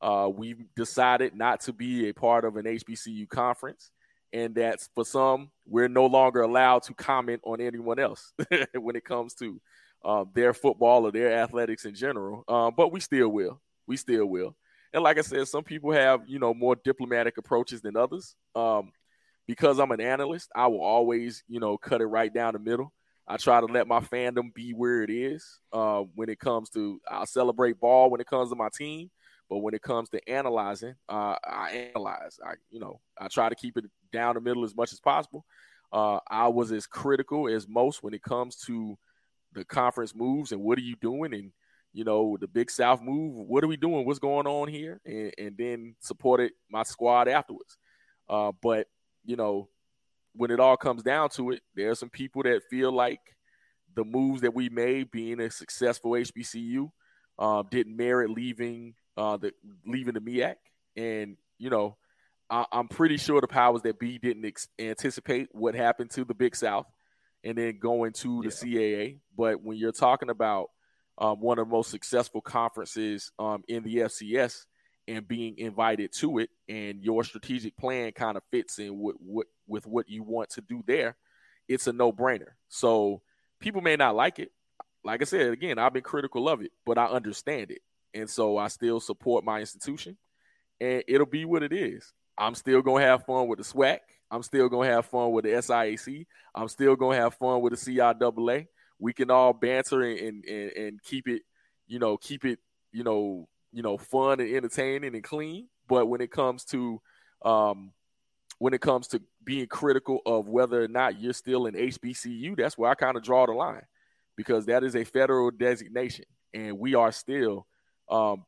uh, 0.00 0.28
we've 0.28 0.64
decided 0.74 1.34
not 1.34 1.60
to 1.60 1.72
be 1.72 2.08
a 2.08 2.14
part 2.14 2.44
of 2.44 2.56
an 2.56 2.64
HBCU 2.64 3.28
conference. 3.28 3.90
And 4.34 4.54
that 4.54 4.80
for 4.94 5.04
some, 5.04 5.50
we're 5.66 5.88
no 5.88 6.06
longer 6.06 6.40
allowed 6.40 6.84
to 6.84 6.94
comment 6.94 7.42
on 7.44 7.60
anyone 7.60 7.98
else 7.98 8.32
when 8.74 8.96
it 8.96 9.04
comes 9.04 9.34
to 9.34 9.60
uh, 10.04 10.24
their 10.34 10.52
football 10.54 11.06
or 11.06 11.12
their 11.12 11.32
athletics 11.32 11.84
in 11.84 11.94
general. 11.94 12.44
Uh, 12.48 12.70
but 12.70 12.92
we 12.92 13.00
still 13.00 13.28
will. 13.28 13.60
We 13.86 13.96
still 13.96 14.26
will. 14.26 14.56
And 14.92 15.02
like 15.02 15.18
I 15.18 15.22
said, 15.22 15.48
some 15.48 15.64
people 15.64 15.92
have 15.92 16.22
you 16.28 16.38
know 16.38 16.54
more 16.54 16.76
diplomatic 16.76 17.38
approaches 17.38 17.80
than 17.82 17.96
others. 17.96 18.34
Um, 18.54 18.92
because 19.46 19.78
I'm 19.80 19.90
an 19.90 20.00
analyst, 20.00 20.50
I 20.54 20.66
will 20.68 20.82
always 20.82 21.42
you 21.48 21.60
know 21.60 21.76
cut 21.78 22.00
it 22.00 22.06
right 22.06 22.32
down 22.32 22.52
the 22.54 22.58
middle. 22.58 22.92
I 23.26 23.36
try 23.36 23.60
to 23.60 23.66
let 23.66 23.86
my 23.86 24.00
fandom 24.00 24.52
be 24.52 24.72
where 24.72 25.02
it 25.02 25.10
is 25.10 25.60
uh, 25.72 26.02
when 26.14 26.28
it 26.28 26.38
comes 26.40 26.70
to. 26.70 27.00
I'll 27.08 27.26
celebrate 27.26 27.80
ball 27.80 28.10
when 28.10 28.20
it 28.20 28.26
comes 28.26 28.50
to 28.50 28.56
my 28.56 28.68
team, 28.76 29.10
But 29.48 29.58
when 29.58 29.74
it 29.74 29.82
comes 29.82 30.08
to 30.10 30.28
analyzing, 30.28 30.94
uh, 31.08 31.36
I 31.44 31.90
analyze. 31.94 32.38
I 32.44 32.54
you 32.70 32.80
know 32.80 33.00
I 33.18 33.28
try 33.28 33.48
to 33.48 33.54
keep 33.54 33.76
it 33.76 33.84
down 34.12 34.34
the 34.34 34.40
middle 34.40 34.64
as 34.64 34.74
much 34.76 34.92
as 34.92 35.00
possible. 35.00 35.44
Uh, 35.92 36.20
I 36.30 36.48
was 36.48 36.72
as 36.72 36.86
critical 36.86 37.48
as 37.48 37.68
most 37.68 38.02
when 38.02 38.14
it 38.14 38.22
comes 38.22 38.56
to 38.66 38.96
the 39.54 39.64
conference 39.64 40.14
moves 40.14 40.52
and 40.52 40.62
what 40.62 40.78
are 40.78 40.82
you 40.82 40.96
doing 40.96 41.34
and 41.34 41.52
you 41.92 42.04
know 42.04 42.38
the 42.40 42.48
Big 42.48 42.70
South 42.70 43.02
move. 43.02 43.34
What 43.34 43.62
are 43.62 43.68
we 43.68 43.76
doing? 43.76 44.06
What's 44.06 44.18
going 44.18 44.46
on 44.46 44.68
here? 44.68 45.00
And, 45.04 45.32
and 45.36 45.56
then 45.58 45.94
supported 46.00 46.52
my 46.70 46.84
squad 46.84 47.28
afterwards. 47.28 47.76
Uh, 48.28 48.52
but 48.62 48.86
you 49.24 49.36
know 49.36 49.68
when 50.34 50.50
it 50.50 50.60
all 50.60 50.76
comes 50.76 51.02
down 51.02 51.28
to 51.30 51.50
it, 51.50 51.60
there 51.74 51.90
are 51.90 51.94
some 51.94 52.08
people 52.08 52.42
that 52.42 52.62
feel 52.70 52.90
like 52.90 53.20
the 53.94 54.04
moves 54.04 54.40
that 54.40 54.54
we 54.54 54.68
made, 54.68 55.10
being 55.10 55.40
a 55.40 55.50
successful 55.50 56.12
HBCU, 56.12 56.90
uh, 57.38 57.62
didn't 57.70 57.96
merit 57.96 58.30
leaving 58.30 58.94
uh, 59.16 59.36
the 59.36 59.52
leaving 59.86 60.14
the 60.14 60.20
MEAC. 60.20 60.54
And 60.96 61.36
you 61.58 61.70
know, 61.70 61.96
I, 62.50 62.64
am 62.72 62.88
pretty 62.88 63.16
sure 63.16 63.40
the 63.40 63.46
powers 63.46 63.82
that 63.82 63.98
be 63.98 64.18
didn't 64.18 64.44
ex- 64.44 64.68
anticipate 64.78 65.48
what 65.52 65.74
happened 65.74 66.10
to 66.12 66.24
the 66.24 66.34
Big 66.34 66.56
South, 66.56 66.86
and 67.44 67.58
then 67.58 67.78
going 67.78 68.12
to 68.12 68.42
the 68.42 68.66
yeah. 68.66 68.78
CAA. 68.78 69.18
But 69.36 69.62
when 69.62 69.76
you're 69.76 69.92
talking 69.92 70.30
about 70.30 70.68
um, 71.18 71.40
one 71.40 71.58
of 71.58 71.66
the 71.68 71.72
most 71.72 71.90
successful 71.90 72.40
conferences 72.40 73.30
um, 73.38 73.62
in 73.68 73.82
the 73.82 73.96
FCS 73.96 74.64
and 75.08 75.26
being 75.26 75.58
invited 75.58 76.12
to 76.12 76.38
it, 76.38 76.50
and 76.68 77.02
your 77.02 77.24
strategic 77.24 77.76
plan 77.76 78.12
kind 78.12 78.36
of 78.36 78.42
fits 78.50 78.78
in 78.78 78.98
with, 78.98 79.16
with, 79.20 79.46
with 79.66 79.86
what 79.86 80.08
you 80.08 80.22
want 80.22 80.50
to 80.50 80.60
do 80.60 80.82
there, 80.86 81.16
it's 81.68 81.86
a 81.86 81.92
no 81.92 82.12
brainer. 82.12 82.52
So 82.68 83.22
people 83.60 83.80
may 83.80 83.96
not 83.96 84.14
like 84.14 84.38
it. 84.38 84.50
Like 85.04 85.20
I 85.20 85.24
said, 85.24 85.52
again, 85.52 85.78
I've 85.78 85.92
been 85.92 86.02
critical 86.02 86.48
of 86.48 86.62
it, 86.62 86.70
but 86.86 86.98
I 86.98 87.06
understand 87.06 87.70
it. 87.70 87.80
And 88.14 88.28
so 88.28 88.56
I 88.56 88.68
still 88.68 89.00
support 89.00 89.44
my 89.44 89.60
institution, 89.60 90.16
and 90.80 91.02
it'll 91.08 91.26
be 91.26 91.44
what 91.44 91.62
it 91.62 91.72
is. 91.72 92.12
I'm 92.36 92.54
still 92.54 92.82
going 92.82 93.02
to 93.02 93.08
have 93.08 93.24
fun 93.24 93.48
with 93.48 93.58
the 93.58 93.64
SWAC. 93.64 93.98
I'm 94.32 94.42
still 94.42 94.70
to 94.70 94.80
have 94.80 95.04
fun 95.04 95.30
with 95.30 95.44
the 95.44 95.50
SIAC. 95.50 96.26
I'm 96.54 96.68
still 96.68 96.96
to 96.96 97.10
have 97.10 97.34
fun 97.34 97.60
with 97.60 97.74
the 97.74 97.92
CIAA. 97.92 98.66
We 98.98 99.12
can 99.12 99.30
all 99.30 99.52
banter 99.52 100.00
and, 100.00 100.42
and, 100.46 100.72
and 100.72 101.02
keep 101.02 101.28
it, 101.28 101.42
you 101.86 101.98
know, 101.98 102.16
keep 102.16 102.46
it, 102.46 102.58
you 102.92 103.04
know, 103.04 103.46
you 103.72 103.82
know, 103.82 103.98
fun 103.98 104.40
and 104.40 104.56
entertaining 104.56 105.14
and 105.14 105.22
clean. 105.22 105.68
But 105.86 106.06
when 106.06 106.22
it 106.22 106.30
comes 106.30 106.64
to 106.66 107.02
um, 107.44 107.92
when 108.58 108.72
it 108.72 108.80
comes 108.80 109.08
to 109.08 109.20
being 109.44 109.66
critical 109.66 110.20
of 110.24 110.48
whether 110.48 110.82
or 110.82 110.88
not 110.88 111.20
you're 111.20 111.34
still 111.34 111.66
in 111.66 111.74
HBCU, 111.74 112.56
that's 112.56 112.78
where 112.78 112.90
I 112.90 112.94
kind 112.94 113.16
of 113.16 113.22
draw 113.22 113.44
the 113.44 113.52
line 113.52 113.82
because 114.36 114.64
that 114.66 114.82
is 114.82 114.96
a 114.96 115.04
federal 115.04 115.50
designation, 115.50 116.24
and 116.54 116.78
we 116.78 116.94
are 116.94 117.12
still 117.12 117.66
um, 118.08 118.46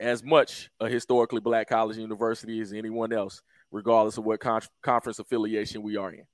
as 0.00 0.22
much 0.22 0.70
a 0.80 0.88
historically 0.88 1.40
black 1.40 1.68
college 1.68 1.96
university 1.96 2.60
as 2.60 2.72
anyone 2.72 3.12
else, 3.12 3.42
regardless 3.70 4.18
of 4.18 4.24
what 4.24 4.40
con- 4.40 4.62
conference 4.82 5.18
affiliation 5.18 5.82
we 5.82 5.96
are 5.96 6.12
in. 6.12 6.24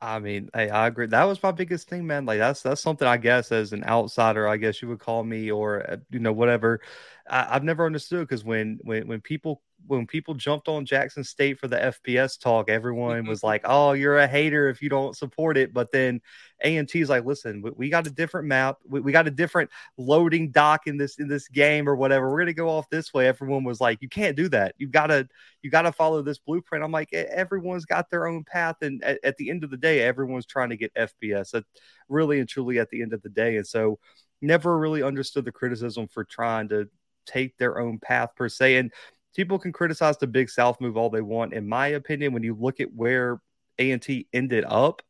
I 0.00 0.18
mean, 0.18 0.50
hey, 0.52 0.68
I 0.68 0.86
agree. 0.86 1.06
That 1.06 1.24
was 1.24 1.42
my 1.42 1.52
biggest 1.52 1.88
thing, 1.88 2.06
man. 2.06 2.26
Like 2.26 2.38
that's 2.38 2.62
that's 2.62 2.82
something 2.82 3.08
I 3.08 3.16
guess 3.16 3.50
as 3.52 3.72
an 3.72 3.84
outsider, 3.84 4.46
I 4.46 4.58
guess 4.58 4.82
you 4.82 4.88
would 4.88 4.98
call 4.98 5.24
me, 5.24 5.50
or 5.50 5.90
uh, 5.90 5.96
you 6.10 6.18
know, 6.18 6.32
whatever. 6.32 6.80
I, 7.26 7.44
have 7.54 7.64
never 7.64 7.86
understood 7.86 8.28
because 8.28 8.44
when 8.44 8.78
when 8.82 9.06
when 9.08 9.20
people 9.22 9.62
when 9.86 10.06
people 10.06 10.34
jumped 10.34 10.68
on 10.68 10.86
Jackson 10.86 11.24
State 11.24 11.58
for 11.58 11.68
the 11.68 11.76
FBS 11.76 12.38
talk, 12.40 12.68
everyone 12.68 13.20
mm-hmm. 13.20 13.28
was 13.28 13.42
like, 13.42 13.62
"Oh, 13.64 13.92
you're 13.92 14.18
a 14.18 14.26
hater 14.26 14.68
if 14.68 14.82
you 14.82 14.88
don't 14.88 15.16
support 15.16 15.56
it." 15.56 15.72
But 15.72 15.92
then 15.92 16.20
A 16.62 16.76
and 16.76 16.88
T 16.88 17.00
is 17.00 17.08
like, 17.08 17.24
"Listen, 17.24 17.62
we, 17.62 17.70
we, 17.76 17.88
got 17.90 18.06
a 18.06 18.10
different 18.10 18.48
map. 18.48 18.78
We, 18.86 19.00
we, 19.00 19.12
got 19.12 19.26
a 19.26 19.30
different 19.30 19.70
loading 19.96 20.50
dock 20.50 20.86
in 20.86 20.96
this 20.96 21.18
in 21.18 21.28
this 21.28 21.48
game 21.48 21.88
or 21.88 21.96
whatever. 21.96 22.30
We're 22.30 22.40
gonna 22.40 22.54
go 22.54 22.68
off 22.68 22.88
this 22.90 23.12
way." 23.12 23.26
Everyone 23.26 23.64
was 23.64 23.80
like, 23.80 24.00
"You 24.00 24.08
can't 24.08 24.36
do 24.36 24.48
that. 24.50 24.74
You 24.78 24.88
gotta 24.88 25.28
you 25.62 25.70
gotta 25.70 25.92
follow 25.92 26.22
this 26.22 26.38
blueprint." 26.38 26.84
I'm 26.84 26.92
like, 26.92 27.12
everyone's 27.12 27.84
got 27.84 28.10
their 28.10 28.26
own 28.26 28.44
path, 28.44 28.76
and 28.82 29.02
at, 29.04 29.18
at 29.24 29.36
the 29.36 29.50
end 29.50 29.64
of 29.64 29.70
the 29.70 29.76
day, 29.76 30.00
everyone's 30.00 30.46
trying 30.46 30.70
to 30.70 30.76
get. 30.76 30.92
That 30.94 31.64
really 32.08 32.40
and 32.40 32.48
truly 32.48 32.78
at 32.78 32.90
the 32.90 33.02
end 33.02 33.12
of 33.12 33.22
the 33.22 33.28
day, 33.28 33.56
and 33.56 33.66
so 33.66 33.98
never 34.40 34.78
really 34.78 35.02
understood 35.02 35.44
the 35.44 35.52
criticism 35.52 36.08
for 36.08 36.24
trying 36.24 36.68
to 36.68 36.88
take 37.26 37.56
their 37.56 37.78
own 37.80 37.98
path 37.98 38.30
per 38.36 38.48
se. 38.48 38.76
And 38.76 38.92
people 39.34 39.58
can 39.58 39.72
criticize 39.72 40.16
the 40.18 40.26
Big 40.26 40.50
South 40.50 40.80
move 40.80 40.96
all 40.96 41.10
they 41.10 41.20
want. 41.20 41.52
In 41.52 41.68
my 41.68 41.88
opinion, 41.88 42.32
when 42.32 42.42
you 42.42 42.56
look 42.58 42.80
at 42.80 42.92
where 42.94 43.40
A 43.78 43.90
and 43.90 44.00
T 44.00 44.28
ended 44.32 44.64
up, 44.66 45.02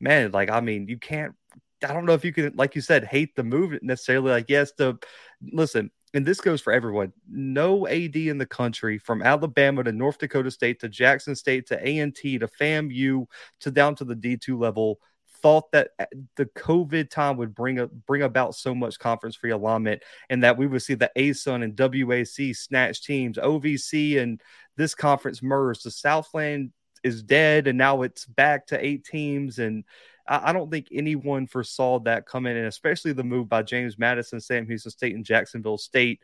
man, 0.00 0.32
like 0.32 0.50
I 0.50 0.60
mean, 0.60 0.88
you 0.88 0.98
can't. 0.98 1.34
I 1.84 1.92
don't 1.92 2.06
know 2.06 2.14
if 2.14 2.24
you 2.24 2.32
can, 2.32 2.54
like 2.56 2.74
you 2.74 2.80
said, 2.80 3.04
hate 3.04 3.36
the 3.36 3.44
move 3.44 3.78
necessarily. 3.82 4.30
Like 4.30 4.46
yes, 4.48 4.72
the 4.76 4.98
listen, 5.52 5.90
and 6.14 6.26
this 6.26 6.40
goes 6.40 6.60
for 6.60 6.72
everyone. 6.72 7.12
No 7.30 7.86
AD 7.86 8.16
in 8.16 8.38
the 8.38 8.46
country, 8.46 8.98
from 8.98 9.22
Alabama 9.22 9.84
to 9.84 9.92
North 9.92 10.18
Dakota 10.18 10.50
State 10.50 10.80
to 10.80 10.88
Jackson 10.88 11.36
State 11.36 11.66
to 11.68 11.88
A 11.88 11.98
and 11.98 12.14
T 12.14 12.38
to 12.38 12.48
FAMU 12.48 13.26
to 13.60 13.70
down 13.70 13.94
to 13.96 14.04
the 14.04 14.16
D 14.16 14.36
two 14.36 14.58
level 14.58 14.98
thought 15.42 15.70
that 15.72 15.90
uh, 15.98 16.06
the 16.36 16.46
COVID 16.46 17.10
time 17.10 17.36
would 17.36 17.54
bring 17.54 17.78
a, 17.78 17.86
bring 17.86 18.22
about 18.22 18.54
so 18.54 18.74
much 18.74 18.98
conference 18.98 19.36
free 19.36 19.50
alignment, 19.50 20.02
and 20.30 20.42
that 20.44 20.56
we 20.56 20.66
would 20.66 20.82
see 20.82 20.94
the 20.94 21.10
ASUN 21.16 21.62
and 21.62 21.76
WAC 21.76 22.56
snatch 22.56 23.04
teams, 23.04 23.38
OVC 23.38 24.20
and 24.20 24.40
this 24.76 24.94
conference 24.94 25.42
merge. 25.42 25.82
The 25.82 25.90
Southland 25.90 26.72
is 27.02 27.22
dead, 27.22 27.66
and 27.66 27.76
now 27.78 28.02
it's 28.02 28.24
back 28.24 28.66
to 28.68 28.84
eight 28.84 29.04
teams. 29.04 29.58
And 29.58 29.84
I, 30.26 30.50
I 30.50 30.52
don't 30.52 30.70
think 30.70 30.88
anyone 30.92 31.46
foresaw 31.46 32.00
that 32.00 32.26
coming, 32.26 32.56
and 32.56 32.66
especially 32.66 33.12
the 33.12 33.24
move 33.24 33.48
by 33.48 33.62
James 33.62 33.98
Madison, 33.98 34.40
Sam 34.40 34.66
Houston 34.66 34.90
State, 34.90 35.14
and 35.14 35.24
Jacksonville 35.24 35.78
State 35.78 36.20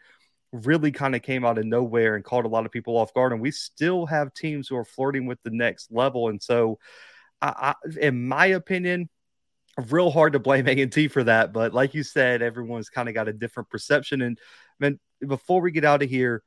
really 0.53 0.93
kind 0.93 1.17
of 1.17 1.23
came 1.23 1.45
out 1.45 1.59
of 1.59 1.65
nowhere 1.65 2.15
and 2.15 2.25
caught 2.25 2.45
a 2.45 2.49
lot 2.49 2.65
of 2.65 2.71
people 2.73 2.97
off 2.97 3.13
guard. 3.13 3.33
And 3.33 3.43
we 3.43 3.51
still 3.51 4.07
have 4.07 4.33
teams 4.33 4.69
who 4.69 4.77
are 4.77 4.85
flirting 4.85 5.27
with 5.27 5.43
the 5.43 5.51
next 5.51 5.93
level, 5.93 6.29
and 6.29 6.43
so. 6.43 6.79
I, 7.41 7.75
I, 7.85 7.99
in 8.01 8.27
my 8.27 8.47
opinion, 8.47 9.09
real 9.89 10.11
hard 10.11 10.35
to 10.35 10.39
blame 10.39 10.69
A&T 10.69 11.09
for 11.09 11.25
that. 11.25 11.53
But 11.53 11.75
like 11.75 11.95
you 11.95 12.03
said, 12.03 12.43
everyone's 12.43 12.91
kind 12.91 13.09
of 13.09 13.15
got 13.15 13.29
a 13.29 13.33
different 13.33 13.71
perception. 13.71 14.23
And 14.23 14.39
man, 14.79 14.99
before 15.27 15.61
we 15.61 15.73
get 15.73 15.85
out 15.85 16.03
of 16.03 16.11
here, 16.11 16.43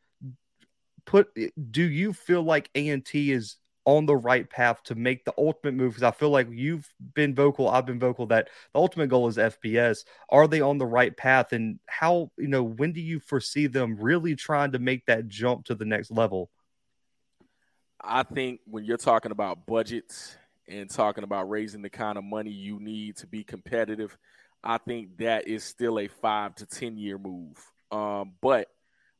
put 1.05 1.27
do 1.71 1.83
you 1.83 2.13
feel 2.13 2.43
like 2.43 2.69
A&T 2.75 3.31
is 3.31 3.57
on 3.85 4.05
the 4.05 4.15
right 4.15 4.49
path 4.49 4.83
to 4.83 4.95
make 4.95 5.23
the 5.23 5.33
ultimate 5.37 5.73
move? 5.73 5.91
Because 5.91 6.03
I 6.03 6.11
feel 6.11 6.29
like 6.29 6.47
you've 6.51 6.87
been 7.13 7.33
vocal, 7.33 7.69
I've 7.69 7.85
been 7.85 7.99
vocal 7.99 8.27
that 8.27 8.49
the 8.73 8.79
ultimate 8.79 9.07
goal 9.07 9.27
is 9.27 9.37
FBS. 9.37 9.99
Are 10.29 10.47
they 10.47 10.61
on 10.61 10.77
the 10.77 10.85
right 10.85 11.15
path? 11.15 11.53
And 11.53 11.79
how, 11.87 12.31
you 12.37 12.47
know, 12.47 12.63
when 12.63 12.91
do 12.91 13.01
you 13.01 13.19
foresee 13.19 13.67
them 13.67 13.97
really 13.97 14.35
trying 14.35 14.73
to 14.73 14.79
make 14.79 15.05
that 15.05 15.27
jump 15.27 15.65
to 15.65 15.75
the 15.75 15.85
next 15.85 16.11
level? 16.11 16.49
I 17.99 18.23
think 18.23 18.59
when 18.65 18.85
you're 18.85 18.97
talking 18.97 19.31
about 19.31 19.65
budgets 19.65 20.37
and 20.67 20.89
talking 20.89 21.23
about 21.23 21.49
raising 21.49 21.81
the 21.81 21.89
kind 21.89 22.17
of 22.17 22.23
money 22.23 22.51
you 22.51 22.79
need 22.79 23.17
to 23.17 23.27
be 23.27 23.43
competitive, 23.43 24.17
I 24.63 24.77
think 24.77 25.17
that 25.17 25.47
is 25.47 25.63
still 25.63 25.99
a 25.99 26.07
five 26.07 26.55
to 26.55 26.65
10 26.65 26.97
year 26.97 27.17
move. 27.17 27.57
Um, 27.91 28.33
but 28.41 28.67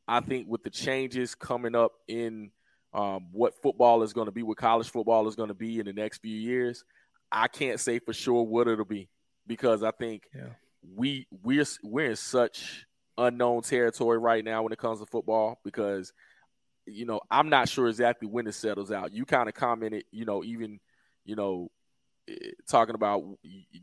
I 0.07 0.19
think 0.19 0.47
with 0.47 0.63
the 0.63 0.69
changes 0.69 1.35
coming 1.35 1.75
up 1.75 1.93
in 2.07 2.51
um, 2.93 3.27
what 3.31 3.61
football 3.61 4.03
is 4.03 4.13
going 4.13 4.25
to 4.25 4.31
be, 4.31 4.43
what 4.43 4.57
college 4.57 4.89
football 4.89 5.27
is 5.27 5.35
going 5.35 5.49
to 5.49 5.53
be 5.53 5.79
in 5.79 5.85
the 5.85 5.93
next 5.93 6.21
few 6.21 6.35
years, 6.35 6.83
I 7.31 7.47
can't 7.47 7.79
say 7.79 7.99
for 7.99 8.13
sure 8.13 8.43
what 8.43 8.67
it'll 8.67 8.85
be 8.85 9.09
because 9.45 9.83
I 9.83 9.91
think 9.91 10.23
yeah. 10.35 10.49
we 10.95 11.27
we're 11.43 11.65
we're 11.83 12.11
in 12.11 12.15
such 12.15 12.85
unknown 13.17 13.61
territory 13.63 14.17
right 14.17 14.43
now 14.43 14.63
when 14.63 14.71
it 14.71 14.79
comes 14.79 14.99
to 14.99 15.05
football 15.05 15.59
because 15.63 16.13
you 16.85 17.05
know 17.05 17.19
I'm 17.29 17.49
not 17.49 17.67
sure 17.67 17.87
exactly 17.87 18.27
when 18.27 18.47
it 18.47 18.53
settles 18.53 18.91
out. 18.91 19.13
You 19.13 19.25
kind 19.25 19.49
of 19.49 19.55
commented, 19.55 20.05
you 20.11 20.25
know, 20.25 20.43
even 20.43 20.79
you 21.27 21.35
know, 21.35 21.69
eh, 22.27 22.51
talking 22.67 22.95
about 22.95 23.23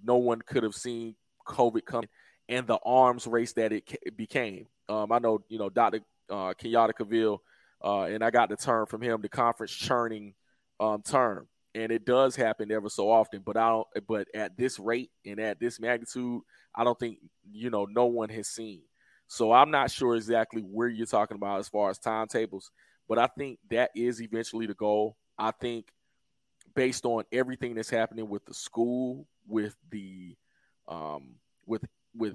no 0.02 0.16
one 0.16 0.40
could 0.42 0.64
have 0.64 0.74
seen 0.74 1.14
COVID 1.46 1.84
coming 1.84 2.08
and 2.48 2.66
the 2.66 2.78
arms 2.84 3.26
race 3.26 3.52
that 3.52 3.72
it 3.72 4.16
became. 4.16 4.66
Um, 4.88 5.12
I 5.12 5.18
know, 5.18 5.44
you 5.48 5.58
know, 5.58 5.70
Dr. 5.70 6.00
Uh, 6.28 6.52
Kenyatta 6.54 6.92
Cavill, 6.98 7.38
uh, 7.82 8.04
and 8.04 8.24
I 8.24 8.30
got 8.30 8.48
the 8.48 8.56
term 8.56 8.86
from 8.86 9.02
him, 9.02 9.22
the 9.22 9.28
conference 9.28 9.72
churning 9.72 10.34
um, 10.80 11.02
term. 11.02 11.46
And 11.74 11.90
it 11.90 12.04
does 12.04 12.36
happen 12.36 12.70
ever 12.70 12.88
so 12.88 13.10
often, 13.10 13.42
but 13.44 13.56
I 13.56 13.68
don't. 13.68 13.86
But 14.06 14.28
at 14.34 14.56
this 14.56 14.78
rate 14.78 15.10
and 15.26 15.40
at 15.40 15.58
this 15.58 15.80
magnitude, 15.80 16.40
I 16.74 16.84
don't 16.84 16.98
think 16.98 17.18
you 17.50 17.68
know 17.68 17.84
no 17.84 18.06
one 18.06 18.28
has 18.28 18.48
seen. 18.48 18.82
So 19.26 19.52
I'm 19.52 19.72
not 19.72 19.90
sure 19.90 20.14
exactly 20.14 20.62
where 20.62 20.86
you're 20.86 21.06
talking 21.06 21.36
about 21.36 21.58
as 21.58 21.68
far 21.68 21.90
as 21.90 21.98
timetables, 21.98 22.70
but 23.08 23.18
I 23.18 23.26
think 23.26 23.58
that 23.70 23.90
is 23.96 24.22
eventually 24.22 24.66
the 24.66 24.74
goal. 24.74 25.16
I 25.36 25.50
think 25.50 25.86
based 26.74 27.04
on 27.04 27.24
everything 27.32 27.74
that's 27.74 27.90
happening 27.90 28.28
with 28.28 28.44
the 28.44 28.54
school, 28.54 29.26
with 29.46 29.74
the 29.90 30.36
um, 30.88 31.36
with 31.66 31.84
with 32.14 32.34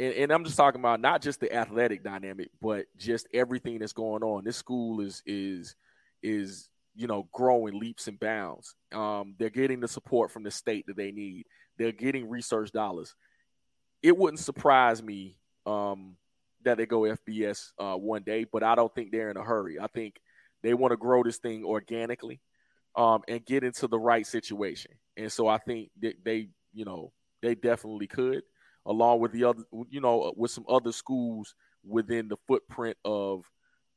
and, 0.00 0.14
and, 0.14 0.32
I'm 0.32 0.44
just 0.44 0.56
talking 0.56 0.80
about 0.80 1.00
not 1.00 1.22
just 1.22 1.40
the 1.40 1.52
athletic 1.52 2.04
dynamic, 2.04 2.50
but 2.60 2.86
just 2.96 3.26
everything 3.34 3.80
that's 3.80 3.92
going 3.92 4.22
on. 4.22 4.44
This 4.44 4.56
school 4.56 5.00
is 5.00 5.22
is 5.26 5.74
is 6.22 6.68
you 6.94 7.06
know 7.06 7.28
growing 7.32 7.78
leaps 7.78 8.06
and 8.06 8.18
bounds. 8.18 8.74
Um, 8.92 9.34
they're 9.38 9.50
getting 9.50 9.80
the 9.80 9.88
support 9.88 10.30
from 10.30 10.44
the 10.44 10.50
state 10.50 10.86
that 10.86 10.96
they 10.96 11.10
need. 11.10 11.46
They're 11.78 11.92
getting 11.92 12.28
research 12.28 12.70
dollars. 12.72 13.14
It 14.02 14.16
wouldn't 14.16 14.40
surprise 14.40 15.02
me 15.02 15.36
um, 15.66 16.16
that 16.64 16.76
they 16.76 16.86
go 16.86 17.00
FBS 17.00 17.72
uh, 17.78 17.96
one 17.96 18.22
day, 18.22 18.44
but 18.44 18.62
I 18.62 18.76
don't 18.76 18.94
think 18.94 19.10
they're 19.10 19.30
in 19.30 19.36
a 19.36 19.42
hurry. 19.42 19.80
I 19.80 19.88
think 19.88 20.20
they 20.62 20.74
want 20.74 20.92
to 20.92 20.96
grow 20.96 21.22
this 21.22 21.38
thing 21.38 21.64
organically 21.64 22.40
um, 22.96 23.22
and 23.28 23.44
get 23.44 23.64
into 23.64 23.86
the 23.86 23.98
right 23.98 24.26
situation. 24.26 24.92
And 25.16 25.30
so 25.30 25.48
I 25.48 25.58
think 25.58 25.90
that 26.00 26.14
they, 26.24 26.48
you 26.72 26.84
know, 26.84 27.12
they 27.42 27.54
definitely 27.54 28.06
could, 28.06 28.42
along 28.86 29.20
with 29.20 29.32
the 29.32 29.44
other, 29.44 29.62
you 29.90 30.00
know, 30.00 30.32
with 30.36 30.50
some 30.50 30.64
other 30.68 30.92
schools 30.92 31.54
within 31.86 32.28
the 32.28 32.36
footprint 32.46 32.96
of 33.04 33.44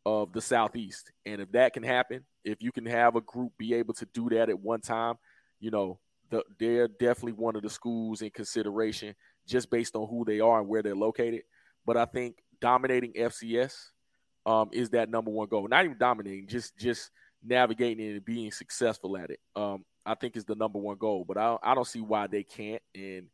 of 0.06 0.34
the 0.34 0.42
southeast. 0.42 1.12
And 1.26 1.42
if 1.42 1.52
that 1.52 1.74
can 1.74 1.84
happen, 1.84 2.26
if 2.44 2.62
you 2.62 2.72
can 2.72 2.86
have 2.86 3.16
a 3.16 3.22
group 3.22 3.54
be 3.58 3.76
able 3.76 3.94
to 3.96 4.08
do 4.14 4.30
that 4.30 4.50
at 4.50 4.60
one 4.60 4.82
time, 4.82 5.16
you 5.60 5.70
know, 5.70 6.00
the, 6.32 6.44
they're 6.60 6.88
definitely 6.88 7.34
one 7.34 7.56
of 7.56 7.62
the 7.62 7.70
schools 7.70 8.22
in 8.22 8.32
consideration 8.32 9.14
just 9.48 9.70
based 9.70 9.96
on 9.96 10.08
who 10.08 10.26
they 10.26 10.40
are 10.40 10.60
and 10.60 10.68
where 10.68 10.82
they're 10.82 10.96
located. 10.96 11.42
But 11.86 11.98
I 11.98 12.06
think 12.06 12.38
dominating 12.60 13.14
FCS 13.14 13.76
um, 14.46 14.70
is 14.72 14.90
that 14.92 15.10
number 15.10 15.30
one 15.30 15.48
goal. 15.48 15.68
Not 15.68 15.86
even 15.86 15.98
dominating, 15.98 16.48
just 16.48 16.78
just 16.78 17.12
navigating 17.44 18.12
and 18.12 18.26
being 18.26 18.52
successful 18.52 19.18
at 19.18 19.32
it. 19.32 19.40
Um, 19.56 19.86
I 20.06 20.16
think 20.16 20.36
is 20.36 20.46
the 20.46 20.56
number 20.56 20.80
one 20.80 20.98
goal. 20.98 21.26
But 21.28 21.38
I, 21.38 21.58
I 21.64 21.76
don't 21.76 21.88
see 21.88 22.02
why 22.02 22.28
they 22.28 22.44
can't. 22.44 22.82
And 22.96 23.28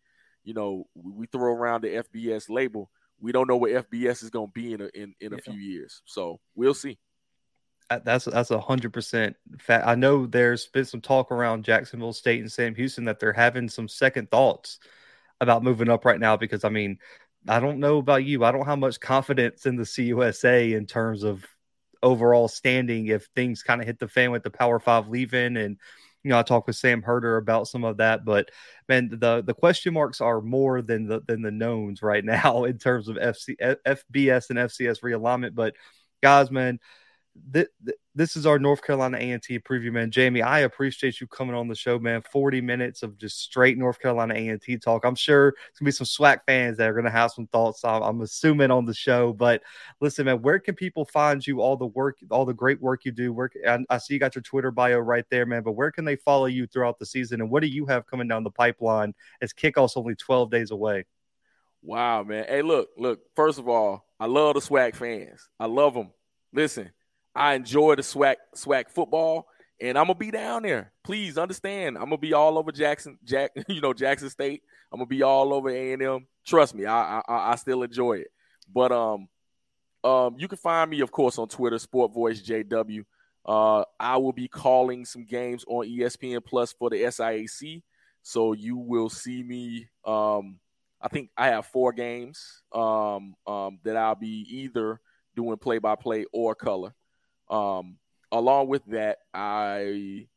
you 0.43 0.53
know, 0.53 0.87
we 0.95 1.27
throw 1.27 1.53
around 1.53 1.81
the 1.81 2.03
FBS 2.03 2.49
label. 2.49 2.89
We 3.19 3.31
don't 3.31 3.47
know 3.47 3.57
what 3.57 3.71
FBS 3.71 4.23
is 4.23 4.29
going 4.29 4.47
to 4.47 4.53
be 4.53 4.73
in 4.73 4.81
a, 4.81 4.89
in, 4.93 5.13
in 5.19 5.33
a 5.33 5.37
yeah. 5.37 5.51
few 5.51 5.59
years. 5.59 6.01
So 6.05 6.39
we'll 6.55 6.73
see. 6.73 6.97
That's 7.89 8.25
that's 8.25 8.51
a 8.51 8.59
hundred 8.59 8.91
percent 8.91 9.37
fact. 9.59 9.87
I 9.87 9.95
know 9.95 10.25
there's 10.25 10.67
been 10.67 10.83
some 10.83 10.99
talk 10.99 11.31
around 11.31 11.63
Jacksonville 11.63 12.11
State 12.11 12.41
and 12.41 12.51
Sam 12.51 12.75
Houston 12.75 13.05
that 13.05 13.19
they're 13.19 13.31
having 13.31 13.69
some 13.69 13.87
second 13.87 14.29
thoughts 14.29 14.79
about 15.39 15.63
moving 15.63 15.89
up 15.89 16.03
right 16.03 16.19
now 16.19 16.35
because 16.35 16.65
I 16.65 16.69
mean, 16.69 16.99
I 17.47 17.61
don't 17.61 17.79
know 17.79 17.97
about 17.97 18.25
you. 18.25 18.43
I 18.43 18.51
don't 18.51 18.65
have 18.65 18.79
much 18.79 18.99
confidence 18.99 19.65
in 19.65 19.77
the 19.77 19.83
CUSA 19.83 20.75
in 20.75 20.85
terms 20.85 21.23
of 21.23 21.45
overall 22.03 22.47
standing 22.47 23.07
if 23.07 23.27
things 23.35 23.63
kind 23.63 23.81
of 23.81 23.87
hit 23.87 23.99
the 23.99 24.07
fan 24.07 24.31
with 24.31 24.43
the 24.43 24.49
Power 24.49 24.79
Five 24.79 25.07
leaving 25.07 25.57
and 25.57 25.77
you 26.23 26.31
know, 26.31 26.39
I 26.39 26.43
talked 26.43 26.67
with 26.67 26.75
Sam 26.75 27.01
Herder 27.01 27.37
about 27.37 27.69
some 27.69 27.85
of 27.85 27.97
that, 27.97 28.25
but 28.25 28.49
man, 28.89 29.07
the 29.09 29.41
the 29.45 29.53
question 29.53 29.93
marks 29.93 30.19
are 30.19 30.41
more 30.41 30.81
than 30.81 31.07
the 31.07 31.21
than 31.25 31.41
the 31.41 31.51
knowns 31.51 32.01
right 32.01 32.25
now 32.25 32.65
in 32.65 32.77
terms 32.77 33.07
of 33.07 33.15
FC, 33.15 33.55
FBS 33.59 34.49
and 34.49 34.59
FCS 34.59 35.01
realignment. 35.01 35.55
But 35.55 35.75
guys, 36.21 36.51
man, 36.51 36.79
th- 37.53 37.67
th- 37.85 37.97
this 38.15 38.35
is 38.35 38.45
our 38.45 38.57
North 38.57 38.81
Carolina 38.81 39.17
A&T 39.17 39.59
preview, 39.59 39.91
man. 39.91 40.09
Jamie, 40.09 40.41
I 40.41 40.59
appreciate 40.59 41.21
you 41.21 41.27
coming 41.27 41.55
on 41.55 41.67
the 41.67 41.75
show, 41.75 41.99
man. 41.99 42.23
40 42.31 42.61
minutes 42.61 43.03
of 43.03 43.17
just 43.17 43.39
straight 43.39 43.77
North 43.77 43.99
Carolina 43.99 44.33
A&T 44.33 44.77
talk. 44.77 45.05
I'm 45.05 45.15
sure 45.15 45.49
it's 45.49 45.79
going 45.79 45.85
to 45.91 46.03
be 46.03 46.05
some 46.05 46.07
SWAC 46.07 46.39
fans 46.45 46.77
that 46.77 46.89
are 46.89 46.93
going 46.93 47.05
to 47.05 47.11
have 47.11 47.31
some 47.31 47.47
thoughts, 47.47 47.85
I'm, 47.85 48.01
I'm, 48.01 48.21
assuming, 48.21 48.71
on 48.71 48.85
the 48.85 48.93
show. 48.93 49.33
But 49.33 49.61
listen, 50.01 50.25
man, 50.25 50.41
where 50.41 50.59
can 50.59 50.73
people 50.73 51.05
find 51.05 51.45
you, 51.45 51.61
all 51.61 51.77
the 51.77 51.85
work, 51.87 52.17
all 52.31 52.45
the 52.45 52.53
great 52.53 52.81
work 52.81 53.05
you 53.05 53.11
do? 53.11 53.31
Where, 53.31 53.51
I, 53.67 53.79
I 53.89 53.97
see 53.99 54.15
you 54.15 54.19
got 54.19 54.35
your 54.35 54.41
Twitter 54.41 54.71
bio 54.71 54.97
right 54.97 55.25
there, 55.29 55.45
man. 55.45 55.63
But 55.63 55.73
where 55.73 55.91
can 55.91 56.05
they 56.05 56.15
follow 56.15 56.47
you 56.47 56.65
throughout 56.65 56.97
the 56.97 57.05
season? 57.05 57.41
And 57.41 57.51
what 57.51 57.61
do 57.61 57.67
you 57.67 57.85
have 57.85 58.07
coming 58.07 58.27
down 58.27 58.43
the 58.43 58.51
pipeline 58.51 59.13
as 59.41 59.53
kickoff's 59.53 59.95
only 59.95 60.15
12 60.15 60.49
days 60.49 60.71
away? 60.71 61.05
Wow, 61.83 62.23
man. 62.23 62.45
Hey, 62.47 62.63
look, 62.63 62.89
look, 62.97 63.21
first 63.35 63.59
of 63.59 63.67
all, 63.67 64.05
I 64.19 64.25
love 64.25 64.55
the 64.55 64.61
SWAC 64.61 64.95
fans. 64.95 65.47
I 65.59 65.67
love 65.67 65.93
them. 65.93 66.11
Listen, 66.51 66.91
I 67.37 67.53
enjoy 67.53 67.95
the 67.95 68.03
swag 68.03 68.37
SWAC 68.55 68.89
football, 68.89 69.47
and 69.79 69.97
I'm 69.97 70.07
gonna 70.07 70.15
be 70.15 70.31
down 70.31 70.63
there. 70.63 70.91
Please 71.03 71.37
understand, 71.37 71.97
I'm 71.97 72.05
gonna 72.05 72.17
be 72.17 72.33
all 72.33 72.57
over 72.57 72.71
Jackson, 72.71 73.17
Jack, 73.23 73.51
you 73.67 73.79
know 73.79 73.93
Jackson 73.93 74.29
State. 74.29 74.63
I'm 74.91 74.99
gonna 74.99 75.07
be 75.07 75.21
all 75.21 75.53
over 75.53 75.69
A 75.69 75.93
and 75.93 76.01
M. 76.01 76.27
Trust 76.45 76.73
me, 76.73 76.85
I, 76.85 77.19
I 77.19 77.51
I 77.51 77.55
still 77.55 77.83
enjoy 77.83 78.17
it. 78.17 78.27
But 78.73 78.91
um, 78.91 79.27
um, 80.03 80.35
you 80.37 80.47
can 80.47 80.57
find 80.57 80.89
me, 80.89 81.01
of 81.01 81.11
course, 81.11 81.37
on 81.37 81.47
Twitter, 81.47 81.77
Sport 81.79 82.13
Voice 82.13 82.41
JW. 82.41 83.05
Uh, 83.45 83.83
I 83.99 84.17
will 84.17 84.33
be 84.33 84.47
calling 84.47 85.05
some 85.05 85.23
games 85.23 85.63
on 85.67 85.87
ESPN 85.87 86.43
Plus 86.43 86.73
for 86.73 86.89
the 86.89 86.97
SIAC, 86.97 87.83
so 88.23 88.53
you 88.53 88.77
will 88.77 89.09
see 89.09 89.43
me. 89.43 89.87
Um, 90.05 90.59
I 90.99 91.07
think 91.07 91.29
I 91.37 91.47
have 91.47 91.67
four 91.67 91.93
games 91.93 92.63
um, 92.73 93.35
um, 93.45 93.79
that 93.83 93.95
I'll 93.95 94.15
be 94.15 94.45
either 94.49 94.99
doing 95.35 95.57
play 95.57 95.77
by 95.77 95.95
play 95.95 96.25
or 96.33 96.55
color. 96.55 96.93
Um, 97.49 97.97
along 98.31 98.67
with 98.67 98.85
that, 98.87 99.19
I 99.33 100.27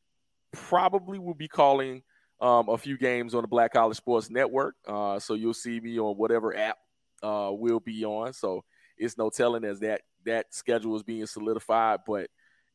probably 0.52 1.18
will 1.18 1.34
be 1.34 1.48
calling 1.48 2.02
um, 2.40 2.68
a 2.68 2.78
few 2.78 2.96
games 2.96 3.34
on 3.34 3.42
the 3.42 3.48
Black 3.48 3.72
College 3.72 3.96
Sports 3.96 4.30
Network. 4.30 4.74
Uh, 4.86 5.18
so 5.18 5.34
you'll 5.34 5.54
see 5.54 5.80
me 5.80 5.98
on 5.98 6.16
whatever 6.16 6.56
app 6.56 6.78
uh, 7.22 7.50
we'll 7.52 7.80
be 7.80 8.04
on. 8.04 8.32
So 8.32 8.64
it's 8.96 9.18
no 9.18 9.30
telling 9.30 9.64
as 9.64 9.80
that 9.80 10.02
that 10.26 10.54
schedule 10.54 10.96
is 10.96 11.02
being 11.02 11.26
solidified. 11.26 12.00
But 12.06 12.28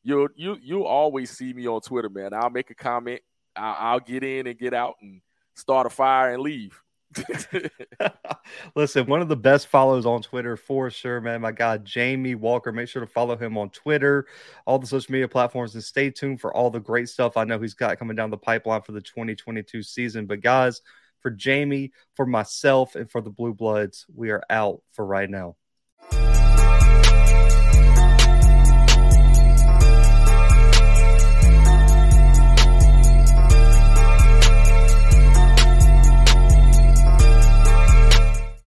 you'll 0.04 0.30
you 0.36 0.58
you'll 0.62 0.84
always 0.84 1.32
see 1.32 1.54
me 1.54 1.68
on 1.68 1.82
Twitter, 1.82 2.10
man. 2.10 2.34
I'll 2.34 2.50
make 2.50 2.70
a 2.70 2.76
comment. 2.76 3.22
I'll, 3.56 3.76
I'll 3.80 4.00
get 4.00 4.24
in 4.24 4.48
and 4.48 4.58
get 4.58 4.74
out 4.74 4.96
and 5.02 5.22
start 5.56 5.88
a 5.88 5.90
fire 5.90 6.34
and 6.34 6.42
leave. 6.42 6.82
Listen, 8.76 9.06
one 9.06 9.22
of 9.22 9.28
the 9.28 9.36
best 9.36 9.68
follows 9.68 10.06
on 10.06 10.22
Twitter 10.22 10.58
for 10.58 10.90
sure, 10.90 11.22
man. 11.22 11.42
My 11.42 11.52
God, 11.52 11.86
Jamie 11.86 12.36
Walker. 12.36 12.72
Make 12.72 12.90
sure 12.90 13.02
to 13.02 13.08
follow 13.08 13.36
him 13.36 13.58
on 13.58 13.70
Twitter, 13.70 14.28
all 14.66 14.80
the 14.80 14.88
social 14.88 15.12
media 15.12 15.28
platforms, 15.28 15.74
and 15.76 15.84
stay 15.84 16.10
tuned 16.10 16.42
for 16.42 16.54
all 16.54 16.70
the 16.70 16.80
great 16.80 17.10
stuff 17.10 17.38
I 17.38 17.44
know 17.44 17.60
he's 17.60 17.74
got 17.74 17.98
coming 18.00 18.16
down 18.16 18.30
the 18.30 18.38
pipeline 18.38 18.82
for 18.82 18.92
the 18.92 19.02
2022 19.02 19.84
season. 19.84 20.26
But, 20.26 20.42
guys, 20.42 20.82
for 21.22 21.32
Jamie, 21.32 21.92
for 22.16 22.26
myself, 22.26 22.96
and 22.96 23.10
for 23.10 23.22
the 23.22 23.32
Bluebloods, 23.32 24.06
we 24.14 24.30
are 24.32 24.44
out 24.50 24.82
for 24.92 25.06
right 25.06 25.30
now. 25.30 25.56